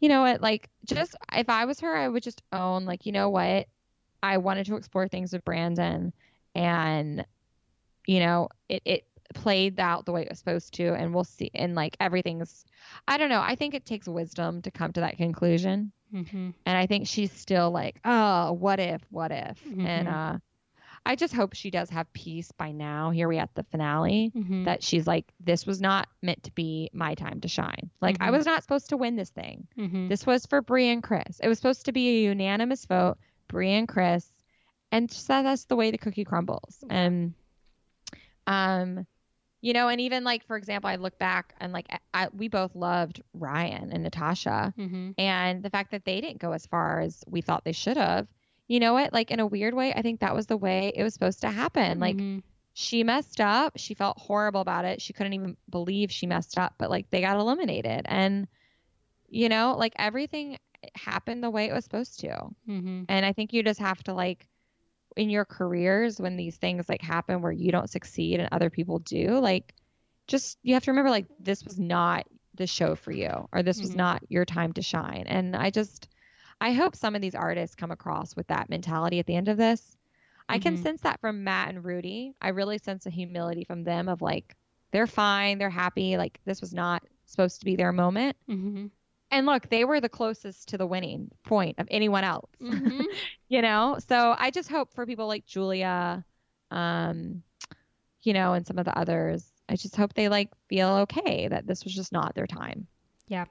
[0.00, 0.40] you know what?
[0.40, 3.66] Like, just if I was her, I would just own, like, you know what?
[4.22, 6.12] I wanted to explore things with Brandon,
[6.54, 7.24] and
[8.06, 9.04] you know, it it
[9.34, 11.50] played out the way it was supposed to, and we'll see.
[11.54, 12.64] And like everything's,
[13.06, 13.42] I don't know.
[13.42, 15.92] I think it takes wisdom to come to that conclusion.
[16.14, 16.50] Mm-hmm.
[16.64, 19.62] And I think she's still like, oh, what if, what if?
[19.78, 20.34] And Mhm.
[20.34, 20.38] uh,
[21.06, 23.10] I just hope she does have peace by now.
[23.10, 24.30] Here we at the finale.
[24.36, 24.64] Mm-hmm.
[24.64, 27.90] That she's like, this was not meant to be my time to shine.
[28.00, 28.32] Like I Mhm.
[28.32, 29.66] was not supposed to win this thing.
[29.78, 30.08] mm-hmm.
[30.08, 31.40] This was for Bri and Chris.
[31.42, 33.16] It was supposed to be a unanimous vote,
[33.48, 34.30] Bri and Chris,
[34.92, 36.84] and that that's the way the cookie crumbles.
[36.90, 37.34] And
[38.46, 39.06] um,
[39.60, 42.74] you know, and even like for example, I look back and like I, we both
[42.74, 45.10] loved Ryan and Natasha Mm-hmm.
[45.18, 48.28] and the fact that they didn't go as far as we thought they should have
[48.68, 49.12] you know what?
[49.12, 51.50] Like in a weird way i think that was the way it was supposed to
[51.50, 51.98] happen.
[51.98, 52.42] Like Mhm.
[52.74, 53.72] she messed up.
[53.76, 55.02] She felt horrible about it.
[55.02, 58.02] She couldn't even believe she messed up but like they got eliminated.
[58.04, 58.46] And
[59.28, 60.58] you know like everything
[60.94, 62.28] happened the way it was supposed to.
[62.68, 63.02] Mm-hmm.
[63.08, 64.46] and i think you just have to like
[65.16, 69.00] in your careers when these things like happen where you don't succeed and other people
[69.00, 69.74] do like
[70.28, 73.80] just you have to remember like this was not the show for you or this
[73.80, 73.96] was Mhm.
[73.96, 75.24] not your time to shine.
[75.26, 76.08] And i just
[76.60, 79.56] i hope some of these artists come across with that mentality at the end of
[79.56, 79.96] this
[80.48, 80.82] i can Mhm.
[80.82, 84.56] sense that from matt and rudi i really sense a humility from them of like
[84.92, 88.86] they're fine they're happy like this was not supposed to be their moment Mm-hmm.
[89.30, 93.02] and look they were the closest to the winning point of anyone else Mm-hmm.
[93.48, 96.24] you know so i just hope for people like julia
[96.70, 97.42] um
[98.22, 101.66] you know and some of the others i just hope they like feel okay that
[101.66, 102.86] this was just not their time
[103.28, 103.44] Yeah.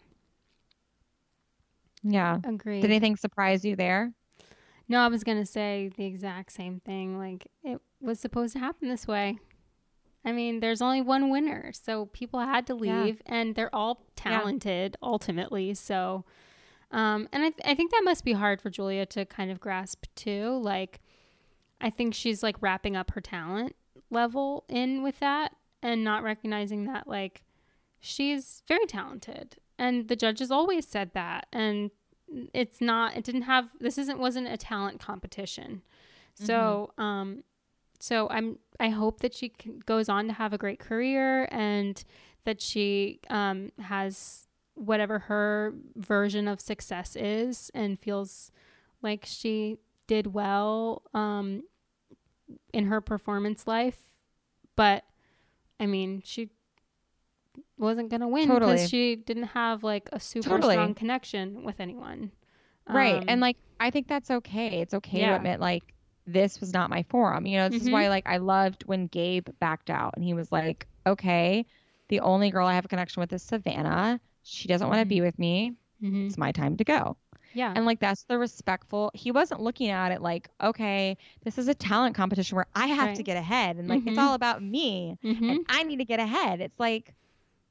[2.04, 2.82] Yeah Agreed.
[2.82, 4.12] did anything surprise you there
[4.90, 7.18] No, I was gonna say the exact same thing.
[7.18, 9.38] Like it was supposed to happen this way.
[10.26, 13.04] I mean, there's only one winner, so people had to Yeah.
[13.04, 15.74] leave, and they're all talented ultimately.
[15.74, 16.24] So,
[16.92, 19.60] um, and I, th- I think that must be hard for Julia to kind of
[19.60, 20.60] grasp too.
[20.62, 21.02] Like,
[21.82, 23.76] I think she's like wrapping up her talent
[24.10, 27.44] level in with that, and not recognizing that like
[28.00, 31.92] she's very talented, and the judges always said that, and
[32.54, 35.82] it's not it didn't have this isn't wasn't a talent competition.
[36.36, 37.44] So um
[38.00, 42.04] so i'm i hope that she can, goes on to have a great career and
[42.44, 48.52] that she um has whatever her version of success is and feels
[49.02, 51.64] like she did well um
[52.74, 54.00] in her performance life.
[54.76, 55.06] But
[55.80, 56.50] i mean she
[57.78, 58.74] wasn't going to win Totally.
[58.74, 60.76] because she didn't have like a super Totally.
[60.76, 62.32] strong connection with anyone
[62.88, 65.30] right Um, and like i think that's okay it's okay yeah.
[65.32, 65.94] to admit like
[66.26, 67.92] this was not my forum you know this is Mhm.
[67.94, 71.66] why like i loved when gabe backed out and he was like okay
[72.10, 75.20] the only girl i have a connection with is savannah she doesn't want to be
[75.22, 76.28] with me mhm.
[76.28, 77.18] it's my time to go
[77.54, 79.10] yeah And like that's the respectful.
[79.14, 83.16] He wasn't looking at it like, okay, this is a talent competition where I have
[83.18, 84.22] to get ahead and like it's Mhm.
[84.22, 86.62] all about me and I need to get ahead.
[86.62, 87.16] It's like,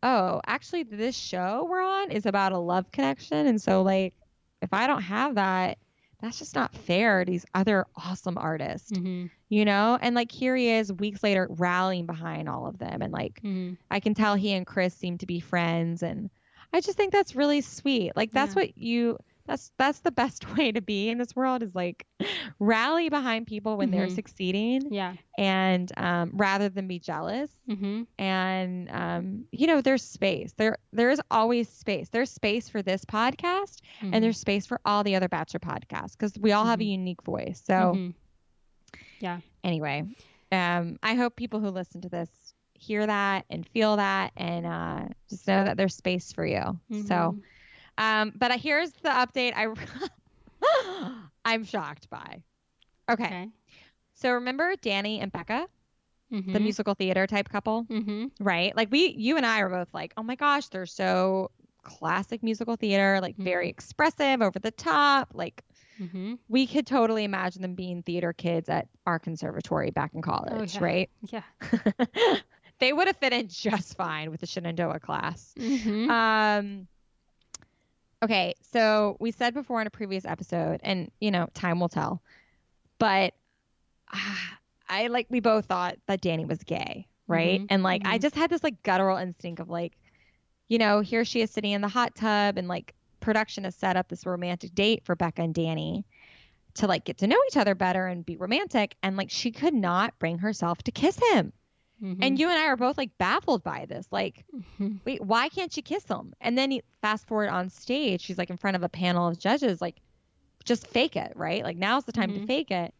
[0.02, 4.14] oh, actually this show we're on is about a love connection and so like
[4.62, 5.78] if I don't have that,
[6.20, 8.90] that's just not fair to these other awesome artists.
[8.92, 9.30] Mhm.
[9.48, 9.98] You know?
[10.00, 13.76] And like here he is weeks later rallying behind all of them and like Mhm.
[13.90, 16.30] I can tell he and Chris seem to be friends and
[16.72, 18.12] I just think that's really sweet.
[18.16, 18.62] Like that's Yeah.
[18.62, 22.06] what you that's that's the best way to be in this world is like
[22.58, 24.14] rally behind people when they're Mhm.
[24.14, 28.02] succeeding yeah and um, rather than be jealous mm-hmm.
[28.18, 33.04] and um, you know there's space there there is always space there's space for this
[33.04, 34.10] podcast Mm-hmm.
[34.14, 36.90] and there's space for all the other bachelor podcasts because we all have a Mhm.
[36.92, 38.14] unique voice so Mhm.
[39.20, 40.04] yeah anyway,
[40.52, 42.30] um, I hope people who listen to this
[42.74, 46.62] hear that and feel that and uh, just know that there's space for you.
[46.90, 47.40] So, Mhm.
[47.98, 49.52] Um, but here's the update.
[49.56, 49.66] I
[51.44, 52.42] I'm shocked by.
[53.10, 53.24] Okay.
[53.24, 53.48] okay
[54.18, 55.66] so remember Danny and Becca,
[56.30, 56.62] the Mhm.
[56.62, 58.30] musical theater type couple, Mhm.
[58.40, 58.74] right?
[58.74, 61.50] Like we, you and I are both like, oh my gosh, they're so
[61.82, 65.62] classic musical theater, like very expressive, over the top, like
[66.00, 66.38] Mhm.
[66.48, 70.80] we could totally imagine them being theater kids at our conservatory back in college, yeah.
[70.80, 71.10] right?
[71.28, 71.42] yeah
[72.78, 75.54] they would have fit in just fine with the Shenandoah class.
[75.58, 76.08] Mhm.
[76.10, 76.88] Um,
[78.26, 82.22] okay, so we said before in a previous episode, and you know, time will tell,
[82.98, 83.34] but
[84.12, 84.58] ah,
[84.88, 87.62] I like we both thought that Danny was gay, right?
[87.62, 88.22] Mhm, And like I mhm.
[88.22, 89.96] just had this like guttural instinct of like,
[90.68, 93.96] you know, here she is sitting in the hot tub and like production has set
[93.96, 96.04] up this romantic date for Becca and Danny
[96.74, 98.96] to like get to know each other better and be romantic.
[99.02, 101.52] And like she could not bring herself to kiss him.
[102.02, 102.22] Mm-hmm.
[102.22, 104.06] And you and I are both like baffled by this.
[104.10, 104.96] Like, mm-hmm.
[105.04, 106.34] wait, why can't she kiss him?
[106.40, 109.38] And then he, fast forward on stage, she's like in front of a panel of
[109.38, 109.96] judges, like,
[110.64, 111.62] just fake it, right?
[111.62, 112.40] Like, now's the time mm-hmm.
[112.40, 112.92] to fake it.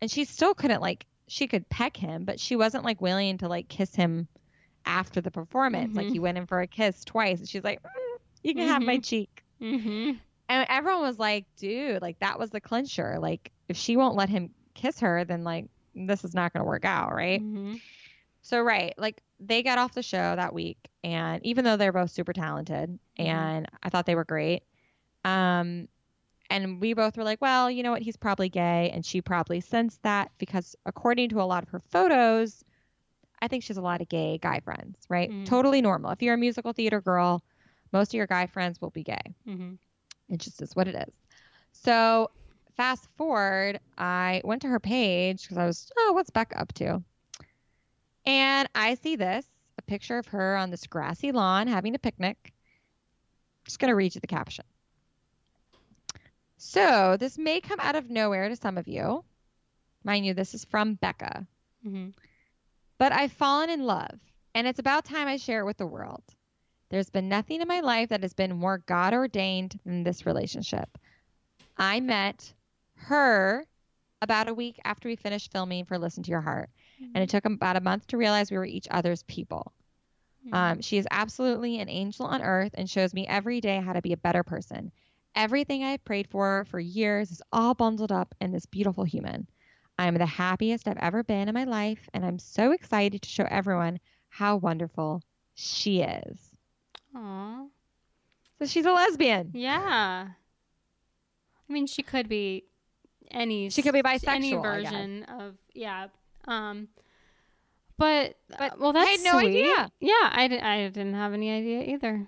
[0.00, 3.48] And she still couldn't, like, she could peck him, but she wasn't like willing to
[3.48, 4.26] like kiss him
[4.84, 5.94] after the performance.
[5.94, 7.38] Like, he went in for a kiss twice.
[7.38, 9.02] And she's like, mm, you can have my mm-hmm.
[9.02, 9.44] cheek.
[9.62, 10.12] Mm-hmm.
[10.48, 13.18] And everyone was like, dude, like, that was the clincher.
[13.20, 16.68] Like, if she won't let him kiss her, then like, this is not going to
[16.68, 17.40] work out, right?
[18.42, 22.10] So right, like they got off the show that week, and even though they're both
[22.10, 23.22] super talented, mm-hmm.
[23.22, 24.62] and I thought they were great,
[25.24, 25.88] um,
[26.48, 29.60] and we both were like, well, you know what, he's probably gay, and she probably
[29.60, 32.64] sensed that because according to a lot of her photos,
[33.42, 35.30] I think she has a lot of gay guy friends, right?
[35.30, 35.44] Mm-hmm.
[35.44, 36.10] Totally normal.
[36.10, 37.42] If you're a musical theater girl,
[37.92, 39.34] most of your guy friends will be gay.
[39.46, 39.74] Mm-hmm.
[40.28, 41.14] It just is what it is.
[41.72, 42.30] So
[42.76, 47.02] fast forward, I went to her page because I was, oh, what's Becca up to?
[48.26, 49.46] And I see this
[49.78, 52.52] a picture of her on this grassy lawn having a picnic.
[53.64, 54.64] Just going to read you the caption.
[56.56, 59.24] So, this may come out of nowhere to some of you.
[60.04, 61.46] Mind you, this is from Becca.
[61.86, 62.10] Mm-hmm.
[62.98, 64.18] But I've fallen in love,
[64.54, 66.22] and it's about time I share it with the world.
[66.90, 70.98] There's been nothing in my life that has been more God ordained than this relationship.
[71.78, 72.52] I met
[72.96, 73.64] her
[74.20, 76.68] about a week after we finished filming for Listen to Your Heart
[77.00, 77.12] mm-hmm.
[77.14, 79.72] and it took about a month to realize we were each other's people.
[80.46, 80.54] Mm-hmm.
[80.54, 84.02] Um, she is absolutely an angel on earth and shows me every day how to
[84.02, 84.90] be a better person.
[85.34, 89.46] Everything I've prayed for for years is all bundled up in this beautiful human.
[89.98, 93.28] I am the happiest I've ever been in my life, and I'm so excited to
[93.28, 94.00] show everyone
[94.30, 95.22] how wonderful
[95.54, 96.38] she is.
[97.14, 97.68] Aww.
[98.58, 99.50] So she's a lesbian.
[99.54, 100.28] Yeah.
[101.68, 102.64] I mean, she could be
[103.30, 103.70] any.
[103.70, 104.28] She could be bisexual.
[104.28, 106.08] Any version of yeah,
[106.50, 106.88] um,
[107.96, 109.48] but, uh, but well, that's I had no sweet.
[109.48, 109.90] idea.
[110.00, 112.26] Yeah, I, I didn't have any idea either.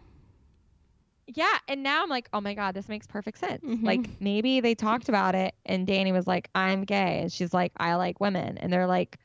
[1.26, 3.62] Yeah, and now I'm like, oh my god, this makes perfect sense.
[3.64, 3.86] Mm-hmm.
[3.86, 7.72] Like maybe they talked about it, and Danny was like, I'm gay, and she's like,
[7.76, 9.18] I like women, and they're like,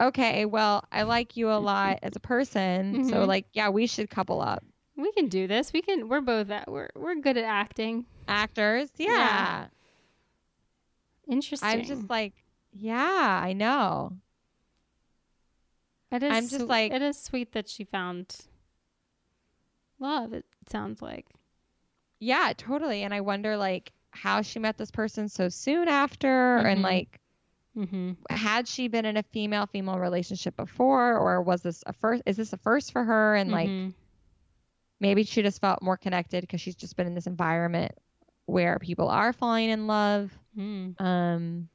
[0.00, 3.08] okay, well, I like you a lot as a person, mm-hmm.
[3.10, 4.64] so like, yeah, we should couple up.
[4.96, 5.72] We can do this.
[5.72, 6.08] We can.
[6.08, 6.70] We're both that.
[6.70, 8.06] We're we're good at acting.
[8.26, 9.08] Actors, yeah.
[9.08, 9.66] yeah.
[11.28, 11.68] Interesting.
[11.68, 12.32] I'm just like,
[12.74, 14.12] yeah, I know.
[16.10, 16.32] It is.
[16.32, 18.36] I'm just like it is sweet that she found
[19.98, 20.32] love.
[20.32, 21.26] It sounds like.
[22.20, 23.02] Yeah, totally.
[23.02, 26.66] And I wonder like how she met this person so soon after, mm-hmm.
[26.66, 27.20] and like,
[27.76, 28.12] mm-hmm.
[28.30, 32.22] had she been in a female female relationship before, or was this a first?
[32.26, 33.34] Is this a first for her?
[33.34, 33.84] And mm-hmm.
[33.84, 33.94] like,
[35.00, 37.92] maybe she just felt more connected because she's just been in this environment
[38.46, 40.30] where people are falling in love.
[40.56, 41.00] Mm.
[41.00, 41.68] Um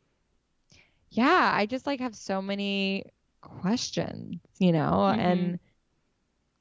[1.11, 3.05] yeah, I just like have so many
[3.41, 5.19] questions, you know, mm-hmm.
[5.19, 5.59] and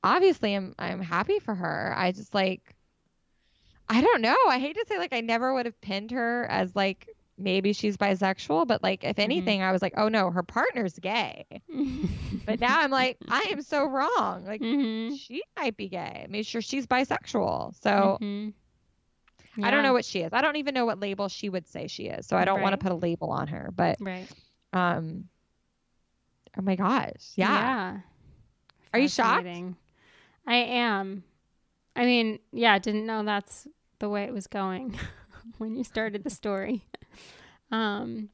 [0.03, 1.95] obviously I'm I'm happy for her.
[1.97, 2.75] I just like
[3.89, 4.37] I don't know.
[4.49, 7.09] I hate to say like I never would have pinned her as like
[7.39, 9.21] maybe she's bisexual, but like if mm-hmm.
[9.21, 9.69] anything, mm-hmm.
[9.69, 11.47] I was like, oh no, her partner's gay.
[12.47, 14.45] but now I'm like, I am so wrong.
[14.45, 15.15] Like mm-hmm.
[15.15, 16.23] she might be gay.
[16.25, 17.75] I mean, sure she's bisexual.
[17.81, 18.51] So mm-hmm.
[19.59, 19.67] Yeah.
[19.67, 20.33] I don't know what she is.
[20.33, 22.27] I don't even know what label she would say she is.
[22.27, 22.63] So I don't right.
[22.63, 23.71] want to put a label on her.
[23.75, 24.29] But right.
[24.73, 25.25] Um.
[26.57, 27.33] Oh my gosh.
[27.35, 27.51] Yeah.
[27.51, 27.99] Yeah.
[28.95, 29.47] Are you shocked?
[30.47, 31.25] I am.
[31.95, 33.67] I mean, yeah, didn't know that's
[33.99, 34.97] the way it was going
[35.59, 36.85] when you started the story.
[37.73, 38.31] um,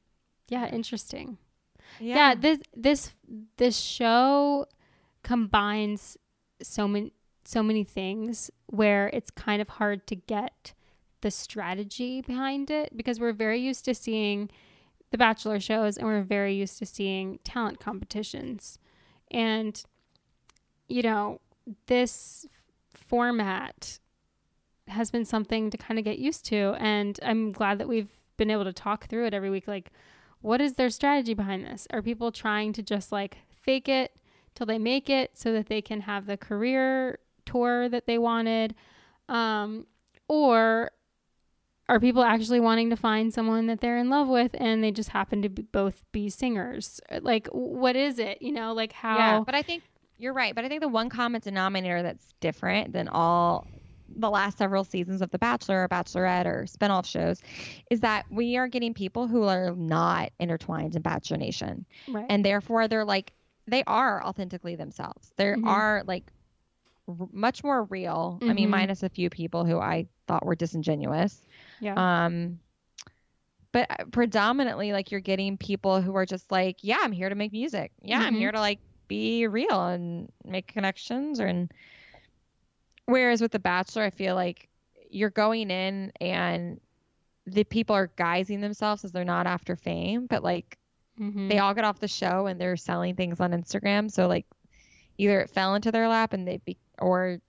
[0.48, 1.38] yeah, interesting.
[1.98, 2.14] Yeah.
[2.14, 3.10] yeah, this this
[3.56, 4.66] this show
[5.22, 6.18] combines
[6.62, 7.12] so many
[7.44, 10.74] so many things where it's kind of hard to get
[11.24, 14.50] the strategy behind it because we're very used to seeing
[15.10, 18.78] the bachelor shows and we're very used to seeing talent competitions.
[19.30, 19.82] And
[20.86, 21.40] you know,
[21.86, 22.46] this
[22.92, 23.98] format
[24.86, 28.50] has been something to kind of get used to and I'm glad that we've been
[28.50, 29.90] able to talk through it every week like
[30.42, 31.88] what is their strategy behind this?
[31.90, 34.14] Are people trying to just like fake it
[34.54, 38.74] till they make it so that they can have the career tour that they wanted?
[39.26, 39.86] Um,
[40.28, 40.90] or
[41.88, 45.10] are people actually wanting to find someone that they're in love with and they just
[45.10, 49.40] happen to be both be singers like what is it you know like how yeah
[49.44, 49.82] but i think
[50.16, 53.66] you're right but i think the one common denominator that's different than all
[54.16, 57.40] the last several seasons of the bachelor or bachelorette or spinoff shows
[57.90, 62.26] is that we are getting people who are not intertwined in bachelor nation right.
[62.28, 63.32] and therefore they're like
[63.66, 65.66] they are authentically themselves there mm-hmm.
[65.66, 66.30] are like
[67.08, 68.38] r- much more real.
[68.42, 68.72] I mean, Mhm.
[68.72, 71.46] minus a few people who I thought were disingenuous.
[71.80, 72.24] Yeah.
[72.26, 72.58] Um,
[73.72, 77.34] but uh, predominantly, like you're getting people who are just like, yeah, I'm here to
[77.34, 77.92] make music.
[78.02, 78.38] Yeah, I'm Mhm.
[78.38, 78.78] here to like
[79.08, 81.40] be real and make connections.
[81.40, 81.72] Or and
[83.06, 84.68] whereas with The Bachelor, I feel like
[85.10, 86.80] you're going in and
[87.46, 90.78] the people are guising themselves as they're not after fame, but like
[91.18, 91.48] Mhm.
[91.48, 94.10] they all get off the show and they're selling things on Instagram.
[94.10, 94.46] So like
[95.18, 97.40] either it fell into their lap and they be or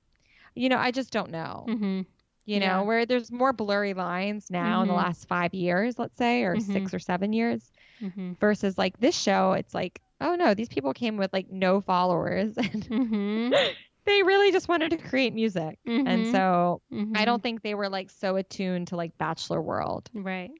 [0.57, 1.65] you know, I just don't know.
[1.68, 2.06] Mhm.
[2.45, 2.81] You know, Yeah.
[2.81, 4.97] where there's more blurry lines now in the Mhm.
[4.97, 6.61] last five years, let's say, or Mhm.
[6.73, 8.38] six or seven years, Mhm.
[8.39, 12.55] versus like this show, it's like, oh no, these people came with like no followers
[12.57, 13.76] and Mhm.
[14.05, 15.80] they really just wanted to create music.
[15.85, 16.31] And Mhm.
[16.31, 16.81] so
[17.15, 20.09] I don't think they were like so attuned to like Bachelor World.
[20.13, 20.51] Right.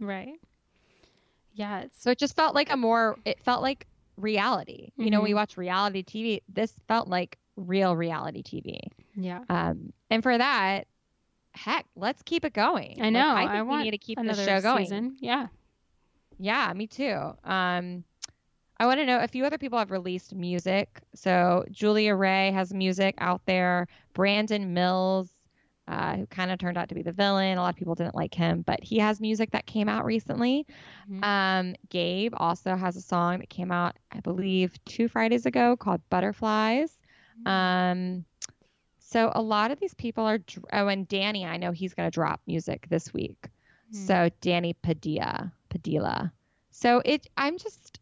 [0.00, 0.38] Right.
[1.52, 1.86] Yeah.
[1.92, 3.86] So it just felt like a more, it felt like
[4.16, 4.90] reality.
[4.96, 6.40] You know, we watch reality TV.
[6.48, 8.78] This felt like real reality TV.
[9.16, 9.40] Yeah.
[9.48, 10.86] Um, and for that,
[11.54, 12.98] heck, let's keep it going.
[13.00, 13.28] I Like, know.
[13.28, 14.84] I I, think we want need to keep this show going.
[14.84, 15.16] season.
[15.20, 15.46] Yeah.
[16.38, 17.16] Yeah, me too.
[17.44, 18.04] Um,
[18.80, 21.00] I want to know a few other people have released music.
[21.14, 23.86] So Julia Rae has music out there.
[24.14, 25.30] Brandon Mills,
[25.86, 27.56] uh, who kind of turned out to be the villain.
[27.56, 30.66] A lot of people didn't like him, but he has music that came out recently.
[31.08, 31.22] Mhm.
[31.24, 36.00] Um, Gabe also has a song that came out, I believe, two Fridays ago called
[36.10, 36.98] Butterflies.
[37.46, 38.24] Um,
[39.14, 40.40] so a lot of these people are.
[40.72, 43.48] Oh, and Danny, I know he's going to drop music this week.
[43.92, 44.06] Mhm.
[44.06, 46.32] So Danny Padilla, Padilla.
[46.70, 48.00] So it, I'm just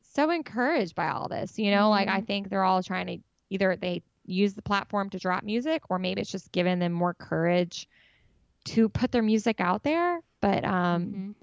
[0.00, 1.58] so encouraged by all this.
[1.58, 2.26] You know, like I Mhm.
[2.26, 3.18] think they're all trying to
[3.50, 7.12] either they use the platform to drop music, or maybe it's just giving them more
[7.12, 7.86] courage
[8.64, 10.20] to put their music out there.
[10.40, 11.34] But um, Mhm.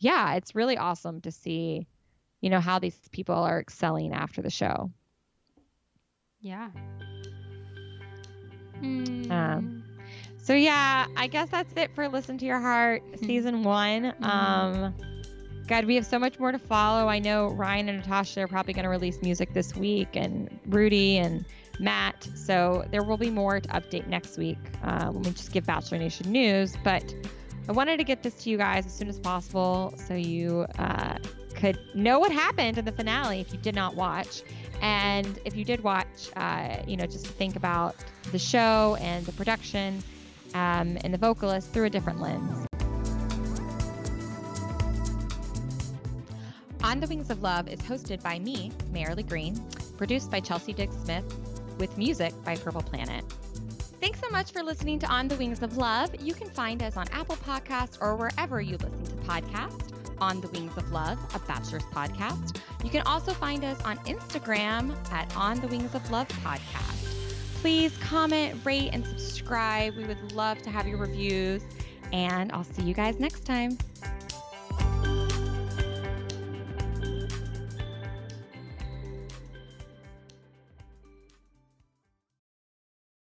[0.00, 1.86] yeah, it's really awesome to see,
[2.42, 4.90] you know, how these people are excelling after the show.
[6.40, 6.70] Yeah.
[8.82, 9.82] Um, Mm.
[10.42, 14.12] So yeah, I guess that's it for Listen to Your Heart season one.
[14.20, 14.24] Mhm.
[14.24, 14.94] Um,
[15.68, 17.06] God, we have so much more to follow.
[17.06, 21.18] I know Ryan and Natasha are probably going to release music this week, and Rudi
[21.18, 21.44] and
[21.78, 22.28] Matt.
[22.34, 25.98] So there will be more to update next week uh, when we just give Bachelor
[25.98, 26.74] Nation news.
[26.82, 27.14] But
[27.68, 31.18] I wanted to get this to you guys as soon as possible so you uh,
[31.60, 34.42] could know what happened in the finale if you did not watch.
[34.80, 37.96] And if you did watch, uh, you know, just think about
[38.32, 40.02] the show and the production
[40.54, 42.66] um, and the vocalist through a different lens.
[46.82, 49.62] On the Wings of Love is hosted by me, Marilee Green,
[49.98, 51.24] produced by Chelsea Dick Smith,
[51.78, 53.22] with music by Purple Planet.
[54.00, 56.10] Thanks so much for listening to On the Wings of Love.
[56.22, 59.99] You can find us on Apple Podcasts or wherever you listen to podcasts.
[60.20, 62.60] On the Wings of Love, a Bachelor's podcast.
[62.84, 67.00] You can also find us on Instagram at On the Wings of Love podcast.
[67.60, 69.96] Please comment, rate, and subscribe.
[69.96, 71.62] We would love to have your reviews.
[72.12, 73.76] And I'll see you guys next time.